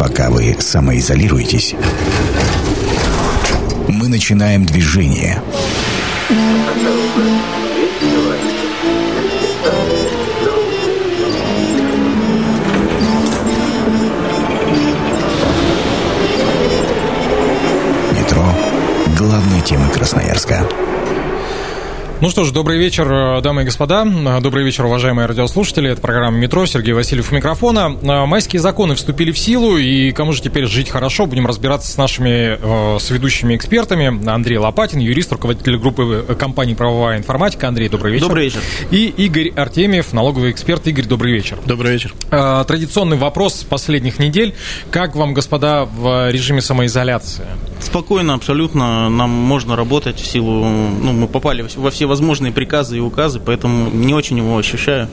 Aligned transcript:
Пока 0.00 0.30
вы 0.30 0.56
самоизолируетесь, 0.58 1.74
мы 3.86 4.08
начинаем 4.08 4.64
движение. 4.64 5.42
Метро– 18.18 18.42
главной 19.18 19.60
темы 19.60 19.90
Красноярска. 19.90 20.66
Ну 22.22 22.28
что 22.28 22.44
ж, 22.44 22.52
добрый 22.52 22.76
вечер, 22.76 23.10
э, 23.10 23.40
дамы 23.40 23.62
и 23.62 23.64
господа. 23.64 24.04
Э, 24.04 24.40
добрый 24.42 24.62
вечер, 24.62 24.84
уважаемые 24.84 25.24
радиослушатели. 25.24 25.88
Это 25.88 26.02
программа 26.02 26.36
«Метро». 26.36 26.66
Сергей 26.66 26.92
Васильев 26.92 27.32
у 27.32 27.34
микрофона. 27.34 27.96
Э, 28.02 28.26
майские 28.26 28.60
законы 28.60 28.94
вступили 28.94 29.32
в 29.32 29.38
силу, 29.38 29.78
и 29.78 30.12
кому 30.12 30.34
же 30.34 30.42
теперь 30.42 30.66
жить 30.66 30.90
хорошо? 30.90 31.24
Будем 31.24 31.46
разбираться 31.46 31.90
с 31.90 31.96
нашими 31.96 32.58
э, 32.60 32.98
с 32.98 33.08
ведущими 33.08 33.56
экспертами. 33.56 34.28
Андрей 34.28 34.58
Лопатин, 34.58 34.98
юрист, 34.98 35.32
руководитель 35.32 35.78
группы 35.78 36.36
компании 36.38 36.74
«Правовая 36.74 37.16
информатика». 37.16 37.68
Андрей, 37.68 37.88
добрый 37.88 38.12
вечер. 38.12 38.26
Добрый 38.26 38.44
вечер. 38.44 38.60
И 38.90 39.06
Игорь 39.06 39.48
Артемьев, 39.56 40.12
налоговый 40.12 40.50
эксперт. 40.50 40.86
Игорь, 40.88 41.06
добрый 41.06 41.32
вечер. 41.32 41.56
Добрый 41.64 41.92
вечер. 41.92 42.12
Э, 42.30 42.62
традиционный 42.68 43.16
вопрос 43.16 43.64
последних 43.64 44.18
недель. 44.18 44.54
Как 44.90 45.16
вам, 45.16 45.32
господа, 45.32 45.86
в 45.86 46.30
режиме 46.30 46.60
самоизоляции? 46.60 47.46
Спокойно, 47.80 48.34
абсолютно. 48.34 49.08
Нам 49.08 49.30
можно 49.30 49.74
работать 49.74 50.20
в 50.20 50.26
силу... 50.26 50.66
Ну, 50.66 51.12
мы 51.12 51.26
попали 51.26 51.64
во 51.76 51.90
все 51.90 52.09
возможные 52.10 52.52
приказы 52.52 52.98
и 52.98 53.00
указы, 53.00 53.40
поэтому 53.40 53.88
не 53.90 54.12
очень 54.12 54.36
его 54.36 54.58
ощущаю. 54.58 55.08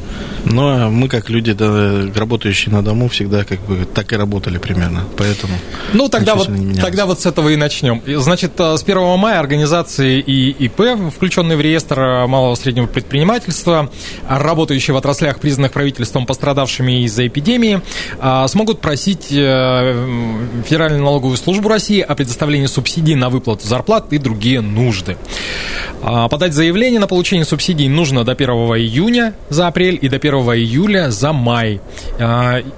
Ну, 0.46 0.68
а 0.68 0.90
мы, 0.90 1.08
как 1.08 1.30
люди, 1.30 1.54
да, 1.54 2.10
работающие 2.16 2.74
на 2.74 2.82
дому, 2.82 3.08
всегда 3.08 3.44
как 3.44 3.60
бы 3.62 3.86
так 3.86 4.12
и 4.12 4.16
работали 4.16 4.58
примерно, 4.58 5.04
поэтому... 5.16 5.54
Ну, 5.94 6.10
тогда 6.10 6.36
вот, 6.36 6.50
тогда 6.82 7.06
вот 7.06 7.22
с 7.22 7.26
этого 7.26 7.50
и 7.50 7.56
начнем. 7.56 8.02
Значит, 8.06 8.60
э, 8.60 8.78
с 8.78 8.84
1 8.84 9.20
мая 9.20 9.40
организации 9.40 10.20
и 10.20 10.50
ИП, 10.66 11.12
включенные 11.16 11.58
в 11.58 11.62
реестр 11.62 12.00
э, 12.00 12.28
малого 12.28 12.54
и 12.54 12.56
среднего 12.56 12.88
предпринимательства, 12.88 13.90
работающие 14.28 14.94
в 14.94 14.98
отраслях, 14.98 15.40
признанных 15.40 15.72
правительством 15.72 16.26
пострадавшими 16.26 17.04
из-за 17.04 17.28
эпидемии, 17.28 17.82
э, 18.20 18.46
смогут 18.48 18.82
просить 18.82 19.28
Федеральную 19.28 21.04
налоговую 21.04 21.38
службу 21.38 21.70
России 21.70 22.02
о 22.02 22.16
предоставлении 22.16 22.66
субсидий 22.66 23.16
на 23.16 23.30
выплату 23.30 23.68
зарплат 23.68 24.12
и 24.14 24.18
другие 24.18 24.62
нужды. 24.62 25.18
Подать 26.02 26.54
заявление 26.54 26.87
на 26.96 27.08
получение 27.08 27.46
субсидий 27.46 27.88
нужно 27.88 28.24
до 28.24 28.32
1 28.32 28.50
июня 28.50 29.34
за 29.50 29.68
апрель 29.68 30.00
и 30.02 30.10
до 30.10 30.16
1 30.16 30.34
июля 30.34 31.12
за 31.12 31.34
май. 31.34 31.82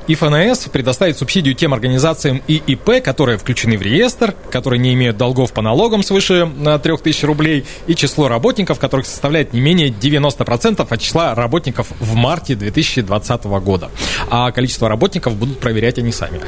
И 0.08 0.16
ФНС 0.16 0.70
предоставит 0.72 1.18
субсидию 1.18 1.56
тем 1.56 1.74
организациям 1.74 2.42
и 2.48 2.62
ИП, 2.68 3.04
которые 3.04 3.38
включены 3.38 3.78
в 3.78 3.82
реестр, 3.82 4.34
которые 4.52 4.80
не 4.80 4.94
имеют 4.94 5.18
долгов 5.18 5.54
по 5.54 5.62
налогам 5.62 6.04
свыше 6.04 6.50
3000 6.82 7.26
рублей, 7.26 7.66
и 7.88 7.96
число 7.96 8.28
работников, 8.28 8.80
которых 8.80 9.06
составляет 9.06 9.54
не 9.54 9.62
менее 9.62 9.90
90% 9.90 10.88
от 10.90 11.02
числа 11.02 11.36
работников 11.36 11.88
в 12.00 12.16
марте 12.16 12.56
2020 12.56 13.44
года. 13.46 13.92
А 14.30 14.52
количество 14.52 14.90
работников 14.90 15.36
будут 15.36 15.60
проверять 15.60 16.00
они 16.00 16.12
сами. 16.12 16.42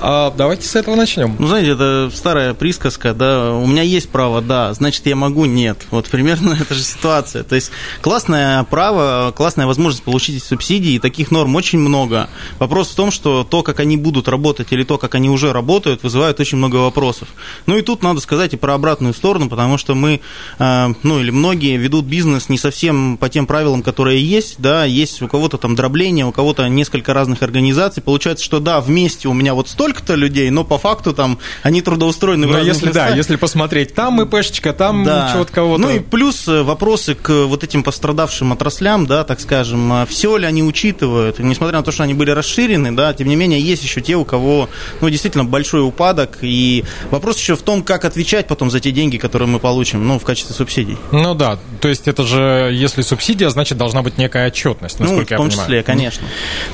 А, 0.00 0.32
давайте 0.36 0.68
с 0.68 0.76
этого 0.76 0.96
начнем. 0.96 1.36
Ну, 1.38 1.46
знаете, 1.46 1.70
это 1.70 2.10
старая 2.14 2.52
присказка, 2.52 3.14
да, 3.14 3.52
у 3.52 3.66
меня 3.66 3.82
есть 3.82 4.10
право, 4.10 4.42
да, 4.42 4.72
значит, 4.74 5.06
я 5.06 5.16
могу, 5.16 5.44
нет. 5.46 5.78
Вот 5.90 6.08
примерно 6.08 6.58
эта 6.64 6.74
же 6.74 6.82
ситуация. 6.82 7.42
То 7.44 7.54
есть 7.54 7.70
классное 8.00 8.62
право, 8.64 9.32
классная 9.36 9.66
возможность 9.66 10.02
получить 10.04 10.42
субсидии, 10.42 10.92
и 10.94 10.98
таких 10.98 11.30
норм 11.30 11.54
очень 11.56 11.78
много. 11.78 12.28
Вопрос 12.58 12.90
в 12.90 12.94
том, 12.94 13.10
что 13.10 13.44
то, 13.44 13.62
как 13.62 13.80
они 13.80 13.96
будут 13.96 14.28
работать, 14.28 14.72
или 14.72 14.82
то, 14.82 14.98
как 14.98 15.14
они 15.14 15.30
уже 15.30 15.52
работают, 15.52 16.02
вызывает 16.02 16.40
очень 16.40 16.58
много 16.58 16.76
вопросов. 16.76 17.28
Ну 17.66 17.76
и 17.78 17.82
тут 17.82 18.02
надо 18.02 18.20
сказать 18.20 18.54
и 18.54 18.56
про 18.56 18.74
обратную 18.74 19.14
сторону, 19.14 19.48
потому 19.48 19.78
что 19.78 19.94
мы, 19.94 20.20
э, 20.58 20.86
ну 21.02 21.20
или 21.20 21.30
многие 21.30 21.76
ведут 21.76 22.04
бизнес 22.04 22.48
не 22.48 22.58
совсем 22.58 23.16
по 23.16 23.28
тем 23.28 23.46
правилам, 23.46 23.82
которые 23.82 24.22
есть, 24.24 24.56
да, 24.58 24.84
есть 24.84 25.22
у 25.22 25.28
кого-то 25.28 25.58
там 25.58 25.74
дробление, 25.74 26.26
у 26.26 26.32
кого-то 26.32 26.66
несколько 26.68 27.14
разных 27.14 27.42
организаций. 27.42 28.02
Получается, 28.02 28.44
что 28.44 28.60
да, 28.60 28.80
вместе 28.80 29.28
у 29.28 29.32
меня 29.32 29.54
вот 29.54 29.68
столько-то 29.68 30.14
людей, 30.14 30.50
но 30.50 30.64
по 30.64 30.78
факту 30.78 31.12
там 31.12 31.38
они 31.62 31.82
трудоустроены 31.82 32.46
в 32.46 32.50
Но 32.50 32.56
разных 32.58 32.74
если, 32.74 32.86
местах. 32.86 33.10
да, 33.10 33.16
если 33.16 33.36
посмотреть, 33.36 33.94
там 33.94 34.20
ИПшечка, 34.22 34.72
там 34.72 35.04
Да. 35.04 35.30
чего-то 35.32 35.52
кого-то. 35.52 35.82
Ну 35.82 35.90
и 35.90 35.98
плюс 36.00 36.43
э, 36.48 36.62
вопросы 36.62 37.14
к 37.14 37.30
вот 37.46 37.64
этим 37.64 37.82
пострадавшим 37.82 38.52
отраслям, 38.52 39.06
да, 39.06 39.24
так 39.24 39.40
скажем, 39.40 40.06
все 40.08 40.36
ли 40.36 40.46
они 40.46 40.62
учитывают, 40.62 41.38
несмотря 41.38 41.78
на 41.78 41.84
то, 41.84 41.92
что 41.92 42.02
они 42.02 42.14
были 42.14 42.30
расширены, 42.30 42.92
да, 42.92 43.12
тем 43.14 43.28
не 43.28 43.36
менее 43.36 43.60
есть 43.60 43.82
еще 43.82 44.00
те, 44.00 44.16
у 44.16 44.24
кого, 44.24 44.68
ну, 45.00 45.08
действительно 45.10 45.44
большой 45.44 45.86
упадок, 45.86 46.38
и 46.42 46.84
вопрос 47.10 47.38
еще 47.38 47.56
в 47.56 47.62
том, 47.62 47.82
как 47.82 48.04
отвечать 48.04 48.46
потом 48.46 48.70
за 48.70 48.80
те 48.80 48.90
деньги, 48.90 49.16
которые 49.16 49.48
мы 49.48 49.58
получим, 49.58 50.06
ну, 50.06 50.18
в 50.18 50.24
качестве 50.24 50.54
субсидий. 50.54 50.96
Ну 51.12 51.34
да, 51.34 51.58
то 51.80 51.88
есть 51.88 52.08
это 52.08 52.24
же, 52.24 52.70
если 52.72 53.02
субсидия, 53.02 53.48
значит 53.50 53.78
должна 53.78 54.02
быть 54.02 54.18
некая 54.18 54.48
отчетность, 54.48 54.98
Ну, 55.00 55.06
в 55.06 55.08
насколько 55.10 55.36
том 55.36 55.46
я 55.46 55.50
числе, 55.50 55.64
понимаю. 55.64 55.84
конечно. 55.84 56.26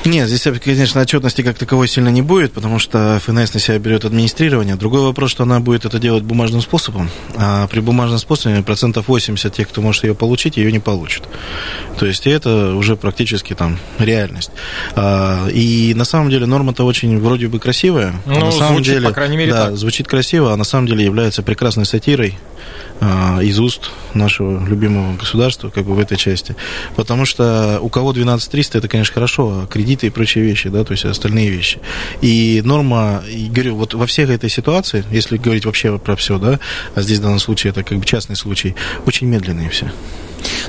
Нет, 0.05 0.27
здесь, 0.27 0.47
конечно, 0.63 1.01
отчетности 1.01 1.41
как 1.41 1.57
таковой 1.57 1.87
сильно 1.87 2.09
не 2.09 2.21
будет, 2.21 2.53
потому 2.53 2.79
что 2.79 3.19
ФНС 3.25 3.53
на 3.53 3.59
себя 3.59 3.79
берет 3.79 4.05
администрирование. 4.05 4.75
Другой 4.75 5.01
вопрос, 5.01 5.31
что 5.31 5.43
она 5.43 5.59
будет 5.59 5.85
это 5.85 5.99
делать 5.99 6.23
бумажным 6.23 6.61
способом, 6.61 7.09
а 7.35 7.67
при 7.67 7.79
бумажном 7.79 8.19
способе 8.19 8.61
процентов 8.63 9.07
80 9.07 9.60
тех, 9.61 9.69
кто 9.69 9.81
может 9.81 10.03
ее 10.03 10.15
получить, 10.15 10.57
ее 10.57 10.71
не 10.71 10.79
получат. 10.79 11.23
То 11.99 12.07
есть 12.07 12.25
это 12.25 12.73
уже 12.73 12.95
практически 12.95 13.53
там 13.53 13.77
реальность. 13.99 14.49
А, 14.95 15.47
И 15.49 15.93
на 15.95 16.03
самом 16.03 16.31
деле 16.31 16.47
норма-то 16.47 16.83
очень 16.83 17.19
вроде 17.19 17.47
бы 17.47 17.59
красивая. 17.59 18.13
Ну, 18.25 18.45
на 18.45 18.51
самом 18.51 18.75
звучит, 18.77 18.93
деле, 18.93 19.07
по 19.07 19.13
крайней 19.13 19.37
мере, 19.37 19.51
да, 19.53 19.65
так. 19.67 19.77
звучит 19.77 20.07
красиво, 20.07 20.51
а 20.51 20.57
на 20.57 20.63
самом 20.63 20.87
деле 20.87 21.05
является 21.05 21.43
прекрасной 21.43 21.85
сатирой 21.85 22.37
а, 23.03 23.39
из 23.41 23.59
уст 23.59 23.89
нашего 24.13 24.63
любимого 24.63 25.15
государства, 25.15 25.69
как 25.69 25.85
бы 25.85 25.95
в 25.95 25.99
этой 25.99 26.17
части. 26.17 26.55
Потому 26.95 27.25
что 27.25 27.79
у 27.81 27.89
кого 27.89 28.13
12 28.13 28.51
300, 28.51 28.77
это, 28.77 28.87
конечно, 28.87 29.13
хорошо, 29.13 29.61
а 29.63 29.67
кредиты 29.67 30.07
и 30.07 30.09
прочие 30.09 30.43
вещи, 30.43 30.69
да, 30.69 30.83
то 30.83 30.91
есть 30.91 31.05
остальные 31.05 31.49
вещи. 31.49 31.79
И 32.21 32.61
норма, 32.63 33.23
и 33.27 33.47
говорю, 33.47 33.75
вот 33.75 33.93
во 33.95 34.05
всех 34.05 34.29
этой 34.29 34.49
ситуации, 34.49 35.03
если 35.11 35.37
говорить 35.37 35.65
вообще 35.65 35.97
про 35.97 36.15
все, 36.15 36.37
да, 36.37 36.59
а 36.93 37.01
здесь 37.01 37.17
в 37.17 37.23
данном 37.23 37.39
случае 37.39 37.71
это 37.71 37.83
как 37.83 37.97
бы 37.97 38.05
частный 38.05 38.35
случай, 38.35 38.75
очень 39.07 39.27
медленные 39.51 39.69
все. 39.69 39.91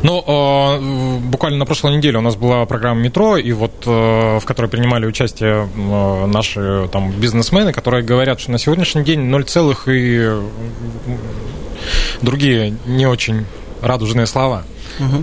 Ну, 0.03 0.23
э, 0.27 1.19
буквально 1.21 1.59
на 1.59 1.65
прошлой 1.65 1.97
неделе 1.97 2.19
у 2.19 2.21
нас 2.21 2.37
была 2.37 2.65
программа 2.67 3.01
«Метро», 3.01 3.37
и 3.37 3.53
вот 3.53 3.73
э, 3.87 4.39
в 4.39 4.45
которой 4.45 4.67
принимали 4.67 5.07
участие 5.07 5.69
э, 5.75 6.27
наши 6.27 6.89
там 6.93 7.13
бизнесмены, 7.13 7.73
которые 7.73 8.03
говорят, 8.03 8.41
что 8.41 8.51
на 8.51 8.59
сегодняшний 8.59 9.05
день 9.05 9.21
0, 9.21 9.45
целых 9.45 9.89
и 9.89 10.31
другие 12.21 12.75
не 12.87 13.07
очень 13.07 13.47
радужные 13.81 14.27
слова. 14.27 14.65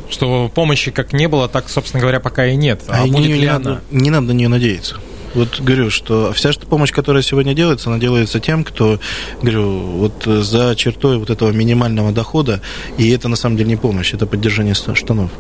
Что 0.09 0.49
помощи 0.53 0.89
как 0.89 1.13
не 1.13 1.27
было, 1.27 1.47
так, 1.47 1.69
собственно 1.69 2.01
говоря, 2.01 2.19
пока 2.19 2.47
и 2.47 2.55
нет. 2.55 2.81
А, 2.87 3.05
и 3.05 3.11
будет 3.11 3.27
не, 3.27 3.33
ли 3.33 3.39
не 3.41 3.45
она? 3.45 3.59
надо, 3.59 3.81
не 3.91 4.09
надо 4.09 4.27
на 4.27 4.31
нее 4.31 4.49
надеяться. 4.49 4.97
Вот 5.33 5.59
говорю, 5.59 5.89
что 5.89 6.31
вся 6.33 6.51
что 6.51 6.65
помощь, 6.65 6.91
которая 6.91 7.21
сегодня 7.23 7.53
делается, 7.53 7.89
она 7.89 7.99
делается 7.99 8.39
тем, 8.39 8.63
кто, 8.63 8.99
говорю, 9.41 9.79
вот 9.79 10.23
за 10.25 10.75
чертой 10.75 11.17
вот 11.17 11.29
этого 11.29 11.51
минимального 11.51 12.11
дохода, 12.11 12.61
и 12.97 13.09
это 13.09 13.27
на 13.27 13.35
самом 13.35 13.57
деле 13.57 13.69
не 13.69 13.75
помощь, 13.75 14.13
это 14.13 14.25
поддержание 14.25 14.73
штанов. 14.73 15.31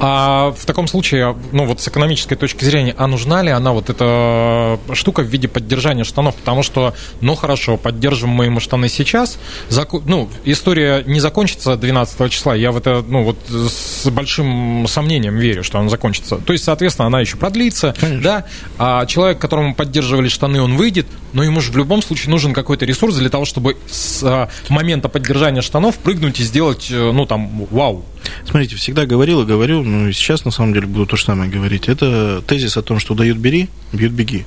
А 0.00 0.52
в 0.56 0.66
таком 0.66 0.86
случае, 0.86 1.36
ну 1.52 1.66
вот 1.66 1.80
с 1.80 1.88
экономической 1.88 2.34
точки 2.34 2.64
зрения, 2.64 2.94
а 2.98 3.06
нужна 3.06 3.42
ли 3.42 3.50
она 3.50 3.72
вот 3.72 3.90
эта 3.90 4.78
штука 4.92 5.20
в 5.22 5.26
виде 5.26 5.48
поддержания 5.48 6.04
штанов? 6.04 6.34
Потому 6.34 6.62
что, 6.62 6.94
ну 7.20 7.34
хорошо, 7.34 7.76
поддержим 7.76 8.30
мы 8.30 8.46
ему 8.46 8.60
штаны 8.60 8.88
сейчас, 8.88 9.38
заку- 9.70 10.02
ну, 10.06 10.28
история 10.44 11.04
не 11.06 11.20
закончится 11.20 11.76
12 11.76 12.30
числа, 12.30 12.54
я 12.54 12.72
в 12.72 12.76
это, 12.76 13.04
ну 13.06 13.22
вот 13.22 13.38
с 13.48 14.08
большим 14.10 14.86
сомнением 14.88 15.36
верю, 15.36 15.62
что 15.62 15.78
она 15.78 15.88
закончится. 15.88 16.36
То 16.36 16.52
есть, 16.52 16.64
соответственно, 16.64 17.06
она 17.06 17.20
еще 17.20 17.36
продлится, 17.36 17.94
да, 18.22 18.44
а 18.78 19.06
человек, 19.06 19.38
которому 19.38 19.74
поддерживали 19.74 20.28
штаны, 20.28 20.60
он 20.60 20.76
выйдет, 20.76 21.06
но 21.32 21.42
ему 21.42 21.60
же 21.60 21.72
в 21.72 21.76
любом 21.76 22.02
случае 22.02 22.30
нужен 22.30 22.52
какой-то 22.52 22.84
ресурс 22.84 23.16
для 23.16 23.30
того, 23.30 23.44
чтобы 23.44 23.76
с 23.90 24.22
а, 24.22 24.48
момента 24.68 25.08
поддержания 25.08 25.62
штанов 25.62 25.98
прыгнуть 25.98 26.40
и 26.40 26.44
сделать, 26.44 26.88
э, 26.90 27.12
ну 27.12 27.26
там, 27.26 27.66
вау. 27.70 28.04
Смотрите, 28.48 28.76
всегда 28.76 29.06
говорил 29.06 29.42
и 29.42 29.46
говорю, 29.46 29.82
ну 29.82 30.08
и 30.08 30.12
сейчас 30.12 30.44
на 30.44 30.50
самом 30.50 30.72
деле 30.72 30.86
буду 30.86 31.06
то 31.06 31.16
же 31.16 31.24
самое 31.24 31.50
говорить. 31.50 31.88
Это 31.88 32.42
тезис 32.46 32.76
о 32.76 32.82
том, 32.82 32.98
что 32.98 33.14
дают 33.14 33.38
бери, 33.38 33.68
бьют 33.96 34.12
беги. 34.12 34.44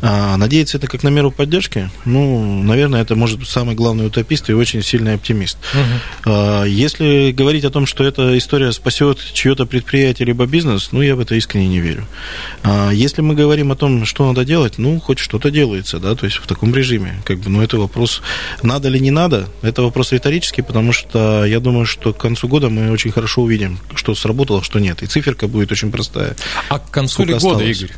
А, 0.00 0.36
надеяться 0.36 0.78
это 0.78 0.86
как 0.86 1.02
на 1.02 1.08
меру 1.08 1.30
поддержки, 1.30 1.90
ну, 2.04 2.62
наверное, 2.62 3.02
это 3.02 3.14
может 3.14 3.38
быть 3.38 3.48
самый 3.48 3.74
главный 3.74 4.06
утопист 4.06 4.50
и 4.50 4.54
очень 4.54 4.82
сильный 4.82 5.14
оптимист. 5.14 5.58
А, 6.24 6.64
если 6.64 7.32
говорить 7.32 7.64
о 7.64 7.70
том, 7.70 7.86
что 7.86 8.04
эта 8.04 8.36
история 8.36 8.72
спасет 8.72 9.18
чье-то 9.32 9.66
предприятие 9.66 10.26
либо 10.26 10.46
бизнес, 10.46 10.90
ну, 10.92 11.02
я 11.02 11.16
в 11.16 11.20
это 11.20 11.34
искренне 11.34 11.68
не 11.68 11.80
верю. 11.80 12.06
А, 12.62 12.90
если 12.90 13.22
мы 13.22 13.34
говорим 13.34 13.72
о 13.72 13.76
том, 13.76 14.04
что 14.04 14.26
надо 14.26 14.44
делать, 14.44 14.78
ну, 14.78 15.00
хоть 15.00 15.18
что-то 15.18 15.50
делается, 15.50 15.98
да, 15.98 16.14
то 16.14 16.26
есть 16.26 16.36
в 16.36 16.46
таком 16.46 16.74
режиме. 16.74 17.20
Как 17.24 17.38
бы, 17.38 17.50
ну, 17.50 17.62
это 17.62 17.78
вопрос, 17.78 18.22
надо 18.62 18.88
ли 18.88 19.00
не 19.00 19.10
надо, 19.10 19.48
это 19.62 19.82
вопрос 19.82 20.12
риторический, 20.12 20.62
потому 20.62 20.92
что 20.92 21.44
я 21.44 21.60
думаю, 21.60 21.86
что 21.86 22.12
к 22.12 22.18
концу 22.18 22.48
года 22.48 22.68
мы 22.68 22.90
очень 22.90 23.10
хорошо 23.10 23.42
увидим, 23.42 23.78
что 23.94 24.14
сработало, 24.14 24.62
что 24.62 24.78
нет. 24.78 25.02
И 25.02 25.06
циферка 25.06 25.48
будет 25.48 25.72
очень 25.72 25.90
простая. 25.90 26.36
А 26.68 26.78
к 26.78 26.90
концу 26.90 27.24
ли 27.24 27.34
года, 27.34 27.64
Игорь? 27.64 27.90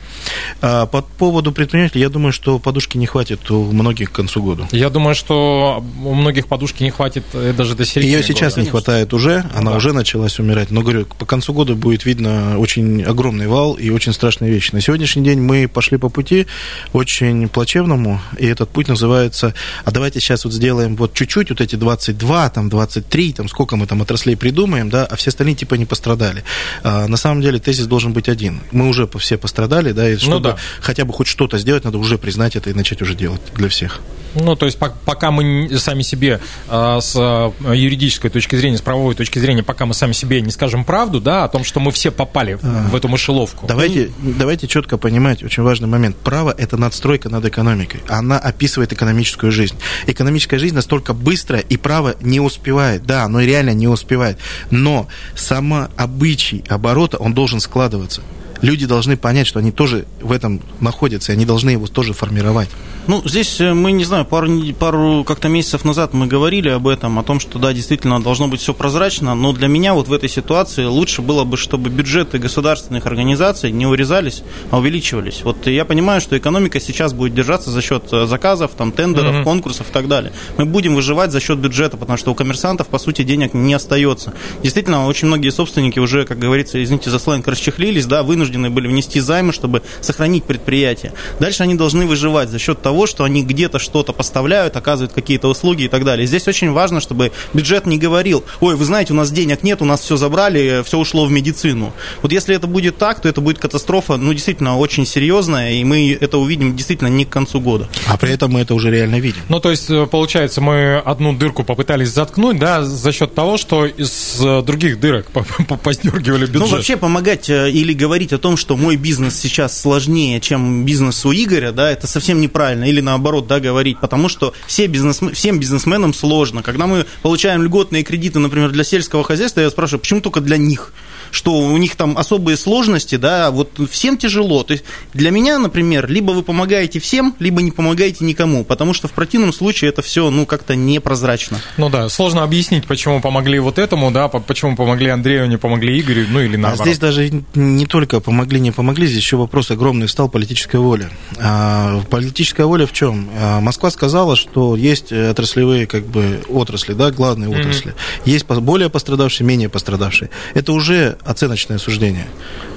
По 0.90 1.02
поводу 1.02 1.52
предпринимателей, 1.52 2.02
я 2.02 2.08
думаю, 2.08 2.32
что 2.32 2.58
подушки 2.58 2.96
не 2.96 3.06
хватит 3.06 3.50
у 3.50 3.72
многих 3.72 4.10
к 4.10 4.14
концу 4.14 4.42
года. 4.42 4.69
Я 4.72 4.90
думаю, 4.90 5.14
что 5.14 5.84
у 6.04 6.14
многих 6.14 6.46
подушки 6.46 6.82
не 6.82 6.90
хватит 6.90 7.25
э, 7.32 7.52
даже 7.56 7.75
до 7.75 7.84
середины 7.84 8.16
Ее 8.16 8.22
сейчас 8.22 8.54
года. 8.54 8.62
не 8.62 8.70
хватает 8.70 9.14
уже, 9.14 9.44
она 9.54 9.72
да. 9.72 9.76
уже 9.76 9.92
началась 9.92 10.38
умирать. 10.38 10.70
Но, 10.70 10.82
говорю, 10.82 11.06
по 11.19 11.26
концу 11.26 11.52
года 11.52 11.75
будет 11.75 12.04
видно 12.04 12.58
очень 12.58 13.02
огромный 13.02 13.46
вал 13.46 13.75
и 13.75 13.90
очень 13.90 14.12
страшные 14.12 14.50
вещи. 14.50 14.75
На 14.75 14.81
сегодняшний 14.81 15.22
день 15.22 15.40
мы 15.40 15.69
пошли 15.69 15.98
по 15.98 16.08
пути 16.08 16.46
очень 16.93 17.48
плачевному, 17.48 18.20
и 18.38 18.46
этот 18.46 18.70
путь 18.70 18.88
называется, 18.88 19.54
а 19.84 19.90
давайте 19.90 20.20
сейчас 20.20 20.44
вот 20.44 20.52
сделаем 20.52 20.96
вот 20.96 21.14
чуть-чуть, 21.14 21.50
вот 21.50 21.60
эти 21.60 21.76
22, 21.76 22.50
там 22.50 22.69
23, 22.69 23.32
там 23.32 23.48
сколько 23.48 23.76
мы 23.76 23.86
там 23.86 24.02
отраслей 24.02 24.36
придумаем, 24.36 24.90
да, 24.90 25.04
а 25.04 25.16
все 25.16 25.31
остальные 25.31 25.56
типа 25.56 25.75
не 25.75 25.86
пострадали. 25.86 26.44
А, 26.82 27.06
на 27.06 27.16
самом 27.16 27.43
деле 27.43 27.58
тезис 27.58 27.86
должен 27.86 28.12
быть 28.12 28.28
один. 28.28 28.60
Мы 28.72 28.88
уже 28.88 29.08
все 29.19 29.38
пострадали, 29.38 29.93
да, 29.93 30.08
и 30.08 30.14
ну, 30.14 30.19
чтобы 30.19 30.40
да. 30.40 30.56
Хотя 30.81 31.05
бы 31.05 31.12
хоть 31.12 31.27
что-то 31.27 31.59
сделать, 31.59 31.85
надо 31.85 31.99
уже 31.99 32.19
признать 32.19 32.56
это 32.56 32.71
и 32.71 32.75
начать 32.75 33.03
уже 33.03 33.15
делать 33.15 33.41
для 33.55 33.69
всех. 33.69 34.00
Ну, 34.35 34.55
то 34.55 34.67
есть 34.67 34.79
пока 34.79 35.31
мы 35.31 35.69
сами 35.79 36.03
себе 36.03 36.41
а, 36.69 37.00
с 37.00 37.15
а, 37.17 37.53
юридической 37.73 38.31
точки 38.31 38.55
зрения, 38.56 38.79
с 38.79 38.81
правовой 38.81 39.15
точки 39.15 39.38
зрения, 39.38 39.62
пока 39.62 39.87
мы 39.87 39.94
сами 39.94 40.12
себе 40.12 40.41
не 40.41 40.50
скажем 40.50 40.85
правду, 40.85 41.21
да, 41.21 41.44
о 41.44 41.49
том, 41.49 41.65
что 41.65 41.81
мы 41.81 41.91
все 41.91 42.11
попали 42.11 42.59
в 42.62 42.94
эту 42.94 43.09
мышеловку. 43.09 43.67
Давайте, 43.67 44.11
давайте 44.21 44.69
четко 44.69 44.99
понимать, 44.99 45.43
очень 45.43 45.62
важный 45.62 45.88
момент. 45.88 46.17
Право– 46.17 46.55
это 46.59 46.77
надстройка 46.77 47.29
над 47.29 47.44
экономикой. 47.44 48.00
Она 48.09 48.38
описывает 48.38 48.93
экономическую 48.93 49.50
жизнь. 49.50 49.77
Экономическая 50.06 50.59
жизнь 50.59 50.75
настолько 50.75 51.12
быстрая, 51.12 51.62
и 51.62 51.77
право 51.77 52.15
не 52.21 52.41
успевает. 52.41 53.05
Да, 53.05 53.25
оно 53.25 53.41
реально 53.41 53.71
не 53.71 53.88
успевает. 53.88 54.38
Но 54.71 55.09
сама 55.35 55.91
обычай 55.97 56.65
оборота, 56.69 57.17
он 57.17 57.35
должен 57.35 57.61
складываться 57.61 58.23
люди 58.62 58.86
должны 58.86 59.16
понять, 59.16 59.46
что 59.46 59.58
они 59.58 59.72
тоже 59.72 60.06
в 60.20 60.32
этом 60.32 60.60
находятся, 60.80 61.32
и 61.32 61.34
они 61.34 61.44
должны 61.44 61.70
его 61.70 61.86
тоже 61.86 62.12
формировать. 62.12 62.68
Ну, 63.06 63.22
здесь 63.24 63.60
э, 63.60 63.72
мы, 63.72 63.92
не 63.92 64.04
знаю, 64.04 64.24
пару, 64.24 64.48
пару 64.78 65.24
как-то 65.24 65.48
месяцев 65.48 65.84
назад 65.84 66.12
мы 66.12 66.26
говорили 66.26 66.68
об 66.68 66.86
этом, 66.86 67.18
о 67.18 67.22
том, 67.22 67.40
что, 67.40 67.58
да, 67.58 67.72
действительно, 67.72 68.22
должно 68.22 68.46
быть 68.46 68.60
все 68.60 68.74
прозрачно, 68.74 69.34
но 69.34 69.52
для 69.52 69.68
меня 69.68 69.94
вот 69.94 70.08
в 70.08 70.12
этой 70.12 70.28
ситуации 70.28 70.84
лучше 70.84 71.22
было 71.22 71.44
бы, 71.44 71.56
чтобы 71.56 71.90
бюджеты 71.90 72.38
государственных 72.38 73.06
организаций 73.06 73.72
не 73.72 73.86
урезались, 73.86 74.42
а 74.70 74.78
увеличивались. 74.78 75.40
Вот 75.42 75.66
я 75.66 75.84
понимаю, 75.84 76.20
что 76.20 76.36
экономика 76.36 76.78
сейчас 76.78 77.12
будет 77.12 77.34
держаться 77.34 77.70
за 77.70 77.82
счет 77.82 78.04
э, 78.12 78.26
заказов, 78.26 78.72
там, 78.76 78.92
тендеров, 78.92 79.36
mm-hmm. 79.36 79.44
конкурсов 79.44 79.88
и 79.90 79.92
так 79.92 80.06
далее. 80.06 80.32
Мы 80.58 80.66
будем 80.66 80.94
выживать 80.94 81.32
за 81.32 81.40
счет 81.40 81.58
бюджета, 81.58 81.96
потому 81.96 82.18
что 82.18 82.30
у 82.30 82.34
коммерсантов, 82.34 82.88
по 82.88 82.98
сути, 82.98 83.22
денег 83.22 83.54
не 83.54 83.74
остается. 83.74 84.34
Действительно, 84.62 85.06
очень 85.06 85.26
многие 85.26 85.50
собственники 85.50 85.98
уже, 85.98 86.26
как 86.26 86.38
говорится, 86.38 86.82
извините 86.82 87.10
за 87.10 87.18
сленг, 87.18 87.48
расчехлились, 87.48 88.06
да, 88.06 88.22
вынуждены 88.22 88.50
были 88.58 88.88
внести 88.88 89.20
займы, 89.20 89.52
чтобы 89.52 89.82
сохранить 90.00 90.44
предприятие. 90.44 91.12
Дальше 91.38 91.62
они 91.62 91.75
должны 91.75 92.06
выживать 92.06 92.49
за 92.49 92.58
счет 92.58 92.82
того, 92.82 93.06
что 93.06 93.25
они 93.25 93.43
где-то 93.43 93.79
что-то 93.79 94.12
поставляют, 94.12 94.76
оказывают 94.76 95.12
какие-то 95.12 95.49
услуги 95.49 95.85
и 95.85 95.88
так 95.88 96.05
далее. 96.05 96.26
Здесь 96.26 96.49
очень 96.49 96.73
важно, 96.73 97.00
чтобы 97.00 97.32
бюджет 97.55 97.87
не 97.87 97.99
говорил, 97.99 98.44
ой, 98.61 98.76
вы 98.76 98.85
знаете, 98.85 99.12
у 99.12 99.17
нас 99.17 99.31
денег 99.31 99.62
нет, 99.62 99.82
у 99.82 99.85
нас 99.85 100.00
все 100.00 100.17
забрали, 100.17 100.82
все 100.85 100.99
ушло 100.99 101.25
в 101.25 101.31
медицину. 101.31 101.93
Вот 102.23 102.32
если 102.32 102.55
это 102.55 102.67
будет 102.67 102.99
так, 102.99 103.20
то 103.20 103.29
это 103.29 103.41
будет 103.41 103.58
катастрофа, 103.58 104.17
ну, 104.17 104.32
действительно, 104.32 104.79
очень 104.79 105.06
серьезная, 105.06 105.73
и 105.73 105.85
мы 105.85 106.17
это 106.20 106.38
увидим 106.38 106.76
действительно 106.76 107.08
не 107.08 107.25
к 107.25 107.31
концу 107.31 107.61
года. 107.61 107.88
А 108.06 108.17
при 108.17 108.32
этом 108.32 108.53
мы 108.53 108.61
это 108.61 108.75
уже 108.75 108.91
реально 108.91 109.20
видим. 109.20 109.41
Ну, 109.49 109.61
то 109.61 109.70
есть, 109.70 109.91
э, 109.91 110.06
получается, 110.06 110.61
мы 110.61 110.99
одну 110.99 111.32
дырку 111.32 111.64
попытались 111.64 112.11
заткнуть, 112.11 112.58
да, 112.58 112.85
за 112.85 113.12
счет 113.12 113.35
того, 113.35 113.56
что 113.56 113.87
из 113.87 114.41
э, 114.41 114.62
других 114.62 115.00
дырок 115.00 115.26
поздергивали 115.82 116.46
бюджет. 116.46 116.61
Ну, 116.61 116.67
вообще 116.67 116.96
помогать 116.96 117.49
э, 117.49 117.70
или 117.70 117.93
говорить 117.93 118.32
о 118.32 118.38
том, 118.40 118.56
что 118.56 118.76
мой 118.76 118.96
бизнес 118.96 119.38
сейчас 119.38 119.78
сложнее, 119.81 120.40
чем 120.40 120.84
бизнес 120.84 121.25
у 121.25 121.32
Игоря, 121.32 121.72
да, 121.72 121.90
это 121.90 122.06
совсем 122.06 122.40
неправильно 122.40 122.84
или 122.84 123.00
наоборот, 123.00 123.46
да, 123.46 123.60
говорить, 123.60 124.00
потому 124.00 124.28
что 124.28 124.52
все 124.66 124.87
бизнесмен, 124.87 125.32
всем 125.32 125.60
бизнесменам 125.60 126.12
сложно. 126.12 126.62
Когда 126.62 126.87
мы 126.87 127.06
получаем 127.22 127.62
льготные 127.62 128.02
кредиты, 128.02 128.38
например, 128.38 128.70
для 128.70 128.84
сельского 128.84 129.22
хозяйства, 129.22 129.60
я 129.60 129.70
спрашиваю, 129.70 130.00
почему 130.00 130.20
только 130.20 130.40
для 130.40 130.56
них? 130.56 130.92
Что 131.31 131.53
у 131.53 131.77
них 131.77 131.97
там 131.97 132.17
особые 132.17 132.56
сложности, 132.56 133.17
да, 133.17 133.50
вот 133.50 133.71
всем 133.91 134.17
тяжело. 134.17 134.62
То 134.62 134.73
есть 134.73 134.85
для 135.15 135.31
меня, 135.31 135.59
например, 135.59 136.09
либо 136.09 136.32
вы 136.32 136.43
помогаете 136.43 137.00
всем, 137.00 137.35
либо 137.38 137.62
не 137.62 137.71
помогаете 137.71 138.25
никому, 138.25 138.65
потому 138.65 138.94
что 138.94 139.09
в 139.09 139.12
противном 139.12 139.53
случае 139.53 139.91
это 139.91 140.03
все, 140.03 140.31
ну, 140.31 140.47
как-то 140.47 140.75
непрозрачно. 140.75 141.59
Ну 141.77 141.88
да, 141.88 142.09
сложно 142.09 142.43
объяснить, 142.43 142.87
почему 142.87 143.21
помогли 143.21 143.59
вот 143.59 143.79
этому, 143.79 144.11
да, 144.11 144.29
почему 144.29 144.77
помогли 144.77 145.11
Андрею, 145.11 145.49
не 145.49 145.56
помогли 145.56 146.00
Игорю, 146.00 146.27
ну 146.31 146.41
или 146.41 146.56
наоборот. 146.56 146.81
А 146.81 146.85
здесь 146.85 146.99
даже 146.99 147.31
не 147.55 147.87
только 147.87 148.21
помогли, 148.21 148.61
не 148.61 148.71
помогли, 148.71 149.06
здесь 149.06 149.23
еще 149.23 149.37
вопрос 149.37 149.71
огромный 149.71 150.09
стал 150.09 150.29
политическая 150.29 150.79
воля. 150.79 151.11
А, 151.38 152.00
политическая 152.11 152.65
воля 152.65 152.87
в 152.87 152.93
чем? 152.93 153.29
А, 153.38 153.61
Москва 153.61 153.91
сказала, 153.91 154.37
что 154.37 154.77
есть 154.77 155.12
отраслевые 155.12 155.87
как 155.87 156.06
бы 156.06 156.43
отрасли, 156.49 156.94
да, 156.94 157.11
главные 157.11 157.50
mm-hmm. 157.50 157.61
отрасли. 157.61 157.94
Есть 158.25 158.47
более 158.47 158.91
пострадавшие, 158.91 159.47
менее 159.47 159.69
пострадавшие. 159.69 160.31
Это 160.55 160.73
уже 160.73 161.19
оценочное 161.25 161.78
суждение. 161.78 162.26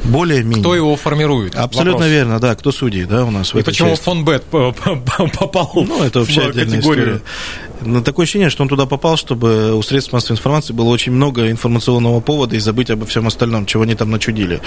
Более-менее. 0.04 0.62
Кто 0.62 0.76
его 0.76 0.96
формирует? 0.96 1.56
Абсолютно 1.56 1.94
Вопрос. 1.94 2.12
верно, 2.12 2.40
да. 2.40 2.56
Кто 2.56 2.72
судьи, 2.72 3.06
да, 3.06 3.26
у 3.26 3.32
нас 3.32 3.54
в 3.54 3.58
И 3.58 3.64
почему 3.64 3.90
части. 3.92 4.04
фон 4.04 4.26
Бет 4.26 4.44
попал 4.46 5.72
Ну, 5.76 6.04
это 6.04 6.20
вообще 6.20 6.42
отдельная 6.42 6.76
категорию. 6.78 7.06
история. 7.06 7.22
Но 7.86 8.02
такое 8.02 8.24
ощущение, 8.24 8.50
что 8.50 8.64
он 8.64 8.70
туда 8.70 8.86
попал, 8.86 9.18
чтобы 9.18 9.74
у 9.74 9.82
средств 9.82 10.14
массовой 10.14 10.38
информации 10.38 10.74
было 10.74 10.90
очень 10.90 11.12
много 11.12 11.50
информационного 11.50 12.20
повода 12.20 12.56
и 12.56 12.60
забыть 12.60 12.90
обо 12.90 13.06
всем 13.06 13.28
остальном, 13.28 13.66
чего 13.66 13.84
они 13.84 13.96
там 13.96 14.12
начудили. 14.12 14.62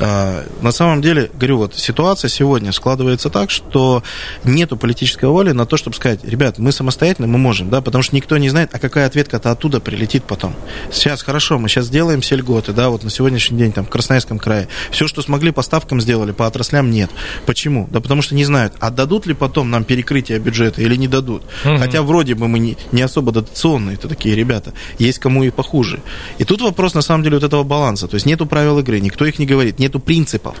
А, 0.00 0.44
на 0.60 0.72
самом 0.72 1.02
деле, 1.02 1.30
говорю, 1.34 1.58
вот 1.58 1.74
ситуация 1.74 2.28
сегодня 2.28 2.72
складывается 2.72 3.30
так, 3.30 3.50
что 3.50 4.02
нету 4.44 4.76
политической 4.76 5.26
воли 5.26 5.52
на 5.52 5.66
то, 5.66 5.76
чтобы 5.76 5.96
сказать, 5.96 6.24
ребят, 6.24 6.58
мы 6.58 6.72
самостоятельно, 6.72 7.26
мы 7.26 7.38
можем, 7.38 7.70
да, 7.70 7.80
потому 7.80 8.02
что 8.02 8.16
никто 8.16 8.36
не 8.36 8.48
знает, 8.48 8.70
а 8.72 8.78
какая 8.78 9.06
ответка-то 9.06 9.50
оттуда 9.50 9.80
прилетит 9.80 10.24
потом. 10.24 10.54
Сейчас 10.92 11.22
хорошо, 11.22 11.58
мы 11.58 11.68
сейчас 11.68 11.86
сделаем 11.86 12.20
все 12.20 12.36
льготы, 12.36 12.72
да, 12.72 12.90
вот 12.90 13.04
на 13.04 13.10
сегодняшний 13.10 13.58
день 13.58 13.72
там 13.72 13.86
в 13.86 13.90
Красноярском 13.90 14.38
крае. 14.38 14.68
Все, 14.90 15.06
что 15.06 15.22
смогли, 15.22 15.50
поставкам 15.50 16.00
сделали, 16.00 16.32
по 16.32 16.46
отраслям 16.46 16.90
нет. 16.90 17.10
Почему? 17.46 17.88
Да 17.90 18.00
потому 18.00 18.22
что 18.22 18.34
не 18.34 18.44
знают, 18.44 18.74
отдадут 18.80 19.26
ли 19.26 19.34
потом 19.34 19.70
нам 19.70 19.84
перекрытие 19.84 20.38
бюджета 20.38 20.82
или 20.82 20.96
не 20.96 21.08
дадут. 21.08 21.42
Угу. 21.64 21.78
Хотя 21.78 22.02
вроде 22.02 22.34
бы 22.34 22.48
мы 22.48 22.57
не, 22.58 22.76
не 22.92 23.02
особо 23.02 23.32
дотационные, 23.32 23.94
это 23.94 24.08
такие 24.08 24.34
ребята. 24.34 24.72
Есть 24.98 25.18
кому 25.18 25.44
и 25.44 25.50
похуже. 25.50 26.00
И 26.38 26.44
тут 26.44 26.60
вопрос, 26.60 26.94
на 26.94 27.02
самом 27.02 27.24
деле, 27.24 27.36
вот 27.36 27.44
этого 27.44 27.62
баланса. 27.62 28.08
То 28.08 28.14
есть 28.14 28.26
нету 28.26 28.46
правил 28.46 28.78
игры, 28.78 29.00
никто 29.00 29.24
их 29.26 29.38
не 29.38 29.46
говорит, 29.46 29.78
нету 29.78 30.00
принципов. 30.00 30.56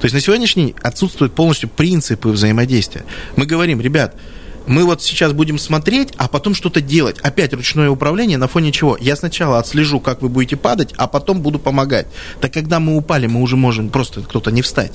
То 0.00 0.06
есть 0.06 0.14
на 0.14 0.20
сегодняшний 0.20 0.66
день 0.66 0.74
отсутствуют 0.82 1.34
полностью 1.34 1.68
принципы 1.68 2.28
взаимодействия. 2.28 3.04
Мы 3.36 3.46
говорим, 3.46 3.80
ребят, 3.80 4.14
мы 4.66 4.84
вот 4.84 5.02
сейчас 5.02 5.32
будем 5.32 5.58
смотреть, 5.58 6.12
а 6.16 6.28
потом 6.28 6.54
что-то 6.54 6.80
делать. 6.80 7.18
Опять 7.20 7.52
ручное 7.52 7.90
управление 7.90 8.38
на 8.38 8.48
фоне 8.48 8.72
чего? 8.72 8.96
Я 9.00 9.16
сначала 9.16 9.58
отслежу, 9.58 10.00
как 10.00 10.22
вы 10.22 10.28
будете 10.28 10.56
падать, 10.56 10.92
а 10.96 11.06
потом 11.06 11.40
буду 11.40 11.58
помогать. 11.58 12.06
Так 12.40 12.52
когда 12.52 12.80
мы 12.80 12.96
упали, 12.96 13.26
мы 13.26 13.40
уже 13.40 13.56
можем 13.56 13.90
просто 13.90 14.22
кто-то 14.22 14.50
не 14.50 14.62
встать. 14.62 14.92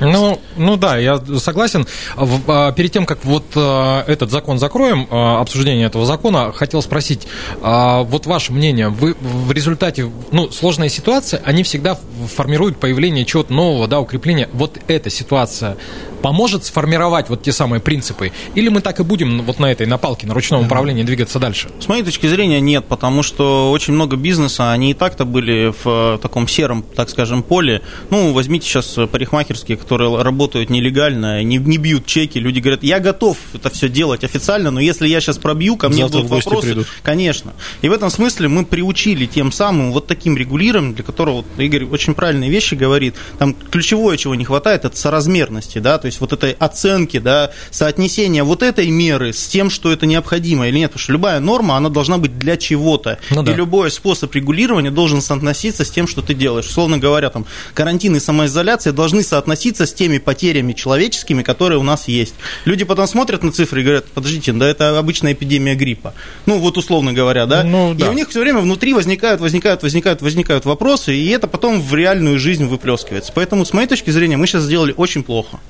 Ну, 0.00 0.40
ну 0.56 0.76
да, 0.76 0.96
я 0.96 1.20
согласен. 1.38 1.86
А, 2.16 2.72
перед 2.72 2.92
тем, 2.92 3.06
как 3.06 3.24
вот 3.24 3.44
а, 3.54 4.04
этот 4.06 4.30
закон 4.30 4.58
закроем, 4.58 5.06
а, 5.10 5.40
обсуждение 5.40 5.86
этого 5.86 6.06
закона, 6.06 6.52
хотел 6.52 6.82
спросить, 6.82 7.26
вот 7.60 8.26
ваше 8.26 8.52
мнение, 8.52 8.88
вы 8.88 9.14
в 9.20 9.52
результате, 9.52 10.10
ну, 10.32 10.50
сложная 10.50 10.88
ситуация, 10.88 11.42
они 11.44 11.62
всегда 11.62 11.98
формируют 12.34 12.78
появление 12.78 13.24
чего-то 13.24 13.52
нового, 13.52 13.86
да, 13.86 14.00
укрепления. 14.00 14.48
Вот 14.52 14.78
эта 14.88 15.10
ситуация 15.10 15.76
поможет 16.20 16.64
сформировать 16.64 17.28
вот 17.28 17.42
те 17.42 17.52
самые 17.52 17.80
принципы? 17.80 18.32
Или 18.54 18.68
мы 18.68 18.80
так 18.80 19.00
и 19.00 19.02
будем 19.02 19.42
вот 19.42 19.58
на 19.58 19.70
этой, 19.70 19.86
на 19.86 19.98
палке, 19.98 20.26
на 20.26 20.34
ручном 20.34 20.66
управлении 20.66 21.02
двигаться 21.02 21.38
дальше? 21.38 21.68
С 21.80 21.88
моей 21.88 22.02
точки 22.02 22.26
зрения, 22.26 22.60
нет, 22.60 22.84
потому 22.86 23.22
что 23.22 23.70
очень 23.70 23.94
много 23.94 24.16
бизнеса, 24.16 24.72
они 24.72 24.92
и 24.92 24.94
так-то 24.94 25.24
были 25.24 25.72
в 25.84 26.14
э, 26.14 26.18
таком 26.20 26.48
сером, 26.48 26.84
так 26.94 27.10
скажем, 27.10 27.42
поле. 27.42 27.82
Ну, 28.10 28.32
возьмите 28.32 28.66
сейчас 28.66 28.96
парикмахерские, 29.10 29.76
которые 29.76 30.22
работают 30.22 30.70
нелегально, 30.70 31.42
не, 31.42 31.56
не 31.56 31.78
бьют 31.78 32.06
чеки, 32.06 32.38
люди 32.38 32.60
говорят, 32.60 32.82
я 32.82 33.00
готов 33.00 33.36
это 33.54 33.70
все 33.70 33.88
делать 33.88 34.24
официально, 34.24 34.70
но 34.70 34.80
если 34.80 35.06
я 35.08 35.20
сейчас 35.20 35.38
пробью, 35.38 35.76
ко 35.76 35.88
мне 35.88 36.02
Завтра 36.02 36.22
будут 36.22 36.44
вопросы. 36.44 36.66
Придут. 36.66 36.86
Конечно. 37.02 37.52
И 37.82 37.88
в 37.88 37.92
этом 37.92 38.10
смысле 38.10 38.48
мы 38.48 38.64
приучили 38.64 39.26
тем 39.26 39.52
самым 39.52 39.92
вот 39.92 40.06
таким 40.06 40.36
регулированием, 40.36 40.94
для 40.94 41.04
которого 41.04 41.36
вот 41.36 41.46
Игорь 41.58 41.84
очень 41.84 42.14
правильные 42.14 42.50
вещи 42.50 42.74
говорит, 42.74 43.14
там 43.38 43.54
ключевое, 43.54 44.16
чего 44.16 44.34
не 44.34 44.44
хватает, 44.44 44.84
это 44.84 44.96
соразмерности, 44.96 45.78
да, 45.78 45.98
то 45.98 46.06
есть 46.10 46.20
вот 46.20 46.32
этой 46.32 46.52
оценки, 46.52 47.18
да, 47.18 47.50
соотнесения 47.70 48.44
вот 48.44 48.62
этой 48.62 48.88
меры 48.88 49.32
с 49.32 49.46
тем, 49.46 49.70
что 49.70 49.92
это 49.92 50.06
необходимо 50.06 50.68
или 50.68 50.78
нет. 50.78 50.90
Потому 50.90 51.02
что 51.02 51.12
любая 51.12 51.40
норма, 51.40 51.76
она 51.76 51.88
должна 51.88 52.18
быть 52.18 52.38
для 52.38 52.56
чего-то. 52.56 53.18
Ну, 53.30 53.42
да. 53.42 53.52
И 53.52 53.54
любой 53.54 53.90
способ 53.90 54.34
регулирования 54.34 54.90
должен 54.90 55.22
соотноситься 55.22 55.84
с 55.84 55.90
тем, 55.90 56.06
что 56.06 56.22
ты 56.22 56.34
делаешь. 56.34 56.66
Условно 56.66 56.98
говоря, 56.98 57.30
там, 57.30 57.46
карантин 57.74 58.16
и 58.16 58.20
самоизоляция 58.20 58.92
должны 58.92 59.22
соотноситься 59.22 59.86
с 59.86 59.92
теми 59.92 60.18
потерями 60.18 60.72
человеческими, 60.72 61.42
которые 61.42 61.78
у 61.78 61.82
нас 61.82 62.08
есть. 62.08 62.34
Люди 62.64 62.84
потом 62.84 63.06
смотрят 63.06 63.42
на 63.42 63.52
цифры 63.52 63.80
и 63.80 63.84
говорят, 63.84 64.06
подождите, 64.06 64.52
да 64.52 64.66
это 64.66 64.98
обычная 64.98 65.32
эпидемия 65.32 65.74
гриппа. 65.74 66.14
Ну, 66.46 66.58
вот 66.58 66.76
условно 66.76 67.12
говоря, 67.12 67.46
да? 67.46 67.64
Ну, 67.64 67.94
да. 67.94 68.06
И 68.06 68.08
у 68.08 68.12
них 68.12 68.28
все 68.28 68.40
время 68.40 68.60
внутри 68.60 68.94
возникают, 68.94 69.40
возникают, 69.40 69.82
возникают, 69.82 70.22
возникают 70.22 70.64
вопросы, 70.64 71.14
и 71.14 71.28
это 71.28 71.46
потом 71.46 71.80
в 71.80 71.94
реальную 71.94 72.38
жизнь 72.38 72.66
выплескивается. 72.66 73.32
Поэтому, 73.34 73.64
с 73.64 73.72
моей 73.72 73.88
точки 73.88 74.10
зрения, 74.10 74.36
мы 74.36 74.46
сейчас 74.46 74.64
сделали 74.64 74.94
очень 74.96 75.22
плохо. 75.22 75.60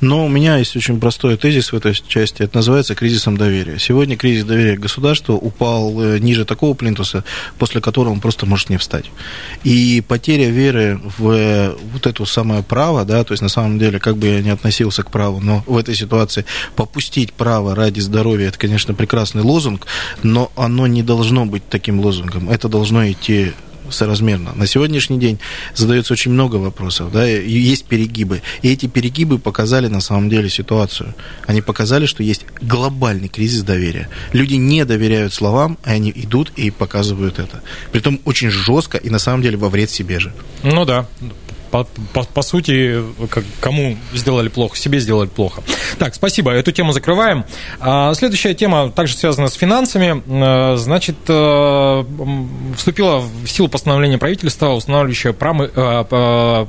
Но 0.00 0.24
у 0.24 0.28
меня 0.28 0.56
есть 0.56 0.74
очень 0.76 0.98
простой 0.98 1.36
тезис 1.36 1.72
в 1.72 1.76
этой 1.76 1.94
части. 1.94 2.42
Это 2.42 2.56
называется 2.56 2.94
кризисом 2.94 3.36
доверия. 3.36 3.78
Сегодня 3.78 4.16
кризис 4.16 4.44
доверия 4.44 4.76
к 4.76 4.80
государству 4.80 5.34
упал 5.34 6.00
э, 6.00 6.18
ниже 6.18 6.44
такого 6.44 6.74
плинтуса, 6.74 7.24
после 7.58 7.80
которого 7.80 8.12
он 8.12 8.20
просто 8.20 8.46
может 8.46 8.70
не 8.70 8.78
встать. 8.78 9.06
И 9.62 10.02
потеря 10.06 10.48
веры 10.48 11.00
в 11.18 11.30
э, 11.30 11.74
вот 11.92 12.06
это 12.06 12.24
самое 12.24 12.62
право, 12.62 13.04
да, 13.04 13.22
то 13.24 13.32
есть 13.32 13.42
на 13.42 13.48
самом 13.48 13.78
деле, 13.78 13.98
как 13.98 14.16
бы 14.16 14.26
я 14.26 14.40
ни 14.40 14.48
относился 14.48 15.02
к 15.02 15.10
праву, 15.10 15.40
но 15.40 15.62
в 15.66 15.76
этой 15.76 15.94
ситуации 15.94 16.44
попустить 16.76 17.32
право 17.32 17.74
ради 17.74 18.00
здоровья, 18.00 18.48
это, 18.48 18.58
конечно, 18.58 18.94
прекрасный 18.94 19.42
лозунг, 19.42 19.86
но 20.22 20.50
оно 20.56 20.86
не 20.86 21.02
должно 21.02 21.44
быть 21.46 21.68
таким 21.68 22.00
лозунгом. 22.00 22.48
Это 22.48 22.68
должно 22.68 23.10
идти 23.10 23.52
соразмерно. 23.90 24.52
На 24.54 24.66
сегодняшний 24.66 25.18
день 25.18 25.38
задается 25.74 26.12
очень 26.12 26.32
много 26.32 26.56
вопросов, 26.56 27.12
да, 27.12 27.28
и 27.28 27.50
есть 27.50 27.84
перегибы. 27.84 28.42
И 28.62 28.72
эти 28.72 28.86
перегибы 28.86 29.38
показали 29.38 29.88
на 29.88 30.00
самом 30.00 30.28
деле 30.30 30.48
ситуацию. 30.48 31.14
Они 31.46 31.62
показали, 31.62 32.06
что 32.06 32.22
есть 32.22 32.46
глобальный 32.60 33.28
кризис 33.28 33.62
доверия. 33.62 34.08
Люди 34.32 34.54
не 34.54 34.84
доверяют 34.84 35.32
словам, 35.34 35.78
а 35.84 35.90
они 35.90 36.12
идут 36.14 36.52
и 36.56 36.70
показывают 36.70 37.38
это. 37.38 37.62
Притом 37.92 38.20
очень 38.24 38.50
жестко 38.50 38.98
и 38.98 39.10
на 39.10 39.18
самом 39.18 39.42
деле 39.42 39.56
во 39.56 39.68
вред 39.68 39.90
себе 39.90 40.20
же. 40.20 40.32
Ну 40.62 40.84
да, 40.84 41.06
по, 41.70 41.86
по, 42.12 42.24
по 42.24 42.42
сути, 42.42 43.02
кому 43.60 43.96
сделали 44.12 44.48
плохо, 44.48 44.76
себе 44.76 45.00
сделали 45.00 45.28
плохо. 45.28 45.62
Так, 45.98 46.14
спасибо, 46.14 46.50
эту 46.50 46.72
тему 46.72 46.92
закрываем. 46.92 47.44
А, 47.80 48.12
следующая 48.14 48.54
тема 48.54 48.90
также 48.90 49.16
связана 49.16 49.48
с 49.48 49.54
финансами. 49.54 50.22
А, 50.28 50.76
значит, 50.76 51.16
а, 51.28 52.04
вступило 52.76 53.18
в 53.18 53.46
силу 53.46 53.68
постановление 53.68 54.18
правительства, 54.18 54.70
устанавливающее 54.70 55.32
правила 55.32 56.66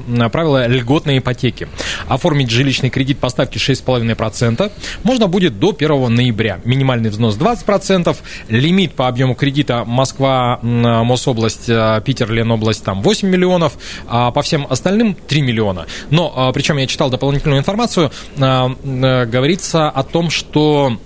льготной 0.67 1.17
ипотеки. 1.17 1.67
Оформить 2.07 2.49
жилищный 2.49 2.89
кредит 2.89 3.19
по 3.19 3.29
ставке 3.29 3.59
6,5% 3.59 4.71
можно 5.03 5.27
будет 5.27 5.59
до 5.59 5.75
1 5.77 6.13
ноября. 6.13 6.61
Минимальный 6.63 7.09
взнос 7.09 7.37
20%, 7.37 8.15
лимит 8.49 8.93
по 8.93 9.07
объему 9.07 9.35
кредита 9.35 9.83
Москва, 9.85 10.59
Мособласть, 10.61 11.69
Питер, 12.05 12.31
Ленобласть 12.31 12.83
там 12.83 13.01
8 13.01 13.27
миллионов, 13.27 13.73
а 14.07 14.31
по 14.31 14.41
всем 14.41 14.67
остальным 14.69 14.90
остальным 14.91 15.15
3 15.15 15.41
миллиона. 15.41 15.85
Но, 16.09 16.33
а, 16.35 16.51
причем 16.51 16.77
я 16.77 16.87
читал 16.87 17.09
дополнительную 17.09 17.59
информацию, 17.59 18.11
а, 18.39 18.69
э, 18.83 19.25
говорится 19.25 19.89
о 19.89 20.03
том, 20.03 20.29
что 20.29 20.97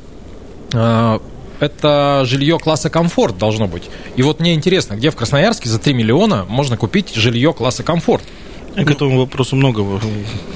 а, 0.74 1.22
это 1.60 2.24
жилье 2.26 2.58
класса 2.60 2.90
комфорт 2.90 3.38
должно 3.38 3.68
быть. 3.68 3.84
И 4.16 4.24
вот 4.24 4.40
мне 4.40 4.56
интересно, 4.56 4.96
где 4.96 5.10
в 5.10 5.16
Красноярске 5.16 5.70
за 5.70 5.80
3 5.80 5.94
миллиона 5.94 6.46
можно 6.50 6.78
купить 6.78 7.14
жилье 7.16 7.54
класса 7.54 7.84
комфорт? 7.84 8.24
К 8.76 8.92
этому 8.92 9.20
вопросу 9.20 9.56
много. 9.56 9.86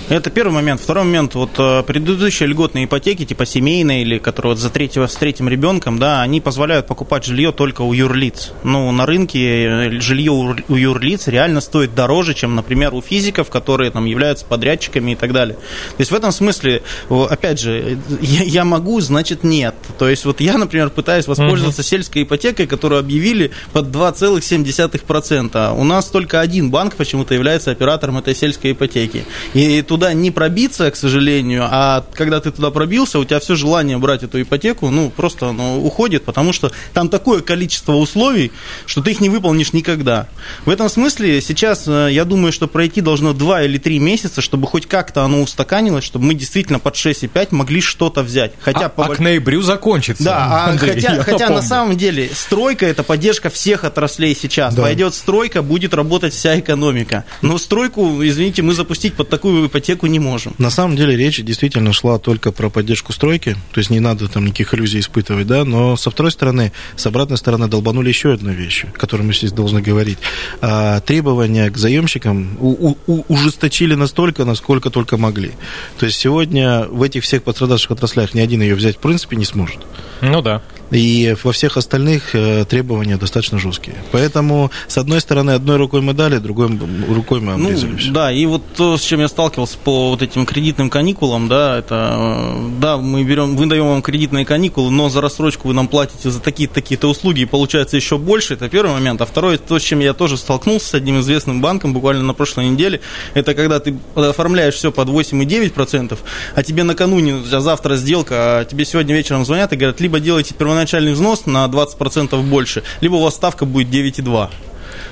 Это 0.09 0.29
первый 0.29 0.51
момент. 0.51 0.81
Второй 0.81 1.05
момент. 1.05 1.35
Вот 1.35 1.51
э, 1.57 1.83
предыдущие 1.83 2.49
льготные 2.49 2.85
ипотеки, 2.85 3.25
типа 3.25 3.45
семейные 3.45 4.01
или 4.01 4.17
которые 4.17 4.53
вот 4.53 4.59
за 4.59 4.69
третьего, 4.69 5.07
с 5.07 5.15
третьим 5.15 5.47
ребенком, 5.47 5.99
да, 5.99 6.21
они 6.21 6.41
позволяют 6.41 6.87
покупать 6.87 7.25
жилье 7.25 7.51
только 7.51 7.81
у 7.83 7.93
юрлиц. 7.93 8.51
Ну, 8.63 8.91
на 8.91 9.05
рынке 9.05 9.65
э, 9.65 9.99
жилье 10.01 10.31
у 10.31 10.75
юрлиц 10.75 11.27
реально 11.27 11.61
стоит 11.61 11.95
дороже, 11.95 12.33
чем, 12.33 12.55
например, 12.55 12.93
у 12.93 13.01
физиков, 13.01 13.49
которые 13.49 13.91
там 13.91 14.05
являются 14.05 14.45
подрядчиками 14.45 15.11
и 15.11 15.15
так 15.15 15.31
далее. 15.31 15.55
То 15.55 15.99
есть 15.99 16.11
в 16.11 16.15
этом 16.15 16.31
смысле, 16.31 16.81
опять 17.09 17.59
же, 17.59 17.99
я, 18.21 18.43
я 18.43 18.65
могу, 18.65 18.99
значит 18.99 19.43
нет. 19.43 19.75
То 19.97 20.09
есть 20.09 20.25
вот 20.25 20.41
я, 20.41 20.57
например, 20.57 20.89
пытаюсь 20.89 21.27
воспользоваться 21.27 21.81
uh-huh. 21.81 21.85
сельской 21.85 22.23
ипотекой, 22.23 22.67
которую 22.67 22.99
объявили 22.99 23.51
под 23.71 23.87
2,7%. 23.87 25.79
У 25.79 25.83
нас 25.83 26.05
только 26.07 26.41
один 26.41 26.69
банк 26.69 26.95
почему-то 26.95 27.33
является 27.33 27.71
оператором 27.71 28.08
оператором 28.09 28.17
этой 28.17 28.35
сельской 28.35 28.71
ипотеки. 28.71 29.25
И 29.53 29.81
туда 29.81 30.13
не 30.13 30.31
пробиться, 30.31 30.89
к 30.91 30.95
сожалению, 30.95 31.67
а 31.69 32.03
когда 32.13 32.39
ты 32.39 32.51
туда 32.51 32.71
пробился, 32.71 33.19
у 33.19 33.25
тебя 33.25 33.39
все 33.39 33.55
желание 33.55 33.97
брать 33.97 34.23
эту 34.23 34.41
ипотеку, 34.41 34.89
ну, 34.89 35.09
просто 35.09 35.49
оно 35.49 35.79
уходит, 35.79 36.25
потому 36.25 36.53
что 36.53 36.71
там 36.93 37.09
такое 37.09 37.41
количество 37.41 37.93
условий, 37.93 38.51
что 38.85 39.01
ты 39.01 39.11
их 39.11 39.21
не 39.21 39.29
выполнишь 39.29 39.73
никогда. 39.73 40.27
В 40.65 40.69
этом 40.69 40.89
смысле 40.89 41.41
сейчас, 41.41 41.87
э, 41.87 42.09
я 42.11 42.25
думаю, 42.25 42.51
что 42.51 42.67
пройти 42.67 43.01
должно 43.01 43.33
2 43.33 43.63
или 43.63 43.77
3 43.77 43.99
месяца, 43.99 44.41
чтобы 44.41 44.67
хоть 44.67 44.85
как-то 44.85 45.23
оно 45.23 45.41
устаканилось, 45.41 46.03
чтобы 46.03 46.25
мы 46.25 46.33
действительно 46.33 46.79
под 46.79 46.95
6,5 46.95 47.47
могли 47.51 47.81
что-то 47.81 48.23
взять. 48.23 48.53
Хотя 48.59 48.85
а, 48.85 48.89
по... 48.89 49.05
а 49.05 49.15
к 49.15 49.19
ноябрю 49.19 49.61
закончится. 49.61 50.23
Да, 50.23 50.47
а 50.49 50.69
Андрей, 50.69 51.01
хотя, 51.01 51.23
хотя 51.23 51.49
на 51.49 51.61
самом 51.61 51.97
деле 51.97 52.29
стройка– 52.33 52.85
это 52.87 53.03
поддержка 53.03 53.49
всех 53.49 53.83
отраслей 53.83 54.35
сейчас. 54.35 54.73
Да. 54.73 54.83
Пойдет 54.83 55.13
стройка, 55.13 55.61
будет 55.61 55.93
работать 55.93 56.33
вся 56.33 56.59
экономика. 56.59 57.25
Но 57.41 57.57
стройку 57.59 57.98
ипотеку, 57.99 58.23
извините, 58.25 58.61
мы 58.61 58.73
запустить 58.73 59.13
под 59.13 59.29
такую 59.29 59.67
ипотеку 59.67 60.07
не 60.07 60.19
можем. 60.19 60.53
На 60.57 60.69
самом 60.69 60.95
деле 60.95 61.15
речь 61.15 61.41
действительно 61.41 61.93
шла 61.93 62.19
только 62.19 62.51
про 62.51 62.69
поддержку 62.69 63.13
стройки, 63.13 63.55
то 63.71 63.79
есть 63.79 63.89
не 63.89 63.99
надо 63.99 64.27
там 64.27 64.45
никаких 64.45 64.73
иллюзий 64.73 64.99
испытывать, 64.99 65.47
да, 65.47 65.65
но 65.65 65.97
со 65.97 66.09
второй 66.09 66.31
стороны, 66.31 66.71
с 66.95 67.05
обратной 67.05 67.37
стороны 67.37 67.67
долбанули 67.67 68.09
еще 68.09 68.33
одну 68.33 68.51
вещь, 68.51 68.85
о 68.85 68.97
которой 68.97 69.23
мы 69.23 69.33
здесь 69.33 69.51
должны 69.51 69.81
говорить. 69.81 70.17
А, 70.61 70.99
требования 71.01 71.69
к 71.69 71.77
заемщикам 71.77 72.57
у, 72.59 72.95
у, 73.07 73.23
ужесточили 73.27 73.95
настолько, 73.95 74.45
насколько 74.45 74.89
только 74.89 75.17
могли. 75.17 75.51
То 75.97 76.05
есть 76.05 76.17
сегодня 76.17 76.85
в 76.89 77.01
этих 77.03 77.23
всех 77.23 77.43
пострадавших 77.43 77.91
отраслях 77.91 78.33
ни 78.33 78.39
один 78.39 78.61
ее 78.61 78.75
взять 78.75 78.97
в 78.97 78.99
принципе 78.99 79.35
не 79.35 79.45
сможет. 79.45 79.79
Ну 80.21 80.41
да. 80.41 80.61
И 80.91 81.35
во 81.43 81.51
всех 81.51 81.77
остальных 81.77 82.33
э, 82.33 82.65
требования 82.65 83.17
достаточно 83.17 83.59
жесткие. 83.59 83.95
Поэтому, 84.11 84.71
с 84.87 84.97
одной 84.97 85.21
стороны, 85.21 85.51
одной 85.51 85.77
рукой 85.77 86.01
мы 86.01 86.13
дали, 86.13 86.37
другой 86.37 86.69
рукой 87.07 87.41
мы 87.41 87.53
обрезали. 87.53 87.91
Ну, 87.91 88.13
да, 88.13 88.31
и 88.31 88.45
вот 88.45 88.63
то, 88.75 88.97
с 88.97 89.01
чем 89.01 89.19
я 89.19 89.27
сталкивался 89.27 89.77
по 89.77 90.09
вот 90.09 90.21
этим 90.21 90.45
кредитным 90.45 90.89
каникулам, 90.89 91.47
да, 91.47 91.77
это, 91.77 92.15
э, 92.17 92.69
да, 92.79 92.97
мы 92.97 93.23
берем, 93.23 93.53
мы 93.53 93.67
даем 93.67 93.87
вам 93.87 94.01
кредитные 94.01 94.45
каникулы, 94.45 94.89
но 94.91 95.09
за 95.09 95.21
рассрочку 95.21 95.67
вы 95.67 95.73
нам 95.73 95.87
платите 95.87 96.31
за 96.31 96.39
такие-то 96.39 96.75
такие 96.75 96.99
услуги, 96.99 97.41
и 97.41 97.45
получается 97.45 97.95
еще 97.95 98.17
больше, 98.17 98.55
это 98.55 98.67
первый 98.67 98.91
момент. 98.91 99.21
А 99.21 99.25
второй, 99.25 99.57
то, 99.57 99.77
с 99.77 99.83
чем 99.83 99.99
я 99.99 100.13
тоже 100.13 100.37
столкнулся 100.37 100.87
с 100.87 100.93
одним 100.95 101.19
известным 101.19 101.61
банком 101.61 101.93
буквально 101.93 102.23
на 102.23 102.33
прошлой 102.33 102.69
неделе, 102.69 102.99
это 103.35 103.53
когда 103.53 103.79
ты 103.79 103.95
оформляешь 104.15 104.73
все 104.73 104.91
под 104.91 105.09
8,9%, 105.09 106.17
а 106.55 106.63
тебе 106.63 106.83
накануне, 106.83 107.43
тебя 107.43 107.61
завтра 107.61 107.95
сделка, 107.95 108.59
а 108.59 108.65
тебе 108.65 108.85
сегодня 108.85 109.15
вечером 109.15 109.45
звонят 109.45 109.71
и 109.73 109.75
говорят, 109.75 109.99
либо 109.99 110.19
делайте 110.19 110.55
первоначально 110.55 110.78
первоначальный 110.79 111.13
взнос 111.13 111.45
на 111.45 111.65
20% 111.65 112.41
больше, 112.43 112.83
либо 113.01 113.15
у 113.15 113.23
вас 113.23 113.35
ставка 113.35 113.65
будет 113.65 113.89
9,2. 113.89 114.49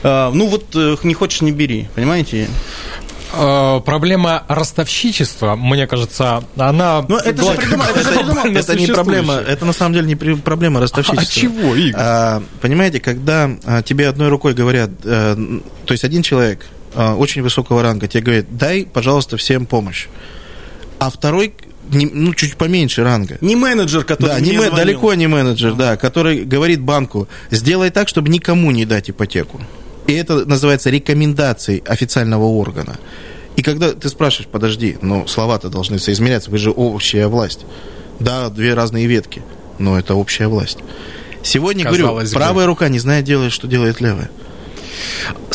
А, 0.04 0.32
ну 0.32 0.48
вот 0.48 0.76
э, 0.76 0.96
не 1.04 1.14
хочешь, 1.14 1.42
не 1.42 1.52
бери, 1.52 1.90
понимаете? 1.96 2.48
А, 3.34 3.82
проблема 3.82 4.44
ростовщичества, 4.48 5.56
мне 5.56 5.86
кажется, 5.86 6.44
она... 6.56 7.04
Но 7.08 7.18
это 7.18 7.44
же 7.44 7.58
придумано, 7.58 7.84
это, 8.48 8.60
это, 8.60 8.76
не 8.76 8.88
проблема, 8.88 9.34
это 9.34 9.66
на 9.66 9.74
самом 9.74 9.94
деле 9.94 10.08
не 10.08 10.16
проблема 10.16 10.80
ростовщичества. 10.80 11.22
А 11.22 11.26
чего, 11.26 11.76
Игорь? 11.76 12.02
А, 12.02 12.44
понимаете, 12.62 13.02
когда 13.02 13.50
а, 13.66 13.82
тебе 13.82 14.08
одной 14.08 14.30
рукой 14.30 14.54
говорят, 14.54 14.92
а, 15.04 15.36
то 15.86 15.92
есть 15.92 16.06
один 16.06 16.22
человек 16.22 16.66
а, 16.96 17.16
очень 17.16 17.42
высокого 17.42 17.82
ранга 17.82 18.08
тебе 18.08 18.24
говорит, 18.24 18.58
дай, 18.58 18.86
пожалуйста, 18.86 19.36
всем 19.36 19.66
помощь, 19.66 20.08
а 21.00 21.10
второй 21.10 21.54
не, 21.90 22.06
ну, 22.06 22.34
чуть 22.34 22.56
поменьше 22.56 23.04
ранга. 23.04 23.38
Не 23.42 23.56
менеджер, 23.56 24.04
который 24.04 24.30
да, 24.30 24.40
не 24.40 24.54
мне 24.54 24.70
далеко 24.70 25.14
не 25.14 25.28
менеджер, 25.28 25.74
да, 25.74 25.98
который 25.98 26.44
говорит 26.44 26.82
банку, 26.82 27.28
сделай 27.52 27.90
так, 27.90 28.08
чтобы 28.08 28.30
никому 28.30 28.72
не 28.72 28.86
дать 28.86 29.10
ипотеку. 29.10 29.62
И 30.08 30.14
это 30.14 30.46
называется 30.46 30.90
рекомендацией 30.90 31.84
официального 31.86 32.46
органа. 32.46 32.98
И 33.56 33.64
когда 33.64 33.92
ты 33.94 34.08
спрашиваешь, 34.10 34.50
подожди, 34.50 34.98
но 35.02 35.26
слова-то 35.28 35.70
должны 35.70 36.00
соизмеряться, 36.00 36.52
вы 36.52 36.58
же 36.58 36.72
общая 36.72 37.28
власть. 37.28 37.66
Да, 38.20 38.50
две 38.50 38.74
разные 38.74 39.08
ветки, 39.08 39.42
но 39.80 39.98
это 39.98 40.16
общая 40.16 40.48
власть. 40.48 40.78
Сегодня, 41.44 41.84
Казалось 41.86 42.04
говорю, 42.04 42.30
бы. 42.30 42.34
правая 42.34 42.66
рука 42.68 42.90
не 42.90 43.00
знает, 43.00 43.26
делает, 43.26 43.52
что 43.52 43.68
делает 43.68 44.02
левая. 44.02 44.30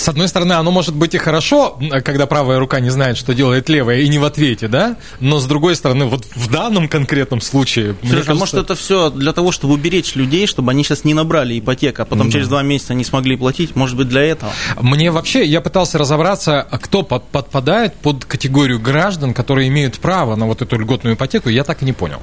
С 0.02 0.08
одной 0.08 0.26
стороны, 0.26 0.54
оно 0.54 0.72
может 0.72 0.96
быть 0.96 1.14
и 1.14 1.18
хорошо, 1.18 1.78
когда 2.04 2.26
правая 2.26 2.58
рука 2.58 2.80
не 2.80 2.90
знает, 2.90 3.16
что 3.16 3.34
делает 3.34 3.68
левая, 3.68 4.00
и 4.00 4.08
не 4.08 4.18
в 4.18 4.24
ответе, 4.24 4.66
да? 4.66 4.96
Но 5.20 5.38
с 5.38 5.46
другой 5.46 5.76
стороны, 5.76 6.06
вот 6.06 6.26
в 6.34 6.50
данном 6.50 6.88
конкретном 6.88 7.40
случае... 7.40 7.94
Сережа, 8.02 8.14
кажется... 8.14 8.32
а 8.32 8.34
может 8.34 8.54
это 8.56 8.74
все 8.74 9.10
для 9.10 9.32
того, 9.32 9.52
чтобы 9.52 9.74
уберечь 9.74 10.16
людей, 10.16 10.48
чтобы 10.48 10.72
они 10.72 10.82
сейчас 10.82 11.04
не 11.04 11.14
набрали 11.14 11.56
ипотеку, 11.56 12.02
а 12.02 12.04
потом 12.04 12.26
да. 12.26 12.32
через 12.32 12.48
два 12.48 12.62
месяца 12.62 12.94
не 12.94 13.04
смогли 13.04 13.36
платить? 13.36 13.76
Может 13.76 13.96
быть, 13.96 14.08
для 14.08 14.22
этого? 14.22 14.50
Мне 14.80 15.12
вообще, 15.12 15.44
я 15.44 15.60
пытался 15.60 15.98
разобраться, 15.98 16.66
кто 16.82 17.04
подпадает 17.04 17.94
под 17.94 18.24
категорию 18.24 18.80
граждан, 18.80 19.34
которые 19.34 19.68
имеют 19.68 19.98
право 19.98 20.34
на 20.34 20.46
вот 20.46 20.62
эту 20.62 20.78
льготную 20.78 21.14
ипотеку, 21.14 21.48
я 21.48 21.62
так 21.62 21.82
и 21.82 21.84
не 21.84 21.92
понял. 21.92 22.20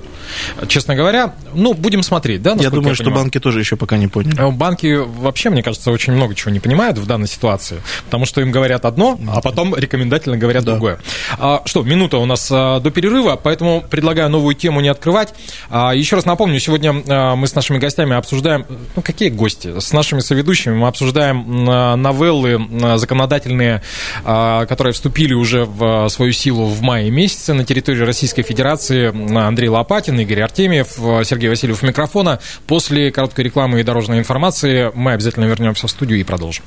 Честно 0.67 0.95
говоря, 0.95 1.33
ну, 1.53 1.73
будем 1.73 2.03
смотреть, 2.03 2.41
да? 2.41 2.57
Я 2.59 2.69
думаю, 2.69 2.89
я 2.89 2.95
что 2.95 3.09
банки 3.09 3.39
тоже 3.39 3.59
еще 3.59 3.75
пока 3.75 3.97
не 3.97 4.07
поняли. 4.07 4.37
Э, 4.37 4.51
банки 4.51 4.99
вообще, 4.99 5.49
мне 5.49 5.63
кажется, 5.63 5.91
очень 5.91 6.13
много 6.13 6.35
чего 6.35 6.51
не 6.51 6.59
понимают 6.59 6.97
в 6.97 7.05
данной 7.05 7.27
ситуации, 7.27 7.68
потому 8.05 8.25
что 8.25 8.41
им 8.41 8.51
говорят 8.51 8.85
одно, 8.85 9.19
а 9.27 9.41
потом 9.41 9.75
рекомендательно 9.75 10.37
говорят 10.37 10.63
да. 10.63 10.71
другое. 10.71 10.99
А, 11.37 11.61
что, 11.65 11.83
минута 11.83 12.17
у 12.17 12.25
нас 12.25 12.49
а, 12.51 12.79
до 12.79 12.91
перерыва, 12.91 13.39
поэтому 13.41 13.81
предлагаю 13.81 14.29
новую 14.29 14.55
тему 14.55 14.81
не 14.81 14.89
открывать. 14.89 15.33
А, 15.69 15.91
еще 15.91 16.15
раз 16.15 16.25
напомню, 16.25 16.59
сегодня 16.59 17.03
а, 17.07 17.35
мы 17.35 17.47
с 17.47 17.55
нашими 17.55 17.77
гостями 17.77 18.15
обсуждаем, 18.15 18.65
ну, 18.95 19.01
какие 19.01 19.29
гости? 19.29 19.79
С 19.79 19.93
нашими 19.93 20.19
соведущими 20.19 20.73
мы 20.73 20.87
обсуждаем 20.87 21.69
а, 21.69 21.95
новеллы 21.95 22.59
а, 22.83 22.97
законодательные, 22.97 23.81
а, 24.23 24.65
которые 24.65 24.93
вступили 24.93 25.33
уже 25.33 25.65
в 25.65 26.05
а, 26.05 26.09
свою 26.09 26.31
силу 26.31 26.65
в 26.65 26.81
мае 26.81 27.09
месяце 27.09 27.53
на 27.53 27.65
территории 27.65 28.01
Российской 28.01 28.43
Федерации. 28.43 29.09
Андрей 29.39 29.69
Лопатин, 29.69 30.19
Игорь 30.19 30.41
Артемьев, 30.41 30.93
Сергей 31.25 31.49
Васильев 31.49 31.81
микрофона. 31.83 32.39
После 32.67 33.11
короткой 33.11 33.45
рекламы 33.45 33.79
и 33.79 33.83
дорожной 33.83 34.19
информации 34.19 34.91
мы 34.93 35.13
обязательно 35.13 35.45
вернемся 35.45 35.87
в 35.87 35.91
студию 35.91 36.19
и 36.19 36.23
продолжим. 36.23 36.63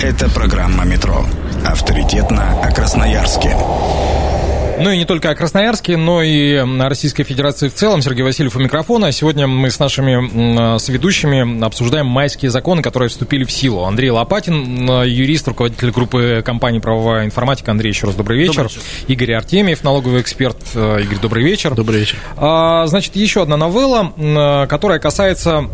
Это 0.00 0.21
программа 0.28 0.84
«Метро». 0.84 1.24
Авторитетно 1.66 2.60
о 2.62 2.70
Красноярске. 2.72 3.56
Ну 4.80 4.90
и 4.90 4.98
не 4.98 5.04
только 5.04 5.30
о 5.30 5.34
Красноярске, 5.34 5.96
но 5.96 6.22
и 6.22 6.54
о 6.54 6.88
Российской 6.88 7.22
Федерации 7.22 7.68
в 7.68 7.74
целом. 7.74 8.02
Сергей 8.02 8.22
Васильев 8.22 8.56
у 8.56 8.58
микрофона. 8.58 9.12
Сегодня 9.12 9.46
мы 9.46 9.70
с 9.70 9.78
нашими 9.78 10.78
соведущими 10.78 11.64
обсуждаем 11.64 12.06
майские 12.06 12.50
законы, 12.50 12.82
которые 12.82 13.08
вступили 13.08 13.44
в 13.44 13.52
силу. 13.52 13.84
Андрей 13.84 14.10
Лопатин, 14.10 15.04
юрист, 15.04 15.46
руководитель 15.46 15.90
группы 15.90 16.42
компании 16.44 16.80
«Правовая 16.80 17.26
информатика». 17.26 17.70
Андрей, 17.70 17.90
еще 17.90 18.06
раз 18.06 18.16
добрый 18.16 18.38
вечер. 18.38 18.64
Добрый 18.64 18.74
вечер. 18.74 18.82
Игорь 19.08 19.32
Артемьев, 19.34 19.84
налоговый 19.84 20.20
эксперт. 20.20 20.56
Игорь, 20.74 21.18
добрый 21.20 21.44
вечер. 21.44 21.74
Добрый 21.74 22.00
вечер. 22.00 22.16
А, 22.36 22.86
значит, 22.86 23.14
еще 23.14 23.42
одна 23.42 23.56
новелла, 23.56 24.66
которая 24.68 24.98
касается 24.98 25.68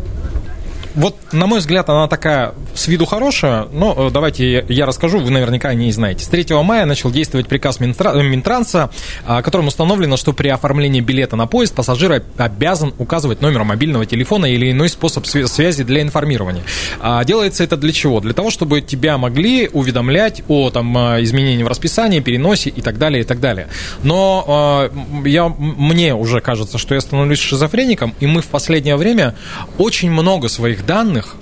вот, 0.95 1.17
на 1.33 1.47
мой 1.47 1.61
взгляд, 1.61 1.89
она 1.89 2.09
такая 2.09 2.55
с 2.75 2.89
виду 2.89 3.07
хорошая, 3.07 3.67
но 3.73 3.95
э, 3.97 4.11
давайте 4.11 4.65
я 4.69 4.87
расскажу, 4.87 5.19
вы 5.19 5.31
наверняка 5.31 5.73
не 5.75 5.93
знаете. 5.93 6.25
С 6.25 6.29
3 6.29 6.47
мая 6.63 6.87
начал 6.87 7.11
действовать 7.11 7.47
приказ 7.47 7.81
Минтранса, 7.81 8.91
а, 9.25 9.43
которым 9.43 9.69
установлено, 9.69 10.17
что 10.17 10.33
при 10.33 10.49
оформлении 10.49 11.01
билета 11.01 11.37
на 11.37 11.47
поезд 11.47 11.75
пассажир 11.75 12.23
обязан 12.37 12.95
указывать 12.99 13.41
номер 13.41 13.65
мобильного 13.65 14.07
телефона 14.07 14.47
или 14.47 14.71
иной 14.71 14.89
способ 14.89 15.27
связи 15.27 15.85
для 15.85 16.03
информирования. 16.03 16.63
А, 17.01 17.25
делается 17.25 17.65
это 17.65 17.77
для 17.77 17.93
чего? 17.93 18.21
Для 18.21 18.33
того, 18.33 18.51
чтобы 18.51 18.81
тебя 18.81 19.19
могли 19.19 19.69
уведомлять 19.73 20.43
о 20.49 20.71
там, 20.71 20.97
а, 20.97 21.23
изменении 21.23 21.63
в 21.63 21.69
расписании, 21.69 22.21
переносе 22.21 22.71
и 22.71 22.81
так 22.81 22.99
далее, 22.99 23.23
и 23.23 23.25
так 23.25 23.41
далее. 23.41 23.69
Но 24.03 24.91
я, 25.25 25.49
мне 25.49 26.15
уже 26.15 26.41
кажется, 26.41 26.79
что 26.79 26.95
я 26.95 27.01
становлюсь 27.01 27.39
шизофреником, 27.39 28.15
и 28.21 28.27
мы 28.27 28.43
в 28.43 28.47
последнее 28.47 28.97
время 28.97 29.35
очень 29.77 30.11
много 30.11 30.49
своих 30.49 30.87
данных 30.89 31.37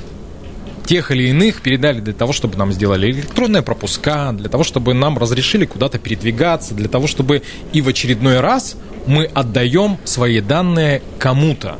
тех 0.86 1.10
или 1.10 1.28
иных 1.28 1.62
передали 1.62 2.00
для 2.00 2.12
того, 2.12 2.32
чтобы 2.32 2.58
нам 2.58 2.72
сделали 2.72 3.10
электронные 3.10 3.62
пропуска, 3.62 4.32
для 4.32 4.48
того, 4.48 4.64
чтобы 4.64 4.92
нам 4.92 5.18
разрешили 5.18 5.64
куда-то 5.64 5.98
передвигаться, 5.98 6.74
для 6.74 6.88
того, 6.88 7.06
чтобы 7.06 7.42
и 7.72 7.80
в 7.80 7.88
очередной 7.88 8.40
раз 8.40 8.76
мы 9.06 9.24
отдаем 9.24 9.98
свои 10.04 10.40
данные 10.40 11.02
кому-то. 11.18 11.78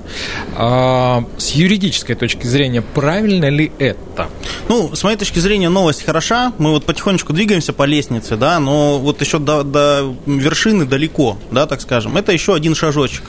А, 0.57 1.25
с 1.39 1.53
юридической 1.53 2.15
точки 2.15 2.47
зрения, 2.47 2.83
правильно 2.83 3.49
ли 3.49 3.73
это? 3.79 4.29
Ну, 4.69 4.95
с 4.95 5.03
моей 5.05 5.17
точки 5.17 5.39
зрения, 5.39 5.69
новость 5.69 6.05
хороша. 6.05 6.53
Мы 6.59 6.71
вот 6.71 6.85
потихонечку 6.85 7.33
двигаемся 7.33 7.73
по 7.73 7.85
лестнице, 7.85 8.37
да, 8.37 8.59
но 8.59 8.99
вот 8.99 9.21
еще 9.21 9.39
до, 9.39 9.63
до 9.63 10.15
вершины 10.27 10.85
далеко, 10.85 11.39
да, 11.51 11.67
так 11.67 11.81
скажем. 11.81 12.17
Это 12.17 12.33
еще 12.33 12.55
один 12.55 12.75
шажочек. 12.75 13.23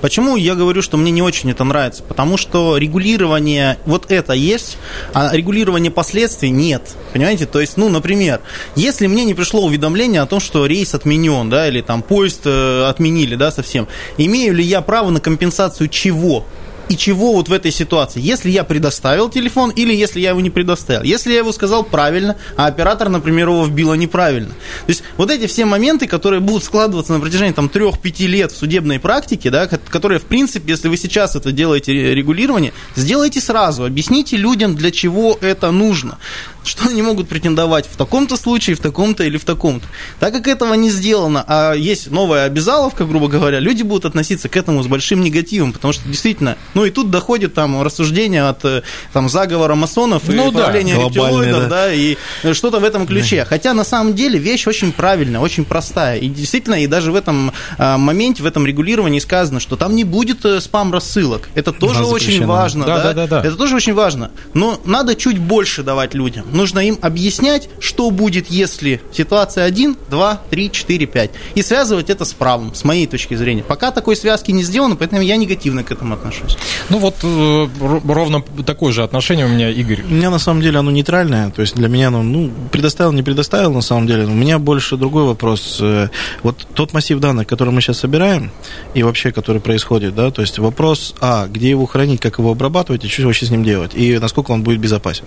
Почему 0.00 0.36
я 0.36 0.54
говорю, 0.54 0.82
что 0.82 0.96
мне 0.96 1.10
не 1.10 1.22
очень 1.22 1.50
это 1.50 1.64
нравится? 1.64 2.02
Потому 2.02 2.36
что 2.36 2.76
регулирование, 2.76 3.78
вот 3.86 4.10
это 4.10 4.32
есть, 4.32 4.76
а 5.14 5.30
регулирование 5.34 5.90
последствий 5.90 6.50
нет. 6.50 6.82
Понимаете? 7.12 7.46
То 7.46 7.60
есть, 7.60 7.76
ну, 7.76 7.88
например, 7.88 8.40
если 8.76 9.06
мне 9.06 9.24
не 9.24 9.34
пришло 9.34 9.64
уведомление 9.64 10.22
о 10.22 10.26
том, 10.26 10.40
что 10.40 10.66
рейс 10.66 10.94
отменен, 10.94 11.50
да, 11.50 11.68
или 11.68 11.80
там 11.80 12.02
поезд 12.02 12.42
э, 12.44 12.84
отменили, 12.88 13.36
да, 13.42 13.50
совсем. 13.50 13.88
Имею 14.18 14.54
ли 14.54 14.64
я 14.64 14.80
право 14.80 15.10
на 15.10 15.20
компенсацию 15.20 15.88
чего? 15.88 16.44
и 16.88 16.96
чего 16.96 17.32
вот 17.32 17.48
в 17.48 17.52
этой 17.52 17.70
ситуации. 17.70 18.20
Если 18.20 18.50
я 18.50 18.64
предоставил 18.64 19.30
телефон 19.30 19.70
или 19.70 19.94
если 19.94 20.20
я 20.20 20.30
его 20.30 20.40
не 20.40 20.50
предоставил. 20.50 21.02
Если 21.04 21.32
я 21.32 21.38
его 21.38 21.52
сказал 21.52 21.84
правильно, 21.84 22.36
а 22.56 22.66
оператор, 22.66 23.08
например, 23.08 23.48
его 23.48 23.64
вбила 23.64 23.94
неправильно. 23.94 24.50
То 24.50 24.88
есть 24.88 25.02
вот 25.16 25.30
эти 25.30 25.46
все 25.46 25.64
моменты, 25.64 26.06
которые 26.06 26.40
будут 26.40 26.64
складываться 26.64 27.12
на 27.12 27.20
протяжении 27.20 27.52
там 27.52 27.70
3-5 27.72 28.26
лет 28.26 28.52
в 28.52 28.56
судебной 28.56 28.98
практике, 28.98 29.48
да, 29.50 29.68
которые, 29.68 30.18
в 30.18 30.24
принципе, 30.24 30.72
если 30.72 30.88
вы 30.88 30.96
сейчас 30.96 31.34
это 31.34 31.50
делаете 31.52 32.14
регулирование, 32.14 32.72
сделайте 32.94 33.40
сразу, 33.40 33.84
объясните 33.84 34.36
людям, 34.36 34.76
для 34.76 34.90
чего 34.90 35.38
это 35.40 35.70
нужно 35.70 36.18
что 36.64 36.88
они 36.88 37.02
могут 37.02 37.28
претендовать 37.28 37.86
в 37.86 37.96
таком-то 37.96 38.36
случае, 38.36 38.76
в 38.76 38.80
таком-то 38.80 39.24
или 39.24 39.36
в 39.36 39.44
таком-то. 39.44 39.86
Так 40.20 40.32
как 40.32 40.48
этого 40.48 40.74
не 40.74 40.90
сделано, 40.90 41.44
а 41.46 41.74
есть 41.74 42.10
новая 42.10 42.44
обязаловка, 42.44 43.04
грубо 43.04 43.28
говоря, 43.28 43.58
люди 43.58 43.82
будут 43.82 44.04
относиться 44.04 44.48
к 44.48 44.56
этому 44.56 44.82
с 44.82 44.86
большим 44.86 45.22
негативом, 45.22 45.72
потому 45.72 45.92
что 45.92 46.08
действительно, 46.08 46.56
ну 46.74 46.84
и 46.84 46.90
тут 46.90 47.10
доходит 47.10 47.54
там 47.54 47.82
рассуждение 47.82 48.48
от 48.48 48.64
э, 48.64 48.82
там 49.12 49.28
заговора 49.28 49.74
масонов 49.74 50.22
ну, 50.28 50.50
и 50.50 50.52
да, 50.52 50.64
правления 50.64 50.94
рептилоидов, 50.94 51.62
да. 51.64 51.68
да, 51.68 51.92
и 51.92 52.16
что-то 52.52 52.80
в 52.80 52.84
этом 52.84 53.06
ключе. 53.06 53.40
Да. 53.40 53.44
Хотя 53.46 53.74
на 53.74 53.84
самом 53.84 54.14
деле 54.14 54.38
вещь 54.38 54.66
очень 54.66 54.92
правильная, 54.92 55.40
очень 55.40 55.64
простая. 55.64 56.18
И 56.18 56.28
действительно, 56.28 56.82
и 56.82 56.86
даже 56.86 57.12
в 57.12 57.16
этом 57.16 57.52
а, 57.78 57.98
моменте, 57.98 58.42
в 58.42 58.46
этом 58.46 58.66
регулировании 58.66 59.18
сказано, 59.18 59.60
что 59.60 59.76
там 59.76 59.94
не 59.96 60.04
будет 60.04 60.44
э, 60.44 60.60
спам-рассылок. 60.60 61.48
Это 61.54 61.72
тоже 61.72 62.04
очень 62.04 62.44
важно. 62.46 62.84
Да, 62.86 63.02
да, 63.02 63.12
да, 63.12 63.26
да. 63.26 63.40
Это 63.40 63.56
тоже 63.56 63.76
очень 63.76 63.94
важно. 63.94 64.30
Но 64.54 64.80
надо 64.84 65.14
чуть 65.14 65.38
больше 65.38 65.82
давать 65.82 66.14
людям 66.14 66.51
нужно 66.52 66.80
им 66.80 66.98
объяснять, 67.00 67.68
что 67.78 68.10
будет, 68.10 68.50
если 68.50 69.00
ситуация 69.12 69.64
1, 69.64 69.96
2, 70.10 70.42
3, 70.50 70.70
4, 70.70 71.06
5. 71.06 71.30
И 71.54 71.62
связывать 71.62 72.10
это 72.10 72.24
с 72.24 72.32
правом, 72.32 72.74
с 72.74 72.84
моей 72.84 73.06
точки 73.06 73.34
зрения. 73.34 73.62
Пока 73.62 73.90
такой 73.90 74.16
связки 74.16 74.50
не 74.50 74.62
сделано, 74.62 74.96
поэтому 74.96 75.22
я 75.22 75.36
негативно 75.36 75.82
к 75.82 75.90
этому 75.90 76.14
отношусь. 76.14 76.56
Ну 76.90 76.98
вот 76.98 77.16
э, 77.22 77.68
ровно 77.80 78.42
такое 78.64 78.92
же 78.92 79.02
отношение 79.02 79.46
у 79.46 79.48
меня, 79.48 79.70
Игорь. 79.70 80.02
У 80.08 80.14
меня 80.14 80.30
на 80.30 80.38
самом 80.38 80.62
деле 80.62 80.78
оно 80.78 80.90
нейтральное. 80.90 81.50
То 81.50 81.62
есть 81.62 81.74
для 81.74 81.88
меня 81.88 82.08
оно, 82.08 82.22
ну, 82.22 82.50
предоставил, 82.70 83.12
не 83.12 83.22
предоставил 83.22 83.72
на 83.72 83.80
самом 83.80 84.06
деле. 84.06 84.24
У 84.24 84.34
меня 84.34 84.58
больше 84.58 84.96
другой 84.96 85.24
вопрос. 85.24 85.78
Э, 85.80 86.08
вот 86.42 86.66
тот 86.74 86.92
массив 86.92 87.18
данных, 87.18 87.46
который 87.46 87.70
мы 87.70 87.80
сейчас 87.80 87.98
собираем, 87.98 88.50
и 88.94 89.02
вообще, 89.02 89.32
который 89.32 89.60
происходит, 89.60 90.14
да, 90.14 90.30
то 90.30 90.42
есть 90.42 90.58
вопрос, 90.58 91.14
а, 91.20 91.46
где 91.46 91.70
его 91.70 91.86
хранить, 91.86 92.20
как 92.20 92.38
его 92.38 92.50
обрабатывать, 92.50 93.04
и 93.04 93.08
что 93.08 93.22
вообще 93.22 93.46
с 93.46 93.50
ним 93.50 93.64
делать, 93.64 93.92
и 93.94 94.18
насколько 94.18 94.50
он 94.50 94.62
будет 94.62 94.80
безопасен. 94.80 95.24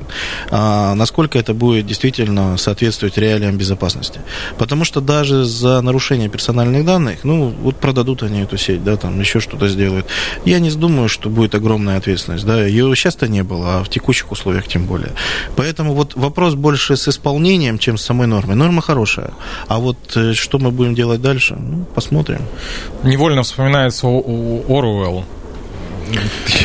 А, 0.52 0.94
насколько 0.96 1.15
насколько 1.16 1.40
это 1.40 1.54
будет 1.54 1.88
действительно 1.88 2.58
соответствовать 2.58 3.18
реалиям 3.18 3.58
безопасности. 3.58 4.20
Потому 4.58 4.84
что 4.84 5.00
даже 5.00 5.46
за 5.46 5.82
нарушение 5.82 6.28
персональных 6.28 6.84
данных, 6.84 7.24
ну, 7.24 7.54
вот 7.64 7.78
продадут 7.78 8.24
они 8.24 8.42
эту 8.42 8.58
сеть, 8.58 8.84
да, 8.84 8.98
там 8.98 9.22
еще 9.22 9.40
что-то 9.40 9.70
сделают. 9.70 10.06
Я 10.46 10.60
не 10.60 10.72
думаю, 10.72 11.08
что 11.08 11.30
будет 11.30 11.56
огромная 11.56 11.98
ответственность, 11.98 12.46
да, 12.46 12.66
ее 12.66 12.94
сейчас-то 12.96 13.30
не 13.30 13.44
было, 13.44 13.78
а 13.78 13.84
в 13.84 13.88
текущих 13.88 14.32
условиях 14.32 14.68
тем 14.68 14.88
более. 14.88 15.12
Поэтому 15.56 15.94
вот 15.94 16.16
вопрос 16.16 16.56
больше 16.56 16.98
с 16.98 17.08
исполнением, 17.08 17.78
чем 17.78 17.98
с 17.98 18.02
самой 18.02 18.28
нормой. 18.28 18.56
Норма 18.56 18.82
хорошая, 18.82 19.32
а 19.70 19.78
вот 19.78 20.18
э, 20.18 20.34
что 20.34 20.60
мы 20.60 20.72
будем 20.72 20.96
делать 20.96 21.22
дальше, 21.22 21.56
ну, 21.56 21.86
посмотрим. 21.96 22.42
Невольно 23.04 23.42
вспоминается 23.42 24.08
Оруэлл, 24.08 25.24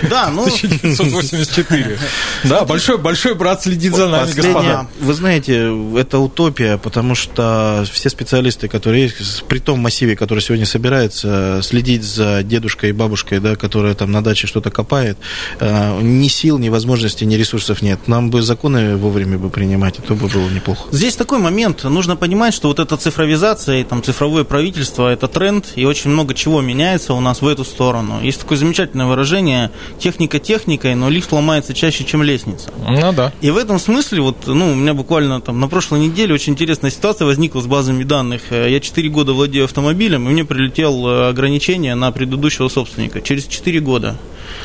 да, 0.08 0.28
ну... 0.30 0.42
1984. 0.42 1.98
Да, 2.44 2.64
большой, 2.64 2.98
большой 2.98 3.34
брат 3.34 3.62
следит 3.62 3.94
за 3.94 4.08
нами, 4.08 4.32
господа. 4.32 4.86
Вы 5.00 5.14
знаете, 5.14 5.72
это 5.96 6.18
утопия, 6.18 6.78
потому 6.78 7.14
что 7.14 7.84
все 7.90 8.10
специалисты, 8.10 8.68
которые 8.68 9.04
есть, 9.04 9.44
при 9.44 9.58
том 9.58 9.80
массиве, 9.80 10.16
который 10.16 10.40
сегодня 10.40 10.66
собирается, 10.66 11.60
следить 11.62 12.04
за 12.04 12.42
дедушкой 12.42 12.90
и 12.90 12.92
бабушкой, 12.92 13.40
да, 13.40 13.56
которая 13.56 13.94
там 13.94 14.12
на 14.12 14.22
даче 14.22 14.46
что-то 14.46 14.70
копает, 14.70 15.18
э, 15.60 16.00
ни 16.02 16.28
сил, 16.28 16.58
ни 16.58 16.68
возможностей, 16.68 17.26
ни 17.26 17.34
ресурсов 17.34 17.82
нет. 17.82 18.08
Нам 18.08 18.30
бы 18.30 18.42
законы 18.42 18.96
вовремя 18.96 19.38
бы 19.38 19.50
принимать, 19.50 19.98
и 19.98 20.02
то 20.02 20.14
бы 20.14 20.28
было 20.28 20.48
неплохо. 20.48 20.88
Здесь 20.92 21.16
такой 21.16 21.38
момент. 21.38 21.84
Нужно 21.84 22.16
понимать, 22.16 22.54
что 22.54 22.68
вот 22.68 22.78
эта 22.78 22.96
цифровизация 22.96 23.80
и 23.80 23.84
там 23.84 24.02
цифровое 24.02 24.44
правительство– 24.44 25.08
это 25.12 25.28
тренд, 25.28 25.72
и 25.76 25.84
очень 25.84 26.10
много 26.10 26.34
чего 26.34 26.60
меняется 26.60 27.14
у 27.14 27.20
нас 27.20 27.42
в 27.42 27.46
эту 27.46 27.64
сторону. 27.64 28.20
Есть 28.22 28.40
такое 28.40 28.58
замечательное 28.58 29.06
выражение 29.06 29.29
выражение, 29.30 29.70
техника 29.98 30.38
техникой, 30.38 30.94
но 30.94 31.08
лифт 31.08 31.32
ломается 31.32 31.72
чаще, 31.72 32.04
чем 32.04 32.22
лестница. 32.22 32.70
Ну 32.86 33.12
да. 33.12 33.32
И 33.40 33.50
в 33.50 33.56
этом 33.56 33.78
смысле, 33.78 34.22
вот, 34.22 34.46
ну, 34.46 34.72
у 34.72 34.74
меня 34.74 34.92
буквально 34.92 35.40
там 35.40 35.60
на 35.60 35.68
прошлой 35.68 36.00
неделе 36.00 36.34
очень 36.34 36.54
интересная 36.54 36.90
ситуация 36.90 37.26
возникла 37.26 37.60
с 37.60 37.66
базами 37.66 38.02
данных. 38.02 38.50
Я 38.50 38.80
4 38.80 39.08
года 39.08 39.32
владею 39.32 39.64
автомобилем, 39.64 40.28
и 40.28 40.32
мне 40.32 40.44
прилетело 40.44 41.28
ограничение 41.28 41.94
на 41.94 42.10
предыдущего 42.10 42.68
собственника 42.68 43.20
через 43.20 43.46
4 43.46 43.80
года. 43.80 44.16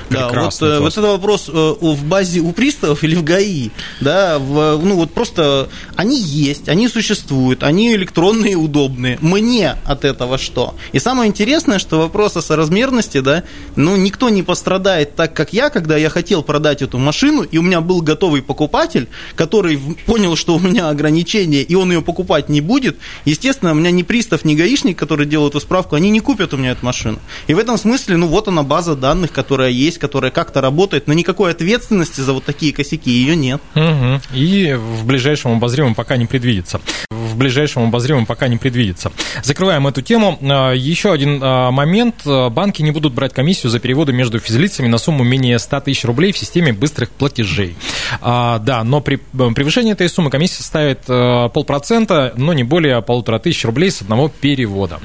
Прекрасно, 0.09 0.67
да, 0.67 0.73
вот, 0.75 0.83
вот 0.83 0.97
это 0.97 1.07
вопрос 1.07 1.47
в 1.47 2.05
базе 2.05 2.39
у 2.39 2.51
приставов 2.51 3.03
или 3.03 3.15
в 3.15 3.23
ГАИ, 3.23 3.69
да, 4.01 4.39
в, 4.39 4.79
ну 4.83 4.95
вот 4.95 5.13
просто 5.13 5.69
они 5.95 6.19
есть, 6.19 6.69
они 6.69 6.87
существуют, 6.87 7.63
они 7.63 7.93
электронные, 7.95 8.55
удобные. 8.55 9.17
Мне 9.21 9.75
от 9.85 10.05
этого 10.05 10.37
что? 10.37 10.75
И 10.91 10.99
самое 10.99 11.29
интересное, 11.29 11.79
что 11.79 11.99
вопрос 11.99 12.37
о 12.37 12.41
соразмерности, 12.41 13.19
да, 13.19 13.43
ну 13.75 13.95
никто 13.95 14.29
не 14.29 14.43
пострадает 14.43 15.15
так, 15.15 15.33
как 15.33 15.53
я, 15.53 15.69
когда 15.69 15.97
я 15.97 16.09
хотел 16.09 16.43
продать 16.43 16.81
эту 16.81 16.97
машину, 16.97 17.43
и 17.43 17.57
у 17.57 17.61
меня 17.61 17.81
был 17.81 18.01
готовый 18.01 18.41
покупатель, 18.41 19.07
который 19.35 19.79
понял, 20.05 20.35
что 20.35 20.55
у 20.55 20.59
меня 20.59 20.89
ограничения, 20.89 21.61
и 21.61 21.75
он 21.75 21.91
ее 21.91 22.01
покупать 22.01 22.49
не 22.49 22.61
будет. 22.61 22.97
Естественно, 23.25 23.71
у 23.71 23.75
меня 23.75 23.91
ни 23.91 24.03
пристав, 24.03 24.45
ни 24.45 24.55
гаишник, 24.55 24.97
который 24.97 25.25
делал 25.25 25.49
эту 25.49 25.59
справку, 25.59 25.95
они 25.95 26.09
не 26.09 26.19
купят 26.19 26.53
у 26.53 26.57
меня 26.57 26.71
эту 26.71 26.85
машину. 26.85 27.19
И 27.47 27.53
в 27.53 27.59
этом 27.59 27.77
смысле, 27.77 28.17
ну 28.17 28.27
вот 28.27 28.47
она 28.47 28.63
база 28.63 28.95
данных, 28.95 29.31
которая 29.31 29.69
есть, 29.75 29.97
которая 29.97 30.31
как-то 30.31 30.61
работает, 30.61 31.07
но 31.07 31.13
никакой 31.13 31.51
ответственности 31.51 32.21
за 32.21 32.33
вот 32.33 32.43
такие 32.45 32.73
косяки 32.73 33.11
ее 33.11 33.35
нет. 33.35 33.61
Угу. 33.75 34.21
И 34.33 34.73
в 34.73 35.05
ближайшем 35.05 35.53
обозримом 35.53 35.95
пока 35.95 36.17
не 36.17 36.25
предвидится. 36.25 36.81
В 37.09 37.37
ближайшем 37.37 37.83
обозримом 37.83 38.25
пока 38.25 38.47
не 38.47 38.57
предвидится. 38.57 39.11
Закрываем 39.43 39.87
эту 39.87 40.01
тему. 40.01 40.39
А, 40.41 40.71
еще 40.71 41.11
один 41.11 41.39
а, 41.41 41.71
момент. 41.71 42.25
Банки 42.25 42.81
не 42.81 42.91
будут 42.91 43.13
брать 43.13 43.33
комиссию 43.33 43.69
за 43.69 43.79
переводы 43.79 44.13
между 44.13 44.39
физлицами 44.39 44.87
на 44.87 44.97
сумму 44.97 45.23
менее 45.23 45.59
100 45.59 45.81
тысяч 45.81 46.05
рублей 46.05 46.31
в 46.31 46.37
системе 46.37 46.73
быстрых 46.73 47.09
платежей. 47.09 47.75
А, 48.21 48.59
да, 48.59 48.83
но 48.83 49.01
при 49.01 49.17
превышении 49.17 49.91
этой 49.91 50.07
суммы 50.09 50.29
комиссия 50.29 50.63
ставит 50.63 51.01
полпроцента, 51.05 52.33
но 52.37 52.53
не 52.53 52.63
более 52.63 53.01
полутора 53.01 53.39
тысяч 53.39 53.65
рублей 53.65 53.91
с 53.91 54.01
одного 54.01 54.29
перевода. 54.29 54.99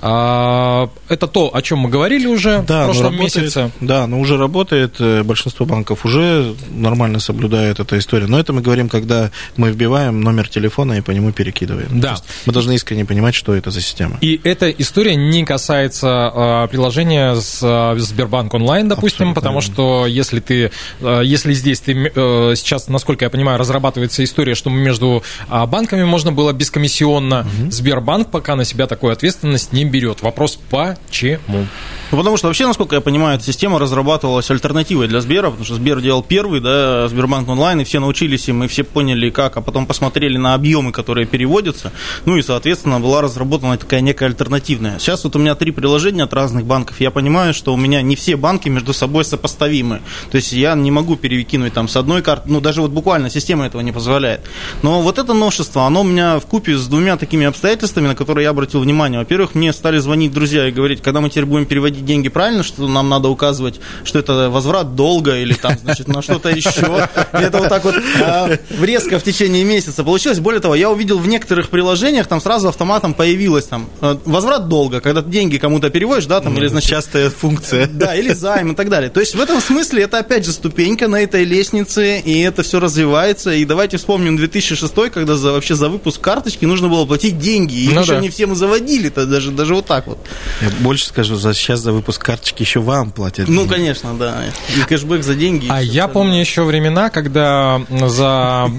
Это 0.00 1.26
то, 1.26 1.50
о 1.52 1.62
чем 1.62 1.80
мы 1.80 1.88
говорили 1.90 2.26
уже 2.26 2.62
да, 2.66 2.82
в 2.82 2.84
прошлом 2.86 3.12
работает, 3.12 3.36
месяце. 3.36 3.70
Да, 3.80 4.06
но 4.06 4.20
уже 4.20 4.36
работает. 4.36 4.96
Э, 5.00 5.22
большинство 5.22 5.66
банков 5.66 6.04
уже 6.04 6.54
нормально 6.70 7.18
соблюдает 7.18 7.80
эту 7.80 7.98
историю. 7.98 8.30
Но 8.30 8.38
это 8.38 8.52
мы 8.52 8.60
говорим, 8.60 8.88
когда 8.88 9.30
мы 9.56 9.70
вбиваем 9.70 10.20
номер 10.20 10.48
телефона 10.48 10.94
и 10.94 11.00
по 11.00 11.10
нему 11.10 11.32
перекидываем. 11.32 12.00
Да. 12.00 12.16
Мы 12.46 12.52
должны 12.52 12.74
искренне 12.74 13.04
понимать, 13.04 13.34
что 13.34 13.54
это 13.54 13.70
за 13.70 13.80
система. 13.80 14.18
И 14.20 14.40
эта 14.44 14.70
история 14.70 15.16
не 15.16 15.44
касается 15.44 16.32
э, 16.34 16.68
приложения 16.70 17.34
с 17.34 17.60
э, 17.62 17.98
Сбербанк 17.98 18.54
онлайн, 18.54 18.88
допустим, 18.88 19.30
Абсолютно 19.30 19.34
потому 19.34 19.60
что 19.60 20.06
если 20.06 20.40
ты, 20.40 20.70
если 21.00 21.52
здесь 21.54 21.80
ты 21.80 22.12
э, 22.14 22.54
сейчас, 22.56 22.88
насколько 22.88 23.24
я 23.24 23.30
понимаю, 23.30 23.58
разрабатывается 23.58 24.22
история, 24.22 24.54
что 24.54 24.70
между 24.70 25.22
банками 25.48 26.04
можно 26.04 26.32
было 26.32 26.52
бескомиссионно, 26.52 27.40
угу. 27.40 27.70
Сбербанк 27.70 28.30
пока 28.30 28.54
на 28.54 28.64
себя 28.64 28.86
такую 28.86 29.12
ответственность 29.12 29.72
не 29.72 29.87
берет. 29.88 30.22
Вопрос 30.22 30.58
почему? 30.70 31.66
Ну, 32.10 32.16
потому 32.16 32.38
что 32.38 32.46
вообще, 32.46 32.66
насколько 32.66 32.94
я 32.94 33.00
понимаю, 33.02 33.36
эта 33.36 33.44
система 33.44 33.78
разрабатывалась 33.78 34.50
альтернативой 34.50 35.08
для 35.08 35.20
Сбера, 35.20 35.50
потому 35.50 35.64
что 35.64 35.74
Сбер 35.74 36.00
делал 36.00 36.22
первый, 36.22 36.60
да, 36.60 37.06
Сбербанк 37.08 37.48
онлайн, 37.48 37.80
и 37.80 37.84
все 37.84 38.00
научились, 38.00 38.48
и 38.48 38.52
мы 38.52 38.66
все 38.66 38.82
поняли, 38.82 39.28
как, 39.28 39.58
а 39.58 39.60
потом 39.60 39.86
посмотрели 39.86 40.38
на 40.38 40.54
объемы, 40.54 40.90
которые 40.90 41.26
переводятся, 41.26 41.92
ну 42.24 42.36
и, 42.38 42.42
соответственно, 42.42 42.98
была 42.98 43.20
разработана 43.20 43.76
такая 43.76 44.00
некая 44.00 44.26
альтернативная. 44.26 44.98
Сейчас 44.98 45.24
вот 45.24 45.36
у 45.36 45.38
меня 45.38 45.54
три 45.54 45.70
приложения 45.70 46.22
от 46.22 46.32
разных 46.32 46.64
банков, 46.64 46.98
я 47.00 47.10
понимаю, 47.10 47.52
что 47.52 47.74
у 47.74 47.76
меня 47.76 48.00
не 48.00 48.16
все 48.16 48.36
банки 48.36 48.70
между 48.70 48.94
собой 48.94 49.24
сопоставимы, 49.24 50.00
то 50.30 50.36
есть 50.36 50.52
я 50.52 50.74
не 50.74 50.90
могу 50.90 51.16
перекинуть 51.16 51.74
там 51.74 51.88
с 51.88 51.96
одной 51.96 52.22
карты, 52.22 52.50
ну, 52.50 52.62
даже 52.62 52.80
вот 52.80 52.90
буквально 52.90 53.28
система 53.28 53.66
этого 53.66 53.82
не 53.82 53.92
позволяет. 53.92 54.40
Но 54.82 55.02
вот 55.02 55.18
это 55.18 55.34
новшество, 55.34 55.86
оно 55.86 56.00
у 56.00 56.04
меня 56.04 56.38
в 56.38 56.46
купе 56.46 56.76
с 56.76 56.86
двумя 56.86 57.18
такими 57.18 57.44
обстоятельствами, 57.44 58.08
на 58.08 58.14
которые 58.14 58.44
я 58.44 58.50
обратил 58.50 58.80
внимание. 58.80 59.18
Во-первых, 59.18 59.54
мне 59.54 59.72
стали 59.74 59.98
звонить 59.98 60.32
друзья 60.32 60.66
и 60.66 60.72
говорить, 60.72 61.02
когда 61.02 61.20
мы 61.20 61.28
теперь 61.28 61.44
будем 61.44 61.66
переводить 61.66 61.97
переводить 61.98 62.04
деньги 62.04 62.28
правильно, 62.28 62.62
что 62.62 62.88
нам 62.88 63.08
надо 63.08 63.28
указывать, 63.28 63.80
что 64.04 64.18
это 64.18 64.50
возврат 64.50 64.94
долга 64.94 65.38
или 65.38 65.54
там, 65.54 65.76
значит, 65.82 66.08
на 66.08 66.22
что-то 66.22 66.50
еще. 66.50 67.08
И 67.34 67.42
это 67.42 67.58
вот 67.58 67.68
так 67.68 67.84
вот 67.84 67.94
а, 68.22 68.58
резко 68.80 69.18
в 69.18 69.22
течение 69.22 69.64
месяца 69.64 70.04
получилось. 70.04 70.38
Более 70.38 70.60
того, 70.60 70.74
я 70.74 70.90
увидел 70.90 71.18
в 71.18 71.26
некоторых 71.26 71.68
приложениях, 71.68 72.26
там 72.26 72.40
сразу 72.40 72.68
автоматом 72.68 73.14
появилось 73.14 73.66
там 73.66 73.88
э, 74.00 74.16
возврат 74.24 74.68
долга, 74.68 75.00
когда 75.00 75.22
ты 75.22 75.30
деньги 75.30 75.58
кому-то 75.58 75.90
переводишь, 75.90 76.26
да, 76.26 76.40
там, 76.40 76.56
или, 76.56 76.68
значит... 76.68 76.88
Частая 76.90 77.30
функция. 77.30 77.86
Да, 77.86 78.14
или 78.14 78.32
займ 78.32 78.72
и 78.72 78.74
так 78.74 78.88
далее. 78.88 79.10
То 79.10 79.20
есть 79.20 79.34
в 79.34 79.40
этом 79.40 79.60
смысле 79.60 80.04
это, 80.04 80.18
опять 80.18 80.44
же, 80.44 80.52
ступенька 80.52 81.08
на 81.08 81.20
этой 81.20 81.44
лестнице, 81.44 82.20
и 82.20 82.40
это 82.40 82.62
все 82.62 82.80
развивается. 82.80 83.52
И 83.52 83.64
давайте 83.64 83.96
вспомним 83.96 84.36
2006, 84.36 84.94
когда 85.12 85.36
за, 85.36 85.52
вообще 85.52 85.74
за 85.74 85.88
выпуск 85.88 86.20
карточки 86.20 86.64
нужно 86.64 86.88
было 86.88 87.04
платить 87.06 87.38
деньги. 87.38 87.74
И 87.74 87.88
ну, 87.88 88.00
еще 88.00 88.14
да. 88.14 88.20
не 88.20 88.28
все 88.28 88.46
мы 88.46 88.54
заводили-то, 88.54 89.26
даже, 89.26 89.50
даже 89.50 89.74
вот 89.74 89.86
так 89.86 90.06
вот. 90.06 90.18
Я 90.60 90.70
больше 90.80 91.06
скажу, 91.06 91.36
за, 91.36 91.54
сейчас 91.54 91.80
за 91.88 91.92
выпуск 91.92 92.22
карточки 92.22 92.62
еще 92.62 92.80
вам 92.80 93.12
платят. 93.12 93.48
Ну, 93.48 93.66
конечно, 93.66 94.12
да. 94.12 94.44
И 94.76 94.80
кэшбэк 94.82 95.22
за 95.22 95.34
деньги. 95.34 95.68
А 95.70 95.80
я 95.80 96.06
помню 96.06 96.38
еще 96.38 96.64
времена, 96.64 97.08
когда 97.08 97.80
за, 97.88 98.70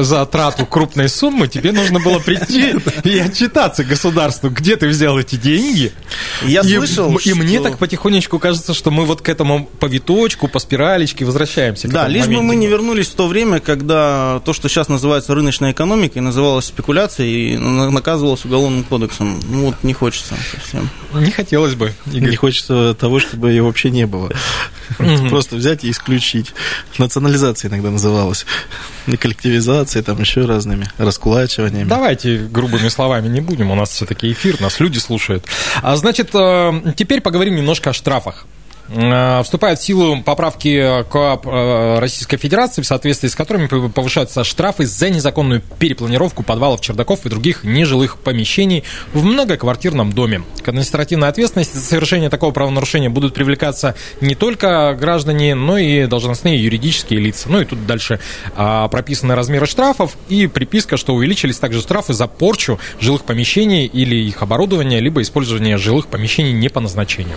за 0.00 0.26
трату 0.26 0.66
крупной 0.66 1.08
суммы 1.08 1.48
тебе 1.48 1.72
нужно 1.72 2.00
было 2.00 2.18
прийти 2.18 2.74
и 3.04 3.18
отчитаться 3.18 3.82
государству, 3.82 4.50
где 4.50 4.76
ты 4.76 4.88
взял 4.88 5.18
эти 5.18 5.36
деньги. 5.36 5.90
Я 6.42 6.60
и, 6.60 6.76
слышал, 6.76 7.16
И 7.16 7.30
что... 7.30 7.36
мне 7.36 7.60
так 7.60 7.78
потихонечку 7.78 8.38
кажется, 8.38 8.74
что 8.74 8.90
мы 8.90 9.06
вот 9.06 9.22
к 9.22 9.28
этому 9.30 9.64
по 9.64 9.86
виточку, 9.86 10.46
по 10.46 10.58
спиралечке 10.58 11.24
возвращаемся. 11.24 11.88
Да, 11.88 12.08
лишь 12.08 12.26
бы 12.26 12.42
мы 12.42 12.56
не 12.56 12.66
вернулись 12.66 13.08
в 13.08 13.14
то 13.14 13.26
время, 13.26 13.60
когда 13.60 14.42
то, 14.44 14.52
что 14.52 14.68
сейчас 14.68 14.88
называется 14.88 15.34
рыночной 15.34 15.72
экономикой, 15.72 16.18
называлось 16.18 16.66
спекуляцией 16.66 17.54
и 17.54 17.56
наказывалось 17.56 18.44
уголовным 18.44 18.84
кодексом. 18.84 19.40
Ну, 19.48 19.66
вот 19.66 19.76
не 19.82 19.94
хочется 19.94 20.34
совсем. 20.52 20.90
Не 21.14 21.30
хотелось 21.30 21.74
бы, 21.74 21.94
Игорь. 22.12 22.33
Не 22.34 22.36
хочется 22.36 22.96
того, 22.98 23.20
чтобы 23.20 23.50
ее 23.50 23.62
вообще 23.62 23.90
не 23.90 24.08
было. 24.08 24.28
Просто 25.30 25.54
взять 25.54 25.84
и 25.84 25.90
исключить. 25.92 26.52
Национализация 26.98 27.68
иногда 27.68 27.90
называлась. 27.90 28.44
И 29.06 29.16
коллективизация, 29.16 30.02
там 30.02 30.18
еще 30.18 30.44
разными 30.46 30.90
раскулачиваниями. 30.98 31.86
Давайте 31.86 32.38
грубыми 32.38 32.88
словами 32.88 33.28
не 33.28 33.40
будем, 33.40 33.70
у 33.70 33.76
нас 33.76 33.90
все-таки 33.90 34.32
эфир, 34.32 34.60
нас 34.60 34.80
люди 34.80 34.98
слушают. 34.98 35.44
А 35.80 35.94
значит, 35.94 36.30
э, 36.34 36.72
теперь 36.96 37.20
поговорим 37.20 37.54
немножко 37.54 37.90
о 37.90 37.92
штрафах. 37.92 38.46
Э, 38.88 39.42
вступают 39.42 39.80
в 39.80 39.82
силу 39.82 40.22
поправки 40.22 41.04
КОАП 41.10 41.46
э, 41.46 41.98
Российской 42.00 42.36
Федерации, 42.36 42.82
в 42.82 42.86
соответствии 42.86 43.28
с 43.28 43.34
которыми 43.34 43.66
повышаются 43.88 44.44
штрафы 44.44 44.84
за 44.84 45.08
незаконную 45.08 45.62
перепланировку 45.78 46.42
подвалов, 46.42 46.80
чердаков 46.80 47.24
и 47.24 47.30
других 47.30 47.64
нежилых 47.64 48.18
помещений 48.18 48.84
в 49.12 49.24
многоквартирном 49.24 50.12
доме. 50.12 50.42
К 50.62 50.68
административной 50.68 51.28
ответственности 51.28 51.76
за 51.76 51.84
совершение 51.84 52.28
такого 52.28 52.50
правонарушения 52.50 53.08
будут 53.08 53.32
привлекаться 53.32 53.94
не 54.20 54.34
только 54.34 54.94
граждане, 54.98 55.54
но 55.54 55.78
и 55.78 56.06
должностные 56.06 56.62
юридические 56.62 57.20
лица. 57.20 57.48
Ну 57.48 57.60
и 57.60 57.64
тут 57.64 57.86
дальше 57.86 58.20
а, 58.54 58.88
прописаны 58.88 59.34
размеры 59.34 59.66
штрафов 59.66 60.16
и 60.28 60.46
приписка, 60.46 60.96
что 60.96 61.14
увеличились 61.14 61.58
также 61.58 61.80
штрафы 61.80 62.12
за 62.12 62.26
порчу 62.26 62.78
жилых 63.00 63.24
помещений 63.24 63.86
или 63.86 64.16
их 64.16 64.42
оборудования, 64.42 65.00
либо 65.00 65.22
использование 65.22 65.78
жилых 65.78 66.08
помещений 66.08 66.52
не 66.52 66.68
по 66.68 66.80
назначению. 66.80 67.36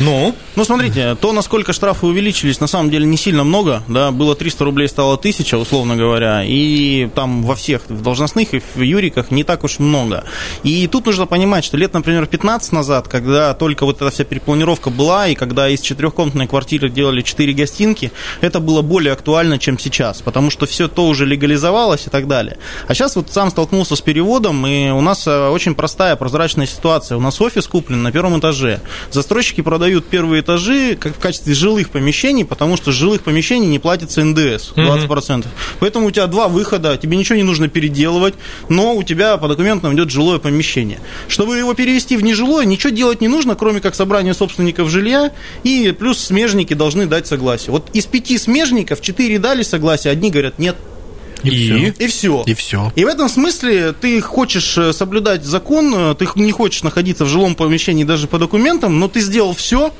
Ну? 0.00 0.34
Ну, 0.56 0.64
смотрите, 0.64 1.14
то, 1.20 1.32
насколько 1.32 1.74
штрафы 1.74 2.06
увеличились, 2.06 2.58
на 2.58 2.66
самом 2.66 2.90
деле 2.90 3.04
не 3.04 3.18
сильно 3.18 3.44
много, 3.44 3.82
да, 3.86 4.10
было 4.10 4.34
300 4.34 4.64
рублей, 4.64 4.88
стало 4.88 5.14
1000, 5.14 5.58
условно 5.58 5.94
говоря, 5.94 6.42
и 6.42 7.08
там 7.14 7.42
во 7.42 7.54
всех, 7.54 7.82
в 7.88 8.02
должностных 8.02 8.54
и 8.54 8.62
в 8.74 8.80
юриках 8.80 9.30
не 9.30 9.44
так 9.44 9.62
уж 9.62 9.78
много. 9.78 10.24
И 10.62 10.86
тут 10.86 11.06
нужно 11.06 11.26
понимать, 11.26 11.64
что 11.64 11.76
лет, 11.76 11.92
например, 11.92 12.26
15 12.26 12.72
назад, 12.72 13.08
когда 13.08 13.52
только 13.52 13.84
вот 13.84 13.96
эта 13.96 14.10
вся 14.10 14.24
перепланировка 14.24 14.88
была, 14.88 15.28
и 15.28 15.34
когда 15.34 15.68
из 15.68 15.82
четырехкомнатной 15.82 16.46
квартиры 16.46 16.88
делали 16.88 17.20
4 17.20 17.52
гостинки, 17.52 18.10
это 18.40 18.58
было 18.58 18.80
более 18.80 19.12
актуально, 19.12 19.58
чем 19.58 19.78
сейчас, 19.78 20.22
потому 20.22 20.50
что 20.50 20.64
все 20.64 20.88
то 20.88 21.06
уже 21.06 21.26
легализовалось 21.26 22.06
и 22.06 22.10
так 22.10 22.26
далее. 22.26 22.56
А 22.88 22.94
сейчас 22.94 23.16
вот 23.16 23.30
сам 23.30 23.50
столкнулся 23.50 23.96
с 23.96 24.00
переводом, 24.00 24.66
и 24.66 24.90
у 24.90 25.02
нас 25.02 25.26
э, 25.26 25.48
очень 25.48 25.74
простая, 25.74 26.16
прозрачная 26.16 26.66
ситуация. 26.66 27.18
У 27.18 27.20
нас 27.20 27.38
офис 27.40 27.66
куплен 27.66 28.02
на 28.02 28.10
первом 28.10 28.38
этаже. 28.40 28.80
Застройщики 29.10 29.60
продают 29.60 29.89
продают 29.90 30.06
первые 30.06 30.42
этажи 30.42 30.96
как 30.96 31.16
в 31.16 31.18
качестве 31.18 31.52
жилых 31.52 31.90
помещений, 31.90 32.44
потому 32.44 32.76
что 32.76 32.92
жилых 32.92 33.22
помещений 33.22 33.66
не 33.66 33.80
платится 33.80 34.22
НДС 34.24 34.72
20%. 34.76 34.76
Mm-hmm. 34.76 35.46
Поэтому 35.80 36.06
у 36.06 36.10
тебя 36.12 36.28
два 36.28 36.46
выхода, 36.46 36.96
тебе 36.96 37.16
ничего 37.16 37.36
не 37.36 37.42
нужно 37.42 37.68
переделывать, 37.68 38.34
но 38.68 38.94
у 38.94 39.02
тебя 39.02 39.36
по 39.36 39.48
документам 39.48 39.94
идет 39.94 40.10
жилое 40.10 40.38
помещение. 40.38 41.00
Чтобы 41.26 41.58
его 41.58 41.74
перевести 41.74 42.16
в 42.16 42.22
нежилое, 42.22 42.66
ничего 42.66 42.90
делать 42.90 43.20
не 43.20 43.26
нужно, 43.26 43.56
кроме 43.56 43.80
как 43.80 43.96
собрания 43.96 44.32
собственников 44.32 44.88
жилья, 44.88 45.32
и 45.64 45.92
плюс 45.98 46.20
смежники 46.20 46.74
должны 46.74 47.06
дать 47.06 47.26
согласие. 47.26 47.72
Вот 47.72 47.90
из 47.92 48.06
пяти 48.06 48.38
смежников 48.38 49.00
четыре 49.00 49.40
дали 49.40 49.62
согласие, 49.62 50.12
одни 50.12 50.30
говорят 50.30 50.60
нет. 50.60 50.76
И, 51.44 51.48
и, 51.48 52.04
и 52.04 52.06
все. 52.06 52.42
И 52.46 52.54
все. 52.54 52.92
И 52.96 53.04
в 53.04 53.08
этом 53.08 53.28
смысле 53.28 53.92
ты 53.92 54.20
хочешь 54.20 54.76
э, 54.78 54.92
соблюдать 54.92 55.44
закон, 55.44 55.92
э, 55.94 56.14
ты 56.14 56.28
не 56.36 56.52
хочешь 56.52 56.82
находиться 56.82 57.24
в 57.24 57.28
жилом 57.28 57.54
помещении 57.54 58.04
даже 58.04 58.26
по 58.26 58.38
документам, 58.38 58.98
но 58.98 59.08
ты 59.08 59.20
сделал 59.20 59.54
все, 59.54 59.92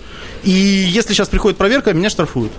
И 0.43 0.51
если 0.51 1.13
сейчас 1.13 1.29
приходит 1.29 1.59
проверка, 1.59 1.93
меня 1.93 2.11
штрафуют. 2.11 2.53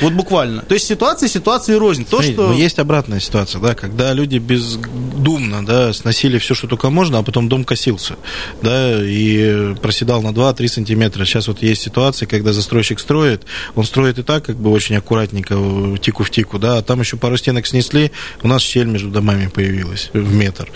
Вот 0.00 0.12
буквально. 0.12 0.62
То 0.62 0.74
есть 0.74 0.86
ситуация 0.86 1.28
ситуации 1.28 1.74
рознь. 1.74 2.04
То, 2.04 2.16
Смотрите, 2.18 2.34
что... 2.34 2.46
но 2.48 2.52
есть 2.52 2.78
обратная 2.78 3.20
ситуация, 3.20 3.60
да, 3.60 3.74
когда 3.74 4.12
люди 4.12 4.38
бездумно, 4.38 5.64
да, 5.64 5.92
сносили 5.92 6.38
все, 6.38 6.54
что 6.54 6.66
только 6.66 6.90
можно, 6.90 7.18
а 7.18 7.22
потом 7.22 7.48
дом 7.48 7.64
косился, 7.64 8.16
да, 8.62 9.02
и 9.02 9.74
проседал 9.80 10.22
на 10.22 10.28
2-3 10.28 10.68
сантиметра. 10.68 11.24
Сейчас 11.24 11.48
вот 11.48 11.62
есть 11.62 11.82
ситуация, 11.82 12.26
когда 12.26 12.52
застройщик 12.52 13.00
строит, 13.00 13.44
он 13.74 13.84
строит 13.84 14.18
и 14.18 14.22
так, 14.22 14.44
как 14.44 14.56
бы 14.56 14.70
очень 14.70 14.96
аккуратненько, 14.96 15.54
тику 16.00 16.24
в 16.24 16.30
тику, 16.30 16.58
да, 16.58 16.78
а 16.78 16.82
там 16.82 17.00
еще 17.00 17.16
пару 17.16 17.36
стенок 17.36 17.66
снесли, 17.66 18.12
у 18.42 18.48
нас 18.48 18.62
щель 18.62 18.86
между 18.86 19.10
домами 19.10 19.48
появилась 19.48 20.10
в 20.12 20.34
метр. 20.34 20.68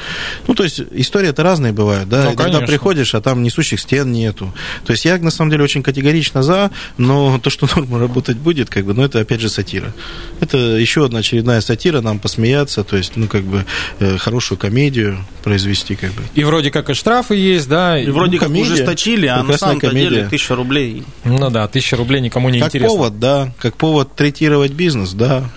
Ну, 0.46 0.54
то 0.54 0.64
есть 0.64 0.80
истории-то 0.90 1.42
разные 1.42 1.72
бывают, 1.72 2.08
да, 2.08 2.30
ну, 2.30 2.36
когда 2.36 2.60
приходишь, 2.60 3.14
а 3.14 3.20
там 3.20 3.42
несущих 3.42 3.80
стен 3.80 4.12
нету. 4.12 4.52
То 4.84 4.92
есть 4.92 5.04
я, 5.04 5.18
на 5.18 5.30
самом 5.30 5.50
деле, 5.50 5.64
очень 5.64 5.82
категорично 5.82 6.42
за, 6.42 6.70
но 6.96 7.38
то, 7.38 7.50
что 7.50 7.68
норма 7.76 7.98
работать 7.98 8.36
будет, 8.36 8.70
как 8.70 8.84
бы, 8.84 8.94
ну, 9.00 9.06
это 9.06 9.20
опять 9.20 9.40
же 9.40 9.48
сатира. 9.48 9.94
Это 10.40 10.58
еще 10.58 11.06
одна 11.06 11.20
очередная 11.20 11.62
сатира, 11.62 12.02
нам 12.02 12.18
посмеяться, 12.18 12.84
то 12.84 12.98
есть, 12.98 13.12
ну, 13.16 13.28
как 13.28 13.44
бы, 13.44 13.64
э, 13.98 14.18
хорошую 14.18 14.58
комедию 14.58 15.24
произвести, 15.42 15.96
как 15.96 16.12
бы. 16.12 16.22
И 16.34 16.44
вроде 16.44 16.70
как 16.70 16.90
и 16.90 16.94
штрафы 16.94 17.34
есть, 17.34 17.66
да. 17.66 17.98
И, 17.98 18.10
вроде 18.10 18.32
ну, 18.32 18.38
как 18.40 18.48
комедия, 18.48 18.74
ужесточили, 18.74 19.26
а 19.26 19.42
на 19.42 19.56
самом 19.56 19.80
деле 19.80 20.28
тысяча 20.28 20.54
рублей. 20.54 21.04
Ну 21.24 21.48
да, 21.48 21.66
тысяча 21.66 21.96
рублей 21.96 22.20
никому 22.20 22.50
не 22.50 22.58
как 22.60 22.68
интересно. 22.68 22.88
Как 22.88 22.96
повод, 22.98 23.18
да, 23.18 23.52
как 23.58 23.76
повод 23.78 24.14
третировать 24.14 24.72
бизнес, 24.72 25.12
да. 25.12 25.50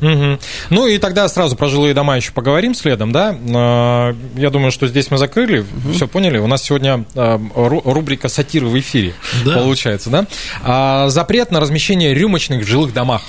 Угу. 0.00 0.38
Ну 0.70 0.86
и 0.86 0.98
тогда 0.98 1.28
сразу 1.28 1.56
про 1.56 1.68
жилые 1.68 1.94
дома 1.94 2.16
еще 2.16 2.32
поговорим 2.32 2.74
следом, 2.74 3.12
да. 3.12 3.36
А, 3.54 4.14
я 4.36 4.50
думаю, 4.50 4.70
что 4.70 4.86
здесь 4.86 5.10
мы 5.10 5.18
закрыли, 5.18 5.60
угу. 5.60 5.92
все 5.94 6.06
поняли. 6.06 6.38
У 6.38 6.46
нас 6.46 6.62
сегодня 6.62 7.04
а, 7.14 7.40
рубрика 7.54 8.28
сатиры 8.28 8.66
в 8.66 8.78
эфире 8.78 9.14
да. 9.44 9.54
получается, 9.54 10.10
да. 10.10 10.26
А, 10.62 11.08
запрет 11.08 11.50
на 11.50 11.60
размещение 11.60 12.14
рюмочных 12.14 12.64
в 12.64 12.66
жилых 12.66 12.92
домах. 12.92 13.22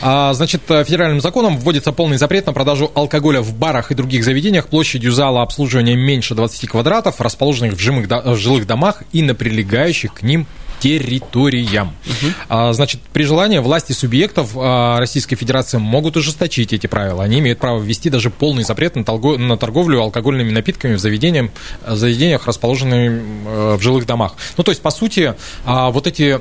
Значит, 0.00 0.62
федеральным 0.66 1.20
законом 1.20 1.56
вводится 1.56 1.92
полный 1.92 2.16
запрет 2.16 2.46
на 2.46 2.52
продажу 2.52 2.90
алкоголя 2.92 3.40
в 3.40 3.54
барах 3.54 3.92
и 3.92 3.94
других 3.94 4.24
заведениях 4.24 4.66
площадью 4.66 5.12
зала 5.12 5.42
обслуживания 5.42 5.94
меньше 5.94 6.34
20 6.34 6.68
квадратов, 6.68 7.20
расположенных 7.20 7.74
в 7.74 7.78
жилых 7.78 8.66
домах 8.66 9.04
и 9.12 9.22
на 9.22 9.36
прилегающих 9.36 10.14
к 10.14 10.22
ним 10.22 10.48
территориям. 10.82 11.94
Угу. 12.06 12.72
Значит, 12.72 13.00
при 13.12 13.22
желании 13.22 13.58
власти 13.58 13.92
субъектов 13.92 14.50
а, 14.56 14.98
Российской 14.98 15.36
Федерации 15.36 15.78
могут 15.78 16.16
ужесточить 16.16 16.72
эти 16.72 16.88
правила. 16.88 17.22
Они 17.22 17.38
имеют 17.38 17.60
право 17.60 17.80
ввести 17.80 18.10
даже 18.10 18.30
полный 18.30 18.64
запрет 18.64 18.96
на, 18.96 19.56
торговлю 19.56 20.00
алкогольными 20.00 20.50
напитками 20.50 20.94
в 20.94 20.98
заведениях, 20.98 21.50
заведениях, 21.86 22.48
расположенных 22.48 23.12
э, 23.46 23.76
в 23.78 23.80
жилых 23.80 24.06
домах. 24.06 24.34
Ну, 24.56 24.64
то 24.64 24.72
есть, 24.72 24.82
по 24.82 24.90
сути, 24.90 25.34
а, 25.64 25.90
вот 25.90 26.08
эти 26.08 26.40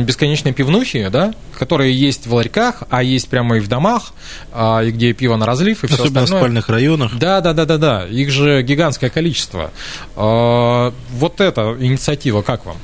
бесконечные 0.00 0.52
пивнухи, 0.52 1.08
да, 1.08 1.34
которые 1.58 1.92
есть 1.92 2.28
в 2.28 2.34
ларьках, 2.34 2.84
а 2.88 3.02
есть 3.02 3.28
прямо 3.28 3.56
и 3.56 3.60
в 3.60 3.66
домах, 3.66 4.12
и 4.54 4.90
где 4.92 5.12
пиво 5.12 5.36
на 5.36 5.44
разлив, 5.44 5.82
и 5.82 5.86
Особенно 5.86 5.96
все 5.96 6.04
остальное. 6.04 6.26
в 6.26 6.42
спальных 6.42 6.68
районах. 6.68 7.18
Да, 7.18 7.40
да, 7.40 7.52
да, 7.52 7.64
да, 7.64 7.78
да. 7.78 8.06
Их 8.06 8.30
же 8.30 8.62
гигантское 8.62 9.10
количество. 9.10 9.72
Вот 10.14 11.40
эта 11.40 11.76
инициатива 11.80 12.42
как 12.42 12.64
вам? 12.64 12.76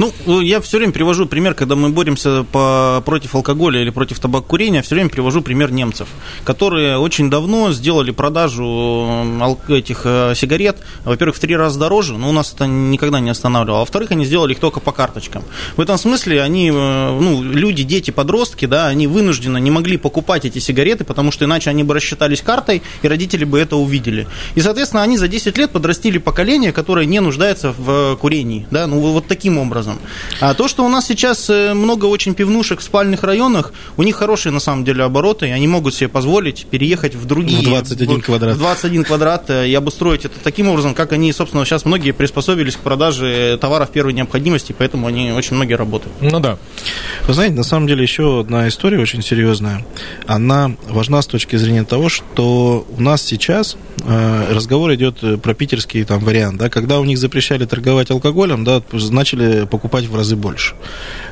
Ну, 0.00 0.40
я 0.40 0.62
все 0.62 0.78
время 0.78 0.94
привожу 0.94 1.26
пример, 1.26 1.52
когда 1.52 1.76
мы 1.76 1.90
боремся 1.90 2.46
по, 2.50 3.02
против 3.04 3.34
алкоголя 3.34 3.82
или 3.82 3.90
против 3.90 4.18
табакокурения, 4.18 4.80
все 4.80 4.94
время 4.94 5.10
привожу 5.10 5.42
пример 5.42 5.72
немцев, 5.72 6.08
которые 6.42 6.96
очень 6.96 7.28
давно 7.28 7.70
сделали 7.70 8.10
продажу 8.10 9.60
этих 9.68 10.02
э, 10.04 10.32
сигарет, 10.34 10.78
во-первых, 11.04 11.36
в 11.36 11.38
три 11.38 11.54
раза 11.54 11.78
дороже, 11.78 12.16
но 12.16 12.30
у 12.30 12.32
нас 12.32 12.54
это 12.54 12.66
никогда 12.66 13.20
не 13.20 13.28
останавливало, 13.28 13.80
во-вторых, 13.80 14.10
они 14.12 14.24
сделали 14.24 14.52
их 14.54 14.58
только 14.58 14.80
по 14.80 14.90
карточкам. 14.90 15.44
В 15.76 15.82
этом 15.82 15.98
смысле 15.98 16.40
они, 16.40 16.70
э, 16.70 16.72
ну, 16.72 17.42
люди, 17.42 17.82
дети, 17.82 18.10
подростки, 18.10 18.64
да, 18.64 18.86
они 18.86 19.06
вынужденно 19.06 19.58
не 19.58 19.70
могли 19.70 19.98
покупать 19.98 20.46
эти 20.46 20.60
сигареты, 20.60 21.04
потому 21.04 21.30
что 21.30 21.44
иначе 21.44 21.68
они 21.68 21.84
бы 21.84 21.92
рассчитались 21.92 22.40
картой, 22.40 22.80
и 23.02 23.06
родители 23.06 23.44
бы 23.44 23.58
это 23.58 23.76
увидели. 23.76 24.26
И, 24.54 24.62
соответственно, 24.62 25.02
они 25.02 25.18
за 25.18 25.28
10 25.28 25.58
лет 25.58 25.72
подрастили 25.72 26.16
поколение, 26.16 26.72
которое 26.72 27.04
не 27.04 27.20
нуждается 27.20 27.74
в 27.76 28.16
курении, 28.16 28.66
да, 28.70 28.86
ну, 28.86 28.98
вот 29.00 29.26
таким 29.26 29.58
образом 29.58 29.89
образом. 29.90 30.08
А 30.40 30.54
то, 30.54 30.68
что 30.68 30.84
у 30.84 30.88
нас 30.88 31.06
сейчас 31.06 31.48
э, 31.50 31.74
много 31.74 32.06
очень 32.06 32.34
пивнушек 32.34 32.80
в 32.80 32.82
спальных 32.82 33.22
районах, 33.22 33.72
у 33.96 34.02
них 34.02 34.16
хорошие 34.16 34.52
на 34.52 34.60
самом 34.60 34.84
деле 34.84 35.04
обороты, 35.04 35.48
и 35.48 35.50
они 35.50 35.66
могут 35.66 35.94
себе 35.94 36.08
позволить 36.08 36.66
переехать 36.66 37.14
в 37.14 37.26
другие... 37.26 37.60
В 37.60 37.64
21 37.64 38.20
квадрат. 38.20 38.56
В 38.56 38.58
21 38.58 39.04
квадрат 39.04 39.50
э, 39.50 39.68
и 39.68 39.74
обустроить 39.74 40.24
это 40.24 40.34
таким 40.42 40.68
образом, 40.68 40.94
как 40.94 41.12
они, 41.12 41.32
собственно, 41.32 41.64
сейчас 41.64 41.84
многие 41.84 42.12
приспособились 42.12 42.76
к 42.76 42.80
продаже 42.80 43.58
товаров 43.60 43.90
первой 43.90 44.12
необходимости, 44.12 44.74
поэтому 44.76 45.06
они 45.06 45.32
очень 45.32 45.56
многие 45.56 45.74
работают. 45.74 46.14
Ну 46.20 46.40
да. 46.40 46.58
Вы 47.26 47.34
знаете, 47.34 47.54
на 47.54 47.64
самом 47.64 47.86
деле 47.86 48.02
еще 48.02 48.40
одна 48.40 48.68
история 48.68 48.98
очень 48.98 49.22
серьезная. 49.22 49.84
Она 50.26 50.72
важна 50.88 51.22
с 51.22 51.26
точки 51.26 51.56
зрения 51.56 51.84
того, 51.84 52.08
что 52.08 52.86
у 52.96 53.02
нас 53.02 53.22
сейчас 53.22 53.76
э, 53.76 53.89
разговор 54.06 54.94
идет 54.94 55.42
про 55.42 55.54
питерский 55.54 56.04
там 56.04 56.20
вариант, 56.20 56.58
да, 56.58 56.68
когда 56.68 57.00
у 57.00 57.04
них 57.04 57.18
запрещали 57.18 57.64
торговать 57.66 58.10
алкоголем, 58.10 58.64
да, 58.64 58.82
начали 59.10 59.66
покупать 59.66 60.06
в 60.06 60.16
разы 60.16 60.36
больше. 60.36 60.74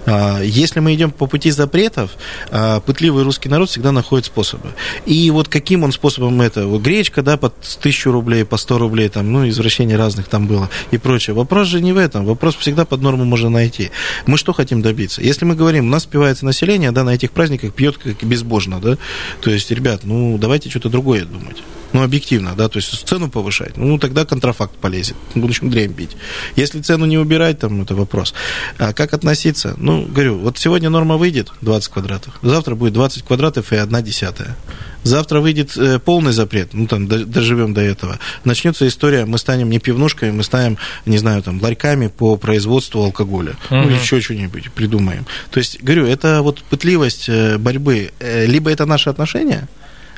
А, 0.06 0.40
если 0.42 0.80
мы 0.80 0.94
идем 0.94 1.10
по 1.10 1.26
пути 1.26 1.50
запретов, 1.50 2.12
а, 2.50 2.80
пытливый 2.80 3.24
русский 3.24 3.48
народ 3.48 3.70
всегда 3.70 3.92
находит 3.92 4.26
способы. 4.26 4.70
И 5.06 5.30
вот 5.30 5.48
каким 5.48 5.84
он 5.84 5.92
способом 5.92 6.40
это? 6.40 6.66
Вот 6.66 6.82
гречка, 6.82 7.22
да, 7.22 7.36
по 7.36 7.50
тысячу 7.50 8.10
рублей, 8.10 8.44
по 8.44 8.56
100 8.56 8.78
рублей, 8.78 9.08
там, 9.08 9.32
ну, 9.32 9.48
извращений 9.48 9.96
разных 9.96 10.28
там 10.28 10.46
было 10.46 10.70
и 10.90 10.98
прочее. 10.98 11.34
Вопрос 11.34 11.68
же 11.68 11.80
не 11.80 11.92
в 11.92 11.98
этом. 11.98 12.24
Вопрос 12.24 12.56
всегда 12.56 12.84
под 12.84 13.02
норму 13.02 13.24
можно 13.24 13.50
найти. 13.50 13.90
Мы 14.26 14.38
что 14.38 14.52
хотим 14.52 14.82
добиться? 14.82 15.22
Если 15.22 15.44
мы 15.44 15.54
говорим, 15.54 15.86
у 15.86 15.90
нас 15.90 16.04
спивается 16.04 16.44
население, 16.44 16.90
да, 16.92 17.04
на 17.04 17.10
этих 17.10 17.32
праздниках 17.32 17.74
пьет 17.74 17.98
как 17.98 18.22
безбожно, 18.22 18.80
да, 18.80 18.96
то 19.40 19.50
есть, 19.50 19.70
ребят, 19.70 20.00
ну, 20.04 20.38
давайте 20.38 20.70
что-то 20.70 20.88
другое 20.88 21.24
думать 21.24 21.58
ну, 21.92 22.02
объективно, 22.02 22.54
да, 22.56 22.68
то 22.68 22.78
есть 22.78 23.06
цену 23.06 23.30
повышать, 23.30 23.76
ну, 23.76 23.98
тогда 23.98 24.24
контрафакт 24.24 24.74
полезет, 24.76 25.16
будем 25.34 25.70
дрянь 25.70 25.92
бить. 25.92 26.16
Если 26.56 26.80
цену 26.80 27.06
не 27.06 27.18
убирать, 27.18 27.58
там, 27.58 27.82
это 27.82 27.94
вопрос. 27.94 28.34
А 28.78 28.92
как 28.92 29.14
относиться? 29.14 29.74
Ну, 29.78 30.06
говорю, 30.06 30.38
вот 30.38 30.58
сегодня 30.58 30.90
норма 30.90 31.16
выйдет 31.16 31.52
20 31.62 31.92
квадратов, 31.92 32.38
завтра 32.42 32.74
будет 32.74 32.92
20 32.92 33.22
квадратов 33.22 33.72
и 33.72 33.76
1 33.76 34.02
десятая. 34.02 34.56
Завтра 35.04 35.40
выйдет 35.40 35.76
э, 35.76 35.98
полный 35.98 36.32
запрет, 36.32 36.70
ну, 36.72 36.86
там, 36.86 37.06
доживем 37.06 37.72
до 37.72 37.80
этого. 37.80 38.18
Начнется 38.44 38.86
история, 38.86 39.24
мы 39.24 39.38
станем 39.38 39.70
не 39.70 39.78
пивнушками, 39.78 40.32
мы 40.32 40.42
станем, 40.42 40.76
не 41.06 41.18
знаю, 41.18 41.42
там, 41.42 41.62
ларьками 41.62 42.08
по 42.08 42.36
производству 42.36 43.02
алкоголя. 43.02 43.52
Uh-huh. 43.70 43.82
Ну, 43.82 43.88
или 43.88 43.98
еще 43.98 44.20
что-нибудь 44.20 44.70
придумаем. 44.72 45.24
То 45.50 45.58
есть, 45.58 45.82
говорю, 45.82 46.06
это 46.06 46.42
вот 46.42 46.62
пытливость 46.64 47.28
э, 47.28 47.58
борьбы. 47.58 48.10
Э, 48.18 48.44
либо 48.46 48.70
это 48.70 48.86
наши 48.86 49.08
отношения, 49.08 49.68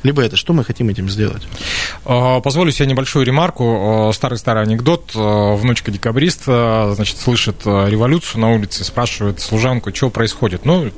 либо 0.02 0.22
это. 0.22 0.36
Что 0.36 0.52
мы 0.52 0.64
хотим 0.64 0.88
этим 0.88 1.08
сделать? 1.08 1.42
А, 2.04 2.40
позволю 2.40 2.70
себе 2.72 2.86
небольшую 2.86 3.24
ремарку. 3.24 4.10
Старый-старый 4.14 4.62
анекдот. 4.62 5.10
Внучка 5.14 5.90
декабриста, 5.90 6.92
значит, 6.94 7.18
слышит 7.18 7.66
революцию 7.66 8.40
на 8.40 8.52
улице, 8.52 8.84
спрашивает 8.84 9.40
служанку, 9.40 9.94
что 9.94 10.10
происходит. 10.10 10.64
Ну, 10.64 10.90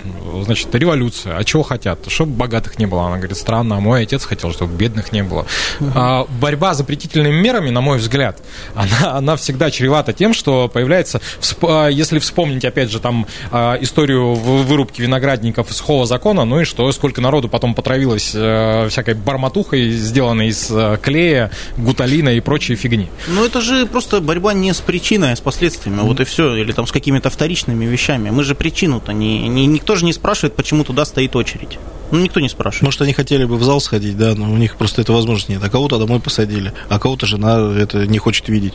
значит, 0.42 0.74
революция. 0.74 1.36
А 1.36 1.44
чего 1.44 1.62
хотят? 1.62 2.00
Чтобы 2.08 2.32
богатых 2.32 2.78
не 2.78 2.86
было. 2.86 3.06
Она 3.06 3.18
говорит, 3.18 3.36
странно, 3.36 3.76
а 3.76 3.80
мой 3.80 4.02
отец 4.02 4.24
хотел, 4.24 4.52
чтобы 4.52 4.74
бедных 4.74 5.12
не 5.12 5.22
было. 5.22 5.46
Угу. 5.80 6.28
Борьба 6.40 6.74
с 6.74 6.78
запретительными 6.78 7.40
мерами, 7.40 7.70
на 7.70 7.80
мой 7.80 7.98
взгляд, 7.98 8.42
она, 8.74 9.16
она 9.16 9.36
всегда 9.36 9.70
чревата 9.70 10.12
тем, 10.12 10.34
что 10.34 10.68
появляется, 10.68 11.20
а, 11.62 11.88
если 11.88 12.18
вспомнить, 12.18 12.64
опять 12.64 12.90
же, 12.90 13.00
там 13.00 13.26
историю 13.52 14.34
вырубки 14.34 15.00
виноградников 15.00 15.70
из 15.70 15.80
Хова 15.80 16.06
закона, 16.06 16.44
ну 16.44 16.60
и 16.60 16.64
что, 16.64 16.90
сколько 16.92 17.20
народу 17.20 17.48
потом 17.48 17.74
потравилось 17.74 18.32
э, 18.34 18.88
всякой 18.92 19.14
барматухой, 19.14 19.90
сделанной 19.90 20.48
из 20.48 20.70
э, 20.70 20.98
клея, 21.02 21.50
гуталина 21.76 22.30
и 22.30 22.40
прочей 22.40 22.76
фигни. 22.76 23.08
Ну, 23.28 23.44
это 23.44 23.60
же 23.60 23.86
просто 23.86 24.20
борьба 24.20 24.52
не 24.54 24.72
с 24.72 24.80
причиной, 24.80 25.32
а 25.32 25.36
с 25.36 25.40
последствиями. 25.40 26.00
Mm-hmm. 26.00 26.06
Вот 26.06 26.20
и 26.20 26.24
все. 26.24 26.54
Или 26.54 26.72
там 26.72 26.86
с 26.86 26.92
какими-то 26.92 27.30
вторичными 27.30 27.84
вещами. 27.84 28.30
Мы 28.30 28.44
же 28.44 28.54
причину-то 28.54 29.12
не, 29.12 29.48
не... 29.48 29.66
Никто 29.66 29.96
же 29.96 30.04
не 30.04 30.12
спрашивает, 30.12 30.54
почему 30.54 30.84
туда 30.84 31.04
стоит 31.04 31.34
очередь. 31.34 31.78
Ну, 32.10 32.20
никто 32.20 32.40
не 32.40 32.48
спрашивает. 32.48 32.82
Может, 32.82 33.02
они 33.02 33.14
хотели 33.14 33.44
бы 33.44 33.56
в 33.56 33.64
зал 33.64 33.80
сходить, 33.80 34.18
да, 34.18 34.34
но 34.34 34.52
у 34.52 34.56
них 34.56 34.76
просто 34.76 35.00
этой 35.00 35.14
возможности 35.14 35.52
нет. 35.52 35.64
А 35.64 35.70
кого-то 35.70 35.98
домой 35.98 36.20
посадили, 36.20 36.72
а 36.88 36.98
кого-то 36.98 37.26
жена 37.26 37.72
это 37.78 38.06
не 38.06 38.18
хочет 38.18 38.48
видеть. 38.48 38.74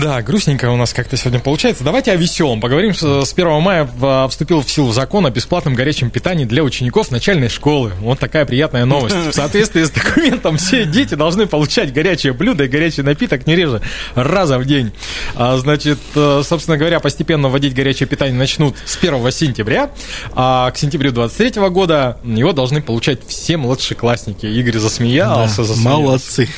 Да, 0.00 0.20
грустненько 0.22 0.70
у 0.70 0.76
нас 0.76 0.92
как-то 0.92 1.16
сегодня 1.16 1.40
получается. 1.40 1.84
Давайте 1.84 2.12
о 2.12 2.16
веселом. 2.16 2.60
Поговорим. 2.60 2.94
С 2.94 3.32
1 3.32 3.60
мая 3.60 3.88
вступил 4.28 4.62
в 4.62 4.70
силу 4.70 4.92
закон 4.92 5.26
о 5.26 5.30
бесплатном 5.30 5.74
горячем 5.74 6.10
питании 6.10 6.44
для 6.44 6.62
учеников 6.62 7.10
начальной 7.10 7.48
школы. 7.48 7.92
Вот 8.00 8.18
такая 8.18 8.44
приятная 8.44 8.84
новость. 8.84 9.16
В 9.16 9.32
соответствии 9.32 9.82
с 9.82 9.90
документом 9.90 10.58
все 10.58 10.84
дети 10.84 11.14
должны 11.14 11.46
получать 11.46 11.92
горячее 11.92 12.32
блюдо 12.32 12.64
и 12.64 12.68
горячий 12.68 13.02
напиток 13.02 13.46
не 13.46 13.56
реже 13.56 13.80
раза 14.14 14.58
в 14.58 14.64
день. 14.64 14.92
А, 15.34 15.56
значит, 15.56 15.98
э, 16.14 16.42
собственно 16.44 16.76
говоря, 16.76 17.00
постепенно 17.00 17.48
вводить 17.48 17.74
горячее 17.74 18.06
питание 18.08 18.36
начнут 18.36 18.76
с 18.84 18.96
1 18.96 19.30
сентября, 19.30 19.90
а 20.32 20.70
к 20.70 20.76
сентябрю 20.76 21.12
23 21.12 21.68
года 21.70 22.18
его 22.24 22.52
должны 22.52 22.82
получать 22.82 23.20
все 23.26 23.56
младшеклассники. 23.56 24.46
Игорь 24.46 24.78
засмеялся. 24.78 25.58
Да, 25.58 25.64
засмеялся. 25.64 26.02
Молодцы. 26.02 26.48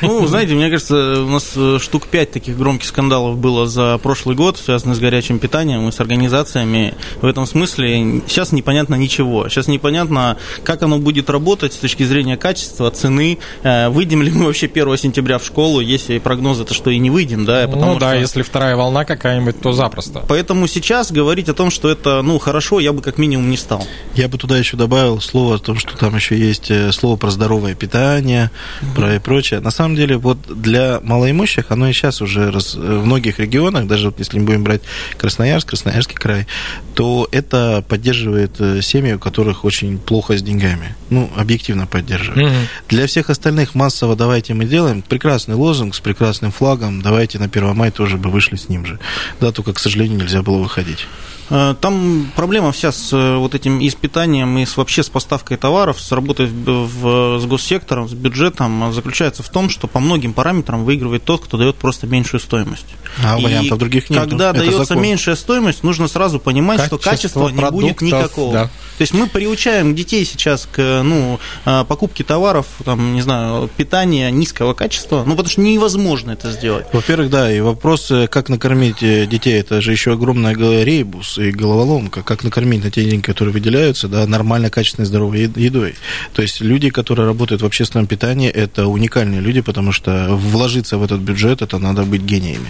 Ну, 0.00 0.26
знаете, 0.26 0.54
мне 0.54 0.70
кажется, 0.70 1.22
у 1.22 1.28
нас 1.28 1.52
э, 1.56 1.78
штук 1.80 2.08
5 2.08 2.32
таких 2.32 2.56
громких 2.56 2.73
громких 2.74 2.88
скандалов 2.88 3.38
было 3.38 3.68
за 3.68 3.98
прошлый 3.98 4.34
год, 4.34 4.58
связанных 4.58 4.96
с 4.96 4.98
горячим 4.98 5.38
питанием 5.38 5.88
и 5.88 5.92
с 5.92 6.00
организациями. 6.00 6.94
В 7.22 7.26
этом 7.26 7.46
смысле 7.46 8.22
сейчас 8.26 8.50
непонятно 8.50 8.96
ничего. 8.96 9.48
Сейчас 9.48 9.68
непонятно, 9.68 10.38
как 10.64 10.82
оно 10.82 10.98
будет 10.98 11.30
работать 11.30 11.72
с 11.72 11.76
точки 11.76 12.02
зрения 12.02 12.36
качества, 12.36 12.90
цены. 12.90 13.38
Э, 13.62 13.90
выйдем 13.90 14.22
ли 14.22 14.32
мы 14.32 14.46
вообще 14.46 14.66
1 14.66 14.96
сентября 14.96 15.38
в 15.38 15.44
школу, 15.44 15.78
если 15.78 16.18
прогнозы 16.18 16.64
то 16.64 16.74
что 16.74 16.90
и 16.90 16.98
не 16.98 17.10
выйдем, 17.10 17.44
да? 17.44 17.68
Потому 17.68 17.92
ну 17.92 17.98
да, 18.00 18.10
что... 18.10 18.18
если 18.18 18.42
вторая 18.42 18.74
волна 18.74 19.04
какая-нибудь, 19.04 19.60
то 19.60 19.72
запросто. 19.72 20.24
Поэтому 20.26 20.66
сейчас 20.66 21.12
говорить 21.12 21.48
о 21.48 21.54
том, 21.54 21.70
что 21.70 21.88
это, 21.88 22.22
ну, 22.22 22.40
хорошо, 22.40 22.80
я 22.80 22.92
бы 22.92 23.02
как 23.02 23.18
минимум 23.18 23.50
не 23.50 23.56
стал. 23.56 23.86
Я 24.16 24.28
бы 24.28 24.36
туда 24.36 24.58
еще 24.58 24.76
добавил 24.76 25.20
слово 25.20 25.56
о 25.56 25.58
том, 25.58 25.78
что 25.78 25.96
там 25.96 26.16
еще 26.16 26.36
есть 26.36 26.72
э, 26.72 26.90
слово 26.90 27.14
про 27.14 27.30
здоровое 27.30 27.76
питание, 27.76 28.50
mm-hmm. 28.80 28.94
про 28.96 29.14
и 29.14 29.18
прочее. 29.20 29.60
На 29.60 29.70
самом 29.70 29.94
деле, 29.94 30.16
вот 30.16 30.38
для 30.48 30.98
малоимущих 31.04 31.70
оно 31.70 31.88
и 31.88 31.92
сейчас 31.92 32.20
уже 32.20 32.50
раз, 32.54 32.74
в 32.74 33.04
многих 33.04 33.38
регионах, 33.38 33.86
даже 33.86 34.06
вот 34.06 34.18
если 34.18 34.38
мы 34.38 34.46
будем 34.46 34.64
брать 34.64 34.82
Красноярск, 35.16 35.68
Красноярский 35.68 36.16
край, 36.16 36.46
то 36.94 37.28
это 37.32 37.84
поддерживает 37.88 38.60
э, 38.60 38.80
семьи, 38.82 39.12
у 39.12 39.18
которых 39.18 39.64
очень 39.64 39.98
плохо 39.98 40.36
с 40.36 40.42
деньгами. 40.42 40.94
Ну, 41.10 41.30
объективно 41.36 41.86
поддерживает. 41.86 42.46
Mm-hmm. 42.46 42.66
Для 42.88 43.06
всех 43.06 43.30
остальных 43.30 43.74
массово 43.74 44.16
давайте 44.16 44.54
мы 44.54 44.64
делаем. 44.64 45.02
Прекрасный 45.02 45.54
лозунг 45.54 45.94
с 45.94 46.00
прекрасным 46.00 46.52
флагом. 46.52 47.02
Давайте 47.02 47.38
на 47.38 47.46
1 47.46 47.74
мая 47.74 47.90
тоже 47.90 48.16
бы 48.16 48.30
вышли 48.30 48.56
с 48.56 48.68
ним 48.68 48.86
же. 48.86 48.98
Да, 49.40 49.52
только, 49.52 49.72
к 49.72 49.78
сожалению, 49.78 50.18
нельзя 50.18 50.42
было 50.42 50.58
выходить. 50.58 51.06
Э, 51.50 51.74
там 51.80 52.32
проблема 52.34 52.72
вся 52.72 52.92
с 52.92 53.12
э, 53.12 53.36
вот 53.36 53.54
этим 53.54 53.80
и 53.80 53.88
с 53.90 53.94
питанием, 53.94 54.58
и 54.58 54.64
с, 54.64 54.76
вообще 54.76 55.02
с 55.02 55.08
поставкой 55.08 55.56
товаров, 55.56 56.00
с 56.00 56.10
работой 56.12 56.46
в, 56.46 56.52
в, 56.54 57.40
с 57.40 57.44
госсектором, 57.44 58.08
с 58.08 58.12
бюджетом 58.12 58.92
заключается 58.92 59.42
в 59.42 59.48
том, 59.48 59.68
что 59.68 59.86
по 59.86 60.00
многим 60.00 60.32
параметрам 60.32 60.84
выигрывает 60.84 61.24
тот, 61.24 61.44
кто 61.44 61.58
дает 61.58 61.76
просто 61.76 62.06
меньшую 62.06 62.40
стоимость. 62.40 62.86
А 63.22 63.38
и 63.38 63.44
вариантов 63.44 63.78
других 63.78 64.10
нет. 64.10 64.20
Когда 64.20 64.50
Это 64.50 64.60
дается 64.60 64.84
закон. 64.84 65.02
меньшая 65.02 65.36
стоимость, 65.36 65.82
нужно 65.82 66.08
сразу 66.08 66.38
понимать, 66.38 66.78
Качество 66.78 66.98
что 66.98 67.10
качества 67.10 67.48
не 67.48 67.70
будет 67.70 68.00
никакого. 68.00 68.52
Да. 68.52 68.64
То 68.64 69.02
есть 69.02 69.12
мы 69.12 69.26
приучаем 69.26 69.94
детей 69.94 70.24
сейчас 70.24 70.68
к 70.70 71.02
ну, 71.02 71.38
э, 71.64 71.84
покупке 71.86 72.24
товаров, 72.24 72.66
там, 72.84 73.14
не 73.14 73.22
знаю, 73.22 73.68
питания 73.76 74.30
низкого 74.30 74.72
качества, 74.72 75.24
ну 75.26 75.32
потому 75.32 75.48
что 75.48 75.60
невозможно 75.60 76.30
это 76.30 76.50
сделать. 76.52 76.86
Во-первых, 76.92 77.28
да, 77.30 77.52
и 77.52 77.60
вопрос, 77.60 78.10
как 78.30 78.48
накормить 78.48 79.00
детей, 79.00 79.60
это 79.60 79.80
же 79.80 79.92
еще 79.92 80.12
огромная 80.12 80.54
рейбус 80.54 81.33
и 81.38 81.50
головоломка, 81.50 82.22
как 82.22 82.44
накормить 82.44 82.84
на 82.84 82.90
те 82.90 83.04
деньги, 83.04 83.22
которые 83.22 83.52
выделяются, 83.52 84.08
да, 84.08 84.26
нормально, 84.26 84.70
качественной, 84.70 85.06
здоровой 85.06 85.50
едой. 85.56 85.94
То 86.32 86.42
есть 86.42 86.60
люди, 86.60 86.90
которые 86.90 87.26
работают 87.26 87.62
в 87.62 87.66
общественном 87.66 88.06
питании, 88.06 88.50
это 88.50 88.86
уникальные 88.86 89.40
люди, 89.40 89.60
потому 89.60 89.92
что 89.92 90.28
вложиться 90.30 90.98
в 90.98 91.04
этот 91.04 91.20
бюджет, 91.20 91.62
это 91.62 91.78
надо 91.78 92.02
быть 92.02 92.22
гениями. 92.22 92.66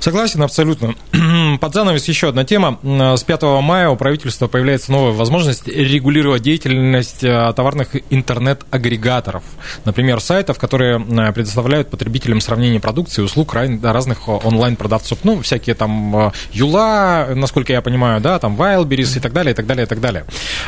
Согласен, 0.00 0.42
абсолютно. 0.42 0.94
Под 1.60 1.74
занавес 1.74 2.06
еще 2.08 2.28
одна 2.28 2.44
тема. 2.44 2.78
С 3.16 3.22
5 3.22 3.42
мая 3.62 3.88
у 3.90 3.96
правительства 3.96 4.46
появляется 4.46 4.92
новая 4.92 5.12
возможность 5.12 5.68
регулировать 5.68 6.42
деятельность 6.42 7.22
э, 7.22 7.52
товарных 7.54 7.88
интернет-агрегаторов. 8.10 9.42
Например, 9.84 10.20
сайтов, 10.20 10.58
которые 10.58 10.98
э, 10.98 11.32
предоставляют 11.32 11.90
потребителям 11.90 12.40
сравнение 12.40 12.80
продукции 12.80 13.22
и 13.22 13.24
услуг 13.24 13.54
разных 13.54 14.28
онлайн-продавцов. 14.28 15.18
Ну, 15.24 15.42
всякие 15.42 15.74
там 15.74 16.28
э, 16.28 16.32
Юла, 16.52 17.28
насколько 17.34 17.72
я 17.72 17.82
понимаю, 17.82 18.20
да, 18.20 18.38
там 18.38 18.56
Wildberries 18.56 19.16
и 19.16 19.20
так 19.20 19.32
далее, 19.32 19.52
и 19.52 19.54
так 19.54 19.66
далее, 19.66 19.84
и 19.84 19.88
так 19.88 20.00
далее. 20.00 20.24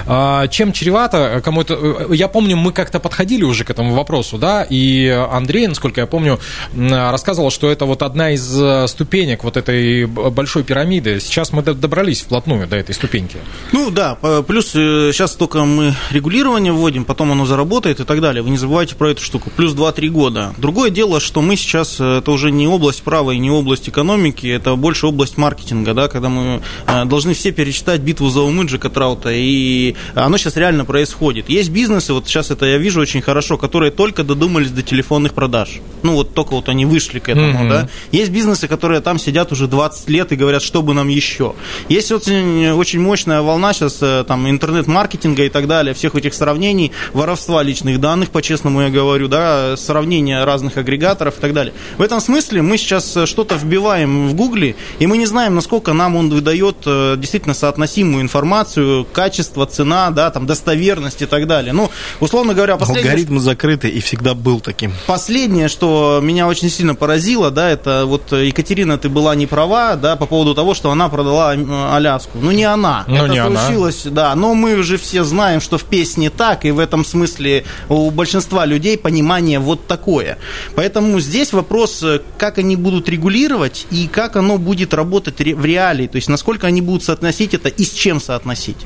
А, 0.06 0.48
чем 0.48 0.72
чревато 0.72 1.40
кому-то... 1.44 2.08
Я 2.12 2.28
помню, 2.28 2.56
мы 2.56 2.72
как-то 2.72 3.00
подходили 3.00 3.44
уже 3.44 3.64
к 3.64 3.70
этому 3.70 3.94
вопросу, 3.94 4.38
да, 4.38 4.66
и 4.68 5.08
Андрей, 5.08 5.66
насколько 5.66 6.00
я 6.00 6.06
помню, 6.06 6.38
рассказывал, 6.74 7.50
что 7.50 7.70
это 7.70 7.84
вот 7.84 8.02
одна 8.02 8.32
из 8.32 8.60
э, 8.60 8.86
ступенек 8.88 9.44
вот 9.44 9.56
этой 9.56 10.06
большой 10.06 10.64
пирамиды. 10.64 11.20
Сейчас 11.20 11.52
мы 11.52 11.62
добрались 11.62 12.22
вплотную 12.22 12.66
до 12.66 12.76
этой 12.76 12.94
ступеньки. 12.94 13.38
Ну 13.72 13.90
да, 13.90 14.16
плюс 14.46 14.72
сейчас 14.72 15.34
э, 15.34 15.38
только 15.38 15.64
мы 15.64 15.94
регулирование 16.10 16.72
вводим, 16.72 17.04
потом 17.04 17.32
оно 17.32 17.46
заработает 17.46 18.00
и 18.00 18.04
так 18.04 18.20
далее. 18.20 18.42
Вы 18.42 18.50
не 18.50 18.58
забывайте 18.58 18.94
про 18.96 19.10
эту 19.10 19.22
штуку. 19.22 19.50
Плюс 19.56 19.74
2-3 19.74 20.08
года. 20.08 20.54
Другое 20.58 20.90
дело, 20.90 21.20
что 21.20 21.42
мы 21.42 21.56
сейчас, 21.56 22.00
э, 22.00 22.18
это 22.18 22.30
уже 22.30 22.50
не 22.50 22.66
область 22.66 23.02
права 23.02 23.32
и 23.32 23.38
не 23.38 23.50
область 23.50 23.88
экономики, 23.88 24.46
это 24.46 24.76
больше 24.76 25.06
область 25.06 25.36
маркетинга, 25.36 25.94
да, 25.94 26.08
когда 26.08 26.28
мы 26.28 26.51
Э, 26.86 27.04
должны 27.04 27.34
все 27.34 27.52
перечитать 27.52 28.00
битву 28.00 28.28
за 28.28 28.40
умы 28.40 28.64
Джека 28.64 28.90
Траута, 28.90 29.30
и 29.32 29.94
оно 30.14 30.36
сейчас 30.36 30.56
реально 30.56 30.84
происходит. 30.84 31.48
Есть 31.48 31.70
бизнесы, 31.70 32.12
вот 32.12 32.26
сейчас 32.26 32.50
это 32.50 32.66
я 32.66 32.78
вижу 32.78 33.00
очень 33.00 33.22
хорошо, 33.22 33.56
которые 33.56 33.90
только 33.90 34.24
додумались 34.24 34.70
до 34.70 34.82
телефонных 34.82 35.34
продаж. 35.34 35.80
Ну, 36.02 36.14
вот 36.14 36.34
только 36.34 36.52
вот 36.52 36.68
они 36.68 36.84
вышли 36.84 37.18
к 37.18 37.28
этому, 37.28 37.64
mm-hmm. 37.64 37.68
да. 37.68 37.88
Есть 38.10 38.30
бизнесы, 38.30 38.68
которые 38.68 39.00
там 39.00 39.18
сидят 39.18 39.52
уже 39.52 39.68
20 39.68 40.08
лет 40.08 40.32
и 40.32 40.36
говорят, 40.36 40.62
что 40.62 40.82
бы 40.82 40.94
нам 40.94 41.08
еще. 41.08 41.54
Есть 41.88 42.10
очень, 42.12 42.70
очень 42.70 43.00
мощная 43.00 43.42
волна 43.42 43.72
сейчас 43.72 43.98
э, 44.02 44.24
там 44.26 44.48
интернет-маркетинга 44.48 45.44
и 45.44 45.48
так 45.48 45.66
далее, 45.66 45.94
всех 45.94 46.14
этих 46.14 46.34
сравнений, 46.34 46.92
воровства 47.12 47.62
личных 47.62 48.00
данных, 48.00 48.30
по-честному 48.30 48.82
я 48.82 48.88
говорю, 48.88 49.28
да, 49.28 49.76
сравнения 49.76 50.44
разных 50.44 50.76
агрегаторов 50.76 51.38
и 51.38 51.40
так 51.40 51.52
далее. 51.52 51.72
В 51.98 52.02
этом 52.02 52.20
смысле 52.20 52.62
мы 52.62 52.78
сейчас 52.78 53.16
э, 53.16 53.26
что-то 53.26 53.56
вбиваем 53.56 54.28
в 54.28 54.34
Гугле, 54.34 54.74
и 54.98 55.06
мы 55.06 55.18
не 55.18 55.26
знаем, 55.26 55.54
насколько 55.54 55.92
нам 55.92 56.16
он 56.16 56.28
выдает 56.42 56.76
э, 56.86 57.14
действительно 57.16 57.54
соотносимую 57.54 58.22
информацию, 58.22 59.06
качество, 59.12 59.64
цена, 59.64 60.10
да, 60.10 60.30
там, 60.30 60.46
достоверность 60.46 61.22
и 61.22 61.26
так 61.26 61.46
далее. 61.46 61.72
Ну, 61.72 61.90
условно 62.20 62.52
говоря, 62.52 62.76
последнее... 62.76 63.12
Алгоритм 63.12 63.38
закрытый 63.38 63.90
и 63.90 64.00
всегда 64.00 64.34
был 64.34 64.60
таким. 64.60 64.92
Последнее, 65.06 65.68
что 65.68 66.20
меня 66.22 66.48
очень 66.48 66.68
сильно 66.68 66.94
поразило, 66.94 67.50
да, 67.50 67.70
это 67.70 68.04
вот 68.06 68.32
Екатерина, 68.32 68.98
ты 68.98 69.08
была 69.08 69.34
не 69.36 69.46
права, 69.46 69.94
да, 69.94 70.16
по 70.16 70.26
поводу 70.26 70.54
того, 70.54 70.74
что 70.74 70.90
она 70.90 71.08
продала 71.08 71.54
э, 71.54 71.94
Аляску. 71.94 72.38
Ну, 72.40 72.50
не 72.50 72.64
она. 72.64 73.04
Ну, 73.06 73.16
это 73.16 73.28
не 73.28 73.40
случилось, 73.40 74.06
она. 74.06 74.14
да, 74.14 74.34
но 74.34 74.54
мы 74.54 74.74
уже 74.74 74.98
все 74.98 75.22
знаем, 75.22 75.60
что 75.60 75.78
в 75.78 75.84
песне 75.84 76.28
так, 76.30 76.64
и 76.64 76.72
в 76.72 76.80
этом 76.80 77.04
смысле 77.04 77.64
у 77.88 78.10
большинства 78.10 78.66
людей 78.66 78.98
понимание 78.98 79.60
вот 79.60 79.86
такое. 79.86 80.38
Поэтому 80.74 81.20
здесь 81.20 81.52
вопрос, 81.52 82.02
э, 82.02 82.20
как 82.36 82.58
они 82.58 82.74
будут 82.74 83.08
регулировать 83.08 83.86
и 83.90 84.08
как 84.08 84.36
оно 84.36 84.58
будет 84.58 84.92
работать 84.92 85.38
в 85.38 85.64
реалии, 85.64 86.08
то 86.08 86.16
есть 86.16 86.31
насколько 86.32 86.66
они 86.66 86.80
будут 86.80 87.04
соотносить 87.04 87.54
это 87.54 87.68
и 87.68 87.84
с 87.84 87.92
чем 87.92 88.20
соотносить. 88.20 88.78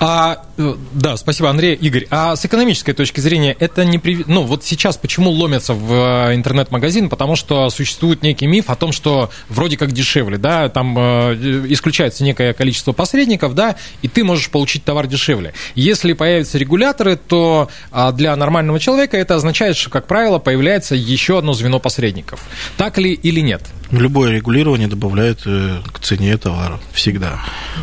А, 0.00 0.44
да, 0.92 1.16
спасибо, 1.16 1.50
Андрей. 1.50 1.74
Игорь, 1.74 2.08
а 2.10 2.34
с 2.34 2.44
экономической 2.44 2.92
точки 2.92 3.20
зрения 3.20 3.56
это 3.58 3.84
не... 3.84 3.98
При... 3.98 4.24
Ну, 4.26 4.42
вот 4.42 4.64
сейчас 4.64 4.96
почему 4.96 5.30
ломятся 5.30 5.72
в 5.72 5.92
э, 5.92 6.34
интернет-магазин? 6.34 7.08
Потому 7.08 7.36
что 7.36 7.70
существует 7.70 8.22
некий 8.24 8.48
миф 8.48 8.68
о 8.68 8.74
том, 8.74 8.90
что 8.90 9.30
вроде 9.48 9.76
как 9.76 9.92
дешевле, 9.92 10.36
да, 10.36 10.68
там 10.68 10.96
э, 10.98 11.64
исключается 11.68 12.24
некое 12.24 12.54
количество 12.54 12.90
посредников, 12.90 13.54
да, 13.54 13.76
и 14.02 14.08
ты 14.08 14.24
можешь 14.24 14.50
получить 14.50 14.82
товар 14.82 15.06
дешевле. 15.06 15.54
Если 15.76 16.12
появятся 16.12 16.58
регуляторы, 16.58 17.16
то 17.16 17.68
а, 17.92 18.10
для 18.10 18.34
нормального 18.34 18.80
человека 18.80 19.16
это 19.16 19.36
означает, 19.36 19.76
что, 19.76 19.90
как 19.90 20.08
правило, 20.08 20.40
появляется 20.40 20.96
еще 20.96 21.38
одно 21.38 21.52
звено 21.52 21.78
посредников. 21.78 22.44
Так 22.76 22.98
ли 22.98 23.12
или 23.12 23.40
нет? 23.40 23.62
Любое 23.90 24.32
регулирование 24.32 24.88
добавляет 24.88 25.42
к 25.42 25.98
цене 26.00 26.36
товара. 26.36 26.78
Всегда. 26.92 27.40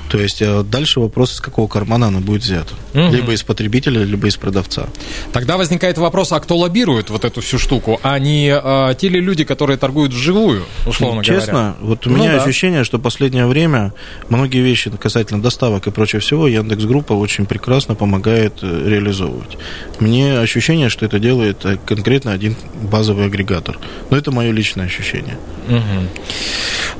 То 0.10 0.20
есть 0.20 0.44
дальше 0.70 1.00
вопрос, 1.00 1.34
из 1.34 1.42
какого 1.42 1.68
кармана 1.68 2.08
оно 2.08 2.20
будет 2.20 2.44
взято. 2.44 2.65
Угу. 2.94 3.10
Либо 3.10 3.34
из 3.34 3.44
потребителя, 3.44 4.04
либо 4.04 4.28
из 4.28 4.38
продавца. 4.38 4.88
Тогда 5.34 5.58
возникает 5.58 5.98
вопрос, 5.98 6.32
а 6.32 6.40
кто 6.40 6.58
лоббирует 6.58 7.10
вот 7.10 7.26
эту 7.26 7.42
всю 7.42 7.60
штуку, 7.60 8.00
а 8.04 8.18
не 8.20 8.50
а, 8.52 8.94
те 8.94 9.10
ли 9.10 9.20
люди, 9.20 9.44
которые 9.44 9.78
торгуют 9.78 10.14
вживую, 10.14 10.64
условно 10.86 11.24
Честно, 11.24 11.52
говоря? 11.52 11.72
Честно, 11.74 11.88
вот 11.88 12.08
у 12.08 12.10
ну, 12.10 12.18
меня 12.18 12.32
да. 12.32 12.44
ощущение, 12.44 12.84
что 12.84 13.00
последнее 13.00 13.48
время 13.48 13.94
многие 14.30 14.60
вещи 14.60 14.90
касательно 14.92 15.42
доставок 15.42 15.88
и 15.88 15.92
прочего 15.92 16.22
всего 16.22 16.48
Яндекс 16.48 16.86
Группа 16.86 17.14
очень 17.14 17.46
прекрасно 17.46 17.96
помогает 17.96 18.60
э, 18.62 18.90
реализовывать. 18.90 19.58
Мне 20.00 20.40
ощущение, 20.40 20.90
что 20.90 21.06
это 21.06 21.20
делает 21.20 21.66
э, 21.66 21.78
конкретно 21.86 22.32
один 22.32 22.56
базовый 22.82 23.26
агрегатор. 23.26 23.78
Но 24.10 24.18
это 24.18 24.32
мое 24.32 24.52
личное 24.52 24.86
ощущение. 24.86 25.38
Угу. 25.68 26.08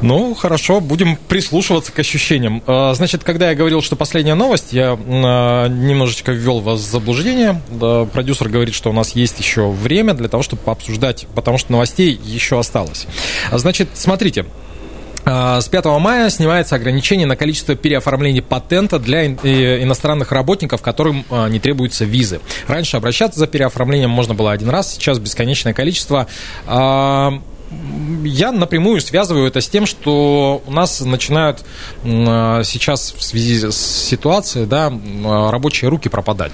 Ну, 0.02 0.34
хорошо, 0.34 0.82
будем 0.82 1.16
прислушиваться 1.16 1.92
к 1.92 2.00
ощущениям. 2.00 2.62
А, 2.68 2.94
значит, 2.94 3.24
когда 3.24 3.50
я 3.50 3.56
говорил, 3.56 3.82
что 3.82 3.96
последняя 3.96 4.36
новость, 4.36 4.74
я 4.74 4.98
а, 4.98 5.55
немножечко 5.70 6.32
ввел 6.32 6.60
вас 6.60 6.80
в 6.82 6.90
заблуждение. 6.90 7.62
Продюсер 8.14 8.50
говорит, 8.50 8.74
что 8.76 8.90
у 8.90 8.94
нас 8.94 9.12
есть 9.16 9.40
еще 9.40 9.70
время 9.70 10.14
для 10.14 10.28
того, 10.28 10.44
чтобы 10.44 10.62
пообсуждать, 10.62 11.28
потому 11.36 11.58
что 11.58 11.72
новостей 11.72 12.20
еще 12.24 12.60
осталось. 12.60 13.08
Значит, 13.52 13.90
смотрите, 13.94 14.46
а, 15.26 15.60
с 15.60 15.68
5 15.68 15.86
мая 16.00 16.30
снимается 16.30 16.76
ограничение 16.76 17.26
на 17.26 17.36
количество 17.36 17.76
переоформлений 17.76 18.42
патента 18.42 19.00
для 19.00 19.26
иностранных 19.26 20.32
работников, 20.32 20.82
которым 20.82 21.26
не 21.50 21.60
требуются 21.60 22.06
визы. 22.06 22.40
Раньше 22.68 22.98
обращаться 22.98 23.40
за 23.40 23.48
переоформлением 23.48 24.12
можно 24.12 24.36
было 24.36 24.52
один 24.52 24.70
раз, 24.70 24.94
сейчас 24.94 25.18
бесконечное 25.20 25.74
количество 25.74 26.28
я 28.24 28.52
напрямую 28.52 29.02
связываю 29.02 29.48
это 29.48 29.62
с 29.62 29.70
тем, 29.70 29.86
что 29.86 30.62
у 30.66 30.72
нас 30.72 31.02
начинают 31.02 31.64
сейчас 32.04 33.14
в 33.18 33.24
связи 33.24 33.70
с 33.70 33.76
ситуацией 33.76 34.66
да, 34.66 34.92
рабочие 35.52 35.90
руки 35.90 36.10
пропадать. 36.10 36.54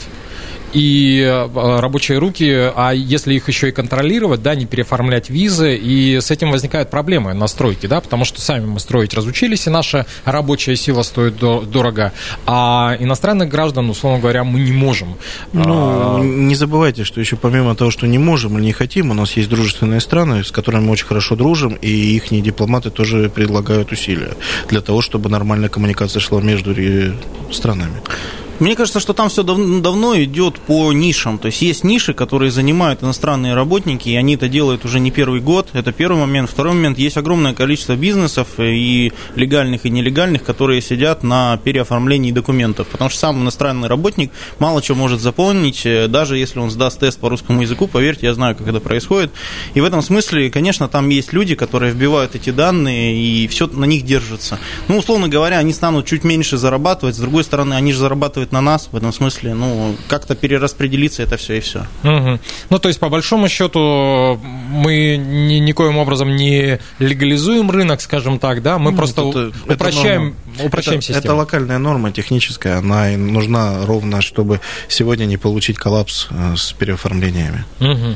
И 0.73 1.47
рабочие 1.53 2.17
руки, 2.17 2.71
а 2.75 2.91
если 2.91 3.33
их 3.33 3.47
еще 3.47 3.69
и 3.69 3.71
контролировать, 3.71 4.41
да, 4.41 4.55
не 4.55 4.65
переоформлять 4.65 5.29
визы, 5.29 5.75
и 5.75 6.19
с 6.19 6.31
этим 6.31 6.51
возникают 6.51 6.89
проблемы 6.89 7.33
на 7.33 7.47
стройке, 7.47 7.87
да, 7.87 8.01
потому 8.01 8.25
что 8.25 8.41
сами 8.41 8.65
мы 8.65 8.79
строить 8.79 9.13
разучились, 9.13 9.67
и 9.67 9.69
наша 9.69 10.05
рабочая 10.25 10.75
сила 10.75 11.03
стоит 11.03 11.37
дорого, 11.37 12.13
а 12.45 12.95
иностранных 12.99 13.49
граждан, 13.49 13.89
условно 13.89 14.19
говоря, 14.19 14.43
мы 14.43 14.59
не 14.59 14.71
можем. 14.71 15.15
Ну, 15.53 15.63
а... 15.65 16.19
не 16.21 16.55
забывайте, 16.55 17.03
что 17.03 17.19
еще 17.19 17.35
помимо 17.35 17.75
того, 17.75 17.91
что 17.91 18.07
не 18.07 18.17
можем 18.17 18.57
или 18.57 18.65
не 18.65 18.73
хотим, 18.73 19.11
у 19.11 19.13
нас 19.13 19.33
есть 19.33 19.49
дружественные 19.49 19.99
страны, 19.99 20.43
с 20.43 20.51
которыми 20.51 20.85
мы 20.85 20.91
очень 20.91 21.05
хорошо 21.05 21.35
дружим, 21.35 21.73
и 21.81 21.89
их 21.89 22.29
дипломаты 22.41 22.89
тоже 22.89 23.29
предлагают 23.29 23.91
усилия 23.91 24.31
для 24.69 24.81
того, 24.81 25.01
чтобы 25.01 25.29
нормальная 25.29 25.69
коммуникация 25.69 26.19
шла 26.19 26.41
между 26.41 26.73
странами. 27.51 28.01
Мне 28.61 28.75
кажется, 28.75 28.99
что 28.99 29.13
там 29.13 29.29
все 29.29 29.41
дав- 29.41 29.81
давно 29.81 30.15
идет 30.21 30.59
по 30.59 30.93
нишам. 30.93 31.39
То 31.39 31.47
есть 31.47 31.63
есть 31.63 31.83
ниши, 31.83 32.13
которые 32.13 32.51
занимают 32.51 33.01
иностранные 33.01 33.55
работники, 33.55 34.07
и 34.07 34.15
они 34.15 34.35
это 34.35 34.47
делают 34.47 34.85
уже 34.85 34.99
не 34.99 35.09
первый 35.09 35.41
год. 35.41 35.69
Это 35.73 35.91
первый 35.91 36.19
момент. 36.19 36.47
Второй 36.47 36.75
момент, 36.75 36.99
есть 36.99 37.17
огромное 37.17 37.55
количество 37.55 37.95
бизнесов 37.95 38.47
и 38.59 39.13
легальных, 39.35 39.87
и 39.87 39.89
нелегальных, 39.89 40.43
которые 40.43 40.79
сидят 40.83 41.23
на 41.23 41.57
переоформлении 41.57 42.31
документов. 42.31 42.87
Потому 42.89 43.09
что 43.09 43.19
сам 43.19 43.41
иностранный 43.41 43.87
работник 43.87 44.31
мало 44.59 44.79
чего 44.83 44.95
может 44.99 45.21
заполнить, 45.21 45.83
э, 45.83 46.07
даже 46.07 46.37
если 46.37 46.59
он 46.59 46.69
сдаст 46.69 46.99
тест 46.99 47.19
по 47.19 47.29
русскому 47.29 47.63
языку, 47.63 47.87
поверьте, 47.87 48.27
я 48.27 48.35
знаю, 48.35 48.55
как 48.55 48.67
это 48.67 48.79
происходит. 48.79 49.31
И 49.73 49.81
в 49.81 49.83
этом 49.85 50.03
смысле, 50.03 50.51
конечно, 50.51 50.87
там 50.87 51.09
есть 51.09 51.33
люди, 51.33 51.55
которые 51.55 51.93
вбивают 51.93 52.35
эти 52.35 52.51
данные, 52.51 53.15
и 53.15 53.47
все 53.47 53.65
на 53.65 53.85
них 53.85 54.05
держится. 54.05 54.59
Ну, 54.87 54.99
условно 54.99 55.27
говоря, 55.29 55.57
они 55.57 55.73
станут 55.73 56.05
чуть 56.05 56.23
меньше 56.23 56.57
зарабатывать, 56.57 57.15
с 57.15 57.19
другой 57.19 57.43
стороны, 57.43 57.73
они 57.73 57.91
же 57.91 57.97
зарабатывают 57.97 58.50
на 58.51 58.61
нас 58.61 58.89
в 58.91 58.95
этом 58.95 59.13
смысле, 59.13 59.53
ну, 59.53 59.95
как-то 60.07 60.35
перераспределиться 60.35 61.23
это 61.23 61.37
все 61.37 61.57
и 61.57 61.59
все. 61.59 61.87
Угу. 62.03 62.39
Ну, 62.69 62.79
то 62.79 62.87
есть, 62.87 62.99
по 62.99 63.09
большому 63.09 63.47
счету, 63.49 64.39
мы 64.41 65.17
ни, 65.17 65.55
никоим 65.55 65.97
образом 65.97 66.35
не 66.35 66.79
легализуем 66.99 67.71
рынок, 67.71 68.01
скажем 68.01 68.39
так, 68.39 68.61
да, 68.61 68.77
мы 68.77 68.91
ну, 68.91 68.97
просто 68.97 69.21
это, 69.29 69.51
упрощаем, 69.73 70.35
это 70.47 70.50
упрощаем 70.63 70.99
это, 70.99 71.07
систему. 71.07 71.23
Это 71.23 71.35
локальная 71.35 71.77
норма 71.77 72.11
техническая, 72.11 72.77
она 72.77 73.07
нужна 73.17 73.85
ровно, 73.85 74.21
чтобы 74.21 74.59
сегодня 74.87 75.25
не 75.25 75.37
получить 75.37 75.77
коллапс 75.77 76.27
э, 76.29 76.55
с 76.55 76.73
переоформлениями. 76.73 77.65
Угу. 77.79 78.15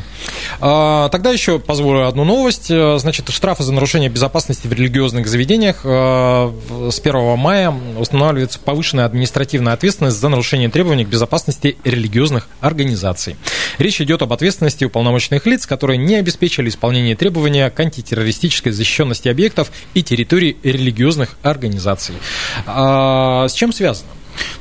А, 0.61 1.09
тогда 1.09 1.31
еще 1.31 1.59
позволю 1.59 2.07
одну 2.07 2.23
новость. 2.23 2.69
Э, 2.69 2.97
значит, 2.99 3.29
штрафы 3.29 3.63
за 3.63 3.73
нарушение 3.73 4.09
безопасности 4.09 4.67
в 4.67 4.73
религиозных 4.73 5.27
заведениях 5.27 5.81
э, 5.83 6.51
с 6.91 6.99
1 6.99 7.37
мая 7.37 7.73
устанавливается 7.97 8.59
повышенная 8.59 9.05
административная 9.05 9.73
ответственность 9.73 10.19
за 10.19 10.29
нарушение 10.29 10.69
требований 10.69 11.05
к 11.05 11.09
безопасности 11.09 11.77
религиозных 11.83 12.47
организаций. 12.61 13.35
Речь 13.77 14.01
идет 14.01 14.21
об 14.21 14.33
ответственности 14.33 14.85
уполномоченных 14.85 15.45
лиц, 15.45 15.65
которые 15.65 15.97
не 15.97 16.15
обеспечили 16.15 16.69
исполнение 16.69 17.15
требования 17.15 17.69
к 17.69 17.79
антитеррористической 17.79 18.71
защищенности 18.71 19.27
объектов 19.27 19.71
и 19.93 20.03
территорий 20.03 20.57
религиозных 20.63 21.35
организаций. 21.43 22.15
А, 22.65 23.47
с 23.47 23.53
чем 23.53 23.71
связано? 23.71 24.09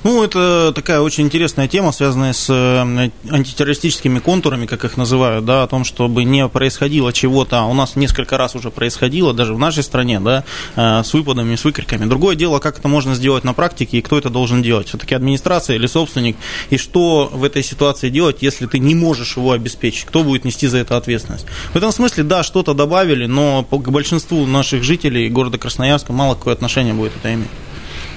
Ну, 0.03 0.23
это 0.23 0.73
такая 0.75 1.01
очень 1.01 1.25
интересная 1.25 1.69
тема, 1.69 1.93
связанная 1.93 2.33
с 2.33 2.51
антитеррористическими 2.51 4.19
контурами, 4.19 4.67
как 4.67 4.85
их 4.85 4.97
называют, 4.97 5.45
да, 5.45 5.63
о 5.63 5.67
том, 5.67 5.85
чтобы 5.85 6.25
не 6.25 6.47
происходило 6.49 7.13
чего-то. 7.13 7.63
У 7.63 7.75
нас 7.75 7.97
несколько 7.97 8.37
раз 8.37 8.55
уже 8.55 8.71
происходило, 8.71 9.33
даже 9.33 9.55
в 9.55 9.59
нашей 9.59 9.83
стране, 9.83 10.21
да, 10.21 10.45
э, 10.77 11.03
с 11.05 11.13
выпадами, 11.15 11.57
с 11.57 11.65
выкриками. 11.65 12.05
Другое 12.05 12.37
дело, 12.37 12.59
как 12.59 12.79
это 12.79 12.89
можно 12.89 13.15
сделать 13.15 13.45
на 13.45 13.55
практике 13.55 13.99
и 13.99 14.03
кто 14.03 14.19
это 14.19 14.31
должен 14.31 14.63
делать. 14.63 14.89
Все-таки 14.89 15.15
администрация 15.15 15.77
или 15.77 15.87
собственник. 15.87 16.37
И 16.71 16.77
что 16.77 17.31
в 17.33 17.45
этой 17.45 17.63
ситуации 17.63 18.11
делать, 18.11 18.39
если 18.41 18.67
ты 18.67 18.79
не 18.79 18.95
можешь 18.95 19.37
его 19.37 19.53
обеспечить? 19.53 20.05
Кто 20.05 20.23
будет 20.23 20.45
нести 20.45 20.67
за 20.67 20.79
это 20.79 20.97
ответственность? 20.97 21.47
В 21.73 21.77
этом 21.77 21.93
смысле, 21.93 22.25
да, 22.25 22.43
что-то 22.43 22.75
добавили, 22.75 23.27
но 23.27 23.65
к 23.65 23.91
большинству 23.91 24.47
наших 24.47 24.83
жителей 24.85 25.29
города 25.29 25.59
Красноярска 25.59 26.13
мало 26.13 26.35
какое 26.35 26.55
отношение 26.55 26.95
будет 26.95 27.13
это 27.17 27.33
иметь. 27.35 27.49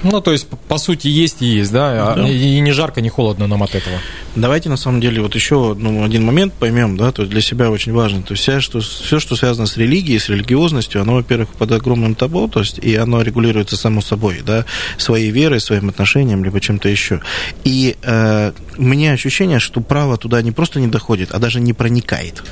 Ну, 0.02 0.20
то 0.20 0.32
есть, 0.32 0.46
по 0.48 0.78
сути, 0.78 1.08
есть 1.08 1.42
и 1.42 1.46
есть, 1.46 1.72
да? 1.72 2.14
да. 2.14 2.28
И 2.28 2.60
не 2.60 2.72
жарко, 2.72 3.00
не 3.00 3.08
холодно 3.08 3.46
нам 3.46 3.62
от 3.62 3.74
этого. 3.74 3.96
Давайте, 4.36 4.68
на 4.68 4.76
самом 4.76 5.00
деле, 5.00 5.20
вот 5.20 5.34
еще 5.34 5.74
ну, 5.78 6.04
один 6.04 6.24
момент 6.24 6.54
поймем, 6.54 6.96
да, 6.96 7.10
то 7.10 7.22
есть 7.22 7.32
для 7.32 7.40
себя 7.40 7.70
очень 7.70 7.92
важно. 7.92 8.22
То 8.22 8.34
есть 8.34 8.42
все 8.42 8.60
что, 8.60 8.80
все, 8.80 9.18
что 9.18 9.34
связано 9.34 9.66
с 9.66 9.76
религией, 9.76 10.18
с 10.18 10.28
религиозностью, 10.28 11.00
оно, 11.00 11.14
во-первых, 11.14 11.48
под 11.50 11.72
огромным 11.72 12.14
табу, 12.14 12.48
то 12.48 12.60
есть, 12.60 12.78
и 12.78 12.94
оно 12.94 13.22
регулируется 13.22 13.76
само 13.76 14.00
собой, 14.00 14.42
да, 14.46 14.64
своей 14.96 15.30
верой, 15.30 15.60
своим 15.60 15.88
отношением, 15.88 16.44
либо 16.44 16.60
чем-то 16.60 16.88
еще. 16.88 17.20
И 17.64 17.96
э, 18.02 18.52
у 18.76 18.82
меня 18.82 19.12
ощущение, 19.12 19.58
что 19.58 19.80
право 19.80 20.16
туда 20.16 20.40
не 20.42 20.52
просто 20.52 20.78
не 20.80 20.86
доходит, 20.86 21.32
а 21.32 21.38
даже 21.38 21.60
не 21.60 21.72
проникает. 21.72 22.44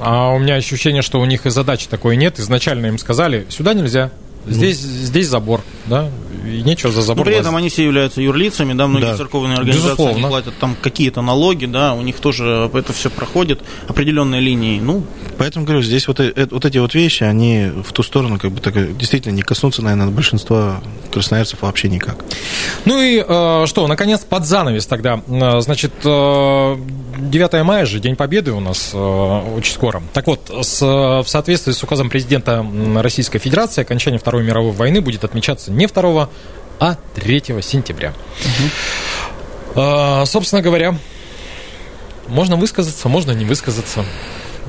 А 0.00 0.30
у 0.30 0.38
меня 0.38 0.54
ощущение, 0.54 1.02
что 1.02 1.20
у 1.20 1.24
них 1.24 1.44
и 1.46 1.50
задачи 1.50 1.88
такой 1.88 2.16
нет. 2.16 2.38
Изначально 2.38 2.86
им 2.86 2.98
сказали, 2.98 3.46
сюда 3.48 3.74
нельзя, 3.74 4.12
Здесь, 4.46 4.82
ну. 4.82 4.88
здесь 4.88 5.28
забор, 5.28 5.62
да, 5.86 6.10
и 6.44 6.62
нечего 6.62 6.92
за 6.92 7.02
забор. 7.02 7.26
Но 7.26 7.30
при 7.30 7.38
этом 7.38 7.56
они 7.56 7.68
все 7.68 7.84
являются 7.84 8.20
юрлицами, 8.20 8.72
да, 8.72 8.86
многие 8.86 9.06
да. 9.06 9.16
церковные 9.16 9.58
организации 9.58 9.90
Безусловно. 9.90 10.28
платят 10.28 10.54
там 10.58 10.76
какие-то 10.80 11.22
налоги, 11.22 11.66
да, 11.66 11.94
у 11.94 12.02
них 12.02 12.16
тоже 12.16 12.70
это 12.72 12.92
все 12.92 13.10
проходит 13.10 13.60
определенные 13.86 14.40
линии. 14.40 14.80
Ну, 14.80 15.04
поэтому 15.36 15.64
говорю, 15.64 15.82
здесь 15.82 16.08
вот, 16.08 16.20
э, 16.20 16.32
вот 16.50 16.64
эти 16.64 16.78
вот 16.78 16.94
вещи, 16.94 17.24
они 17.24 17.70
в 17.84 17.92
ту 17.92 18.02
сторону 18.02 18.38
как 18.38 18.52
бы 18.52 18.60
так, 18.60 18.96
действительно 18.96 19.32
не 19.32 19.42
коснутся, 19.42 19.82
наверное, 19.82 20.08
большинства 20.08 20.80
красноярцев 21.12 21.62
вообще 21.62 21.88
никак. 21.88 22.24
Ну 22.84 23.00
и 23.00 23.24
э, 23.26 23.66
что, 23.66 23.86
наконец, 23.86 24.20
под 24.20 24.46
занавес 24.46 24.86
тогда. 24.86 25.20
Э, 25.28 25.60
значит, 25.60 25.92
э, 26.04 26.76
9 27.18 27.64
мая 27.64 27.86
же, 27.86 28.00
День 28.00 28.16
Победы 28.16 28.52
у 28.52 28.60
нас 28.60 28.90
э, 28.94 28.98
очень 28.98 29.74
скоро. 29.74 30.02
Так 30.12 30.26
вот, 30.26 30.50
с, 30.62 30.80
в 30.80 31.26
соответствии 31.26 31.72
с 31.72 31.82
указом 31.82 32.10
президента 32.10 32.64
Российской 32.96 33.38
Федерации, 33.38 33.82
окончание 33.82 34.18
Второй 34.28 34.44
мировой 34.44 34.72
войны 34.72 35.00
будет 35.00 35.24
отмечаться 35.24 35.70
не 35.70 35.86
2, 35.86 36.28
а 36.80 36.96
3 37.14 37.42
сентября. 37.62 38.12
Угу. 38.44 39.80
Э, 39.80 40.24
собственно 40.26 40.62
говоря, 40.62 40.96
можно 42.28 42.56
высказаться, 42.56 43.08
можно 43.08 43.32
не 43.32 43.44
высказаться. 43.44 44.04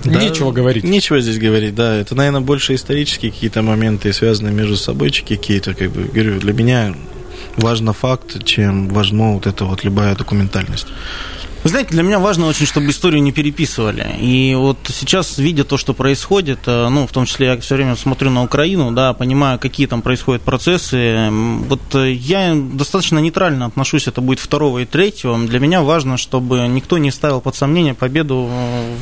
Да, 0.03 0.21
нечего 0.21 0.51
говорить. 0.51 0.83
Нечего 0.83 1.19
здесь 1.19 1.37
говорить, 1.37 1.75
да. 1.75 1.95
Это, 1.95 2.15
наверное, 2.15 2.41
больше 2.41 2.75
исторические 2.75 3.31
какие-то 3.31 3.61
моменты, 3.61 4.13
связанные 4.13 4.53
между 4.53 4.77
собой, 4.77 5.11
какие-то, 5.11 5.73
как 5.73 5.91
бы, 5.91 6.03
говорю, 6.03 6.39
для 6.39 6.53
меня 6.53 6.95
важно 7.57 7.93
факт, 7.93 8.43
чем 8.45 8.87
важно 8.87 9.33
вот 9.33 9.45
эта 9.45 9.65
вот 9.65 9.83
любая 9.83 10.15
документальность. 10.15 10.87
Вы 11.61 11.71
знаете, 11.71 11.89
для 11.89 12.03
меня 12.03 12.19
важно 12.19 12.47
очень, 12.47 12.65
чтобы 12.65 12.89
историю 12.89 13.21
не 13.21 13.33
переписывали. 13.33 14.15
И 14.21 14.55
вот 14.55 14.77
сейчас, 14.87 15.37
видя 15.37 15.65
то, 15.65 15.75
что 15.75 15.93
происходит, 15.93 16.59
э, 16.67 16.87
ну, 16.87 17.05
в 17.05 17.11
том 17.11 17.25
числе 17.25 17.47
я 17.47 17.59
все 17.59 17.75
время 17.75 17.97
смотрю 17.97 18.29
на 18.29 18.43
Украину, 18.43 18.93
да, 18.93 19.11
понимаю, 19.11 19.59
какие 19.59 19.85
там 19.85 20.01
происходят 20.01 20.41
процессы. 20.41 21.27
Вот 21.29 21.81
э, 21.95 22.13
я 22.13 22.55
достаточно 22.55 23.19
нейтрально 23.19 23.65
отношусь, 23.65 24.07
это 24.07 24.21
будет 24.21 24.39
второго 24.39 24.79
и 24.79 24.85
третьего. 24.85 25.37
Для 25.37 25.59
меня 25.59 25.81
важно, 25.81 26.15
чтобы 26.15 26.65
никто 26.69 26.97
не 26.97 27.11
ставил 27.11 27.41
под 27.41 27.57
сомнение 27.57 27.93
победу 27.93 28.49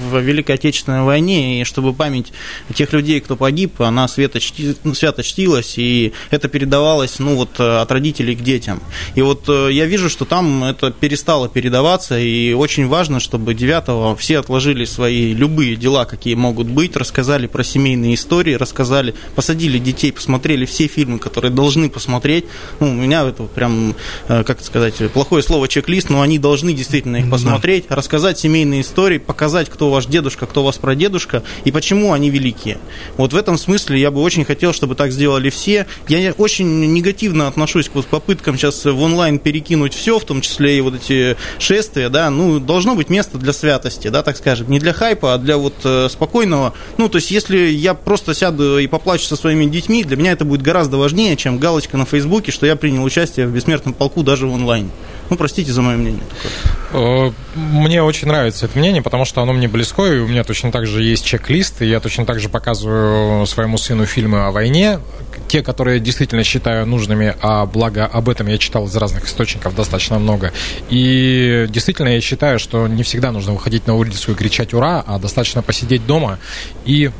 в 0.10 0.20
Великой 0.20 0.56
Отечественной 0.56 1.04
войне, 1.04 1.62
и 1.62 1.64
чтобы 1.64 1.94
память 1.94 2.34
тех 2.74 2.92
людей, 2.92 3.20
кто 3.20 3.36
погиб, 3.36 3.80
она 3.84 4.08
свято, 4.08 4.40
чти, 4.40 4.76
свято 4.96 5.22
чтилась, 5.22 5.78
и 5.78 6.12
это 6.32 6.48
передавалось, 6.48 7.20
ну, 7.20 7.36
вот 7.36 7.60
э, 7.60 7.82
от 7.82 7.92
родителей 7.92 8.36
к 8.36 8.42
детям. 8.42 8.82
И 9.14 9.22
вот 9.22 9.48
я 9.48 9.86
вижу, 9.86 10.10
что 10.10 10.26
там 10.26 10.64
это 10.64 10.90
перестало 10.90 11.50
передаваться, 11.50 12.18
и 12.18 12.48
очень 12.58 12.88
важно, 12.88 13.20
чтобы 13.20 13.54
9 13.54 14.18
все 14.20 14.40
отложили 14.40 14.86
свои 14.86 15.34
любые 15.34 15.76
дела, 15.76 16.06
какие 16.06 16.36
могут 16.36 16.68
быть, 16.68 16.96
рассказали 16.96 17.48
про 17.48 17.64
семейные 17.64 18.16
истории, 18.16 18.54
рассказали, 18.54 19.16
посадили 19.36 19.80
детей, 19.80 20.12
посмотрели 20.12 20.66
все 20.66 20.88
фильмы, 20.88 21.20
которые 21.20 21.52
должны 21.52 21.90
посмотреть. 21.90 22.46
Ну, 22.80 22.90
у 22.90 22.94
меня 22.94 23.24
это 23.28 23.44
прям, 23.44 23.96
э, 24.28 24.44
как 24.44 24.62
сказать, 24.62 24.96
плохое 25.12 25.44
слово 25.44 25.68
чек-лист, 25.68 26.10
но 26.10 26.22
они 26.22 26.40
должны 26.40 26.74
действительно 26.74 27.18
их 27.18 27.30
посмотреть, 27.30 27.86
да. 27.90 27.96
рассказать 27.96 28.40
семейные 28.40 28.82
истории, 28.82 29.18
показать, 29.18 29.70
кто 29.70 29.90
ваш 29.90 30.06
дедушка, 30.06 30.46
кто 30.46 30.64
ваш 30.64 30.76
прадедушка 30.78 31.44
и 31.66 31.72
почему 31.72 32.14
они 32.14 32.30
великие. 32.30 32.78
Вот 33.18 33.34
в 33.34 33.36
этом 33.36 33.58
смысле 33.58 34.00
я 34.00 34.12
бы 34.12 34.22
очень 34.22 34.46
хотел, 34.46 34.74
чтобы 34.74 34.96
так 34.96 35.12
сделали 35.12 35.50
все. 35.50 35.88
Я 36.08 36.34
очень 36.38 36.94
негативно 36.94 37.48
отношусь 37.48 37.90
к 37.90 37.96
вот 37.96 38.08
попыткам 38.08 38.58
сейчас 38.58 38.86
в 38.86 39.02
онлайн 39.02 39.40
перекинуть 39.40 39.94
все, 39.94 40.20
в 40.20 40.26
том 40.26 40.42
числе 40.42 40.78
и 40.78 40.82
вот 40.82 40.96
эти 40.96 41.38
шествия, 41.60 42.10
да, 42.10 42.30
ну, 42.38 42.60
должно 42.60 42.96
быть 42.96 43.10
место 43.10 43.38
для 43.38 43.52
святости, 43.52 44.08
да, 44.08 44.24
так 44.24 44.38
скажем, 44.38 44.70
не 44.70 44.80
для 44.80 44.94
хайпа, 44.94 45.34
а 45.34 45.38
для 45.38 45.58
вот 45.58 45.74
э, 45.84 46.08
спокойного, 46.10 46.74
ну, 46.98 47.10
то 47.10 47.18
есть, 47.18 47.32
если 47.32 47.58
я 47.58 47.94
просто 47.94 48.34
сяду 48.34 48.78
и 48.78 48.88
поплачу 48.88 49.26
со 49.26 49.36
своими 49.36 49.66
детьми, 49.66 50.04
для 50.04 50.16
меня 50.18 50.32
это 50.32 50.46
будет 50.46 50.62
гораздо 50.62 50.98
важнее, 50.98 51.36
чем 51.36 51.58
галочка 51.58 51.98
на 51.98 52.06
Фейсбуке, 52.06 52.52
что 52.52 52.66
я 52.66 52.76
принял 52.76 53.04
участие 53.04 53.48
в 53.48 53.52
бессмертном 53.52 53.94
полку 53.94 54.24
даже 54.24 54.48
в 54.48 54.54
онлайне. 54.54 54.90
Ну, 55.30 55.36
простите 55.36 55.72
за 55.72 55.82
мое 55.82 55.98
мнение. 55.98 56.24
Э, 56.94 57.32
мне 57.56 58.02
очень 58.02 58.28
нравится 58.28 58.66
это 58.66 58.78
мнение, 58.78 59.02
потому 59.02 59.26
что 59.26 59.42
оно 59.42 59.54
мне 59.54 59.68
близко, 59.68 60.04
и 60.04 60.20
у 60.20 60.28
меня 60.28 60.44
точно 60.44 60.72
так 60.72 60.88
же 60.88 61.04
есть 61.04 61.26
чек-лист, 61.26 61.82
и 61.82 61.86
я 61.86 62.00
точно 62.00 62.26
так 62.26 62.40
же 62.40 62.50
показываю 62.50 63.46
своему 63.46 63.78
сыну 63.78 64.06
фильмы 64.06 64.46
о 64.46 64.52
войне, 64.52 65.00
те, 65.48 65.62
которые 65.64 66.00
действительно 66.00 66.44
считаю 66.44 66.86
нужными, 66.86 67.36
а 67.42 67.66
благо 67.66 68.06
об 68.06 68.30
этом 68.30 68.48
я 68.48 68.58
читал 68.58 68.86
из 68.86 68.96
разных 68.96 69.26
источников 69.26 69.76
достаточно 69.76 70.20
много. 70.20 70.52
И 70.90 71.66
действительно 71.70 72.10
я 72.10 72.22
считаю, 72.22 72.60
что 72.60 72.88
не 72.88 73.04
всегда 73.04 73.32
нужно 73.32 73.54
выходить 73.54 73.88
на 73.88 73.96
улицу 73.96 74.32
и 74.32 74.36
кричать 74.36 74.74
«Ура!», 74.74 75.04
а 75.06 75.20
достаточно 75.20 75.62
посидеть 75.62 76.06
дома 76.06 76.40
и 76.86 77.12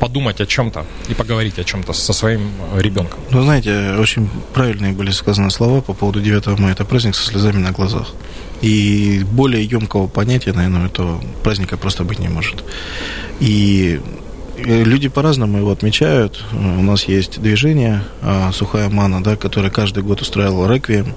подумать 0.00 0.40
о 0.40 0.46
чем-то 0.46 0.84
и 1.08 1.14
поговорить 1.14 1.58
о 1.58 1.64
чем-то 1.64 1.92
со 1.92 2.12
своим 2.12 2.50
ребенком. 2.76 3.20
Ну, 3.30 3.42
знаете, 3.42 3.94
очень 3.98 4.28
правильные 4.54 4.92
были 4.92 5.10
сказаны 5.10 5.50
слова 5.50 5.80
по 5.80 5.94
поводу 5.94 6.20
9 6.20 6.58
мая. 6.58 6.72
Это 6.72 6.84
праздник 6.84 7.14
со 7.14 7.26
слезами 7.26 7.58
на 7.58 7.72
глазах. 7.72 8.14
И 8.62 9.24
более 9.32 9.64
емкого 9.64 10.06
понятия, 10.06 10.52
наверное, 10.52 10.86
этого 10.86 11.20
праздника 11.42 11.76
просто 11.76 12.04
быть 12.04 12.20
не 12.20 12.28
может. 12.28 12.64
И 13.40 14.00
Э, 14.02 14.31
люди 14.56 15.08
по-разному 15.08 15.58
его 15.58 15.70
отмечают. 15.70 16.42
Э, 16.52 16.56
у 16.56 16.82
нас 16.82 17.04
есть 17.04 17.40
движение 17.40 18.02
э, 18.22 18.50
«Сухая 18.52 18.88
мана», 18.88 19.22
да, 19.22 19.36
которое 19.36 19.70
каждый 19.70 20.02
год 20.02 20.20
устраивало 20.20 20.72
реквием, 20.72 21.14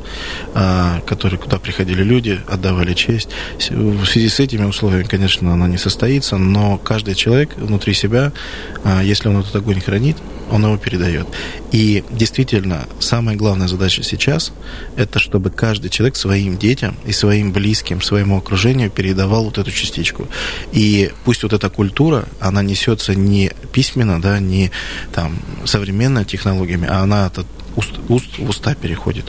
который, 1.06 1.38
куда 1.38 1.58
приходили 1.60 2.04
люди, 2.04 2.40
отдавали 2.48 2.94
честь. 2.94 3.30
В 3.70 4.06
связи 4.06 4.30
с 4.30 4.40
этими 4.40 4.66
условиями, 4.66 5.04
конечно, 5.04 5.54
она 5.54 5.68
не 5.68 5.78
состоится, 5.78 6.38
но 6.38 6.78
каждый 6.78 7.16
человек 7.16 7.56
внутри 7.58 7.94
себя, 7.94 8.32
если 9.04 9.30
он 9.30 9.40
этот 9.40 9.56
огонь 9.56 9.82
хранит, 9.82 10.18
он 10.52 10.64
его 10.66 10.78
передает. 10.78 11.28
И 11.72 12.04
действительно, 12.10 12.88
самая 13.00 13.36
главная 13.36 13.68
задача 13.68 14.04
сейчас– 14.04 14.52
это 14.96 15.20
чтобы 15.20 15.50
каждый 15.50 15.90
человек 15.90 16.16
своим 16.16 16.58
детям 16.58 16.96
и 17.06 17.12
своим 17.12 17.52
близким, 17.52 18.02
своему 18.02 18.38
окружению 18.38 18.90
передавал 18.90 19.46
вот 19.46 19.58
эту 19.58 19.72
частичку. 19.72 20.28
И 20.72 21.12
пусть 21.24 21.44
вот 21.44 21.54
эта 21.54 21.70
культура, 21.70 22.26
она 22.40 22.62
несется 22.62 23.16
не 23.16 23.52
письменно, 23.72 24.22
да, 24.22 24.40
не 24.40 24.72
там 25.14 25.38
современными 25.66 26.24
технологиями, 26.24 26.88
а 26.90 27.02
она 27.02 27.26
от 27.26 27.46
уст, 27.76 28.00
уст 28.10 28.38
в 28.38 28.50
уста 28.50 28.76
переходит. 28.76 29.26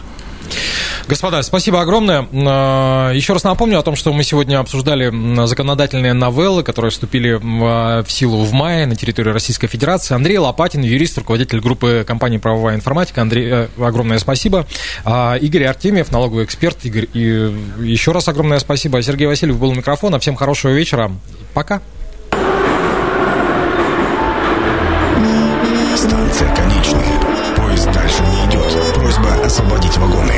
Господа, 1.08 1.42
спасибо 1.42 1.80
огромное. 1.80 2.26
А, 2.32 3.12
еще 3.12 3.32
раз 3.32 3.44
напомню 3.44 3.78
о 3.78 3.82
том, 3.82 3.96
что 3.96 4.12
мы 4.12 4.24
сегодня 4.24 4.58
обсуждали 4.58 5.12
законодательные 5.46 6.12
новеллы, 6.12 6.62
которые 6.62 6.90
вступили 6.90 7.34
в 7.40 8.10
силу 8.10 8.44
в 8.44 8.52
мае 8.52 8.86
на 8.86 8.96
территории 8.96 9.30
Российской 9.30 9.68
Федерации. 9.68 10.14
Андрей 10.14 10.38
Лопатин, 10.38 10.82
юрист, 10.82 11.18
руководитель 11.18 11.60
группы 11.60 12.04
компании 12.06 12.38
«Правовая 12.38 12.76
информатика». 12.76 13.22
Андрей, 13.22 13.48
э, 13.50 13.68
огромное 13.78 14.18
спасибо. 14.18 14.66
А, 15.04 15.36
Игорь 15.36 15.64
Артемьев, 15.64 16.10
налоговый 16.10 16.44
эксперт. 16.44 16.84
Игорь, 16.84 17.08
и 17.12 17.54
еще 17.80 18.12
раз 18.12 18.28
огромное 18.28 18.58
спасибо. 18.58 19.00
Сергей 19.02 19.26
Васильев 19.26 19.58
был 19.58 19.70
у 19.70 19.74
микрофона. 19.74 20.18
Всем 20.18 20.36
хорошего 20.36 20.72
вечера. 20.72 21.12
Пока. 21.54 21.80
Станция 25.96 26.54
конечная. 26.54 27.56
Поезд 27.56 27.90
дальше 27.92 28.22
не 28.22 28.50
идет. 28.50 28.94
Просьба 28.94 29.34
освободить 29.44 29.96
вагоны. 29.96 30.35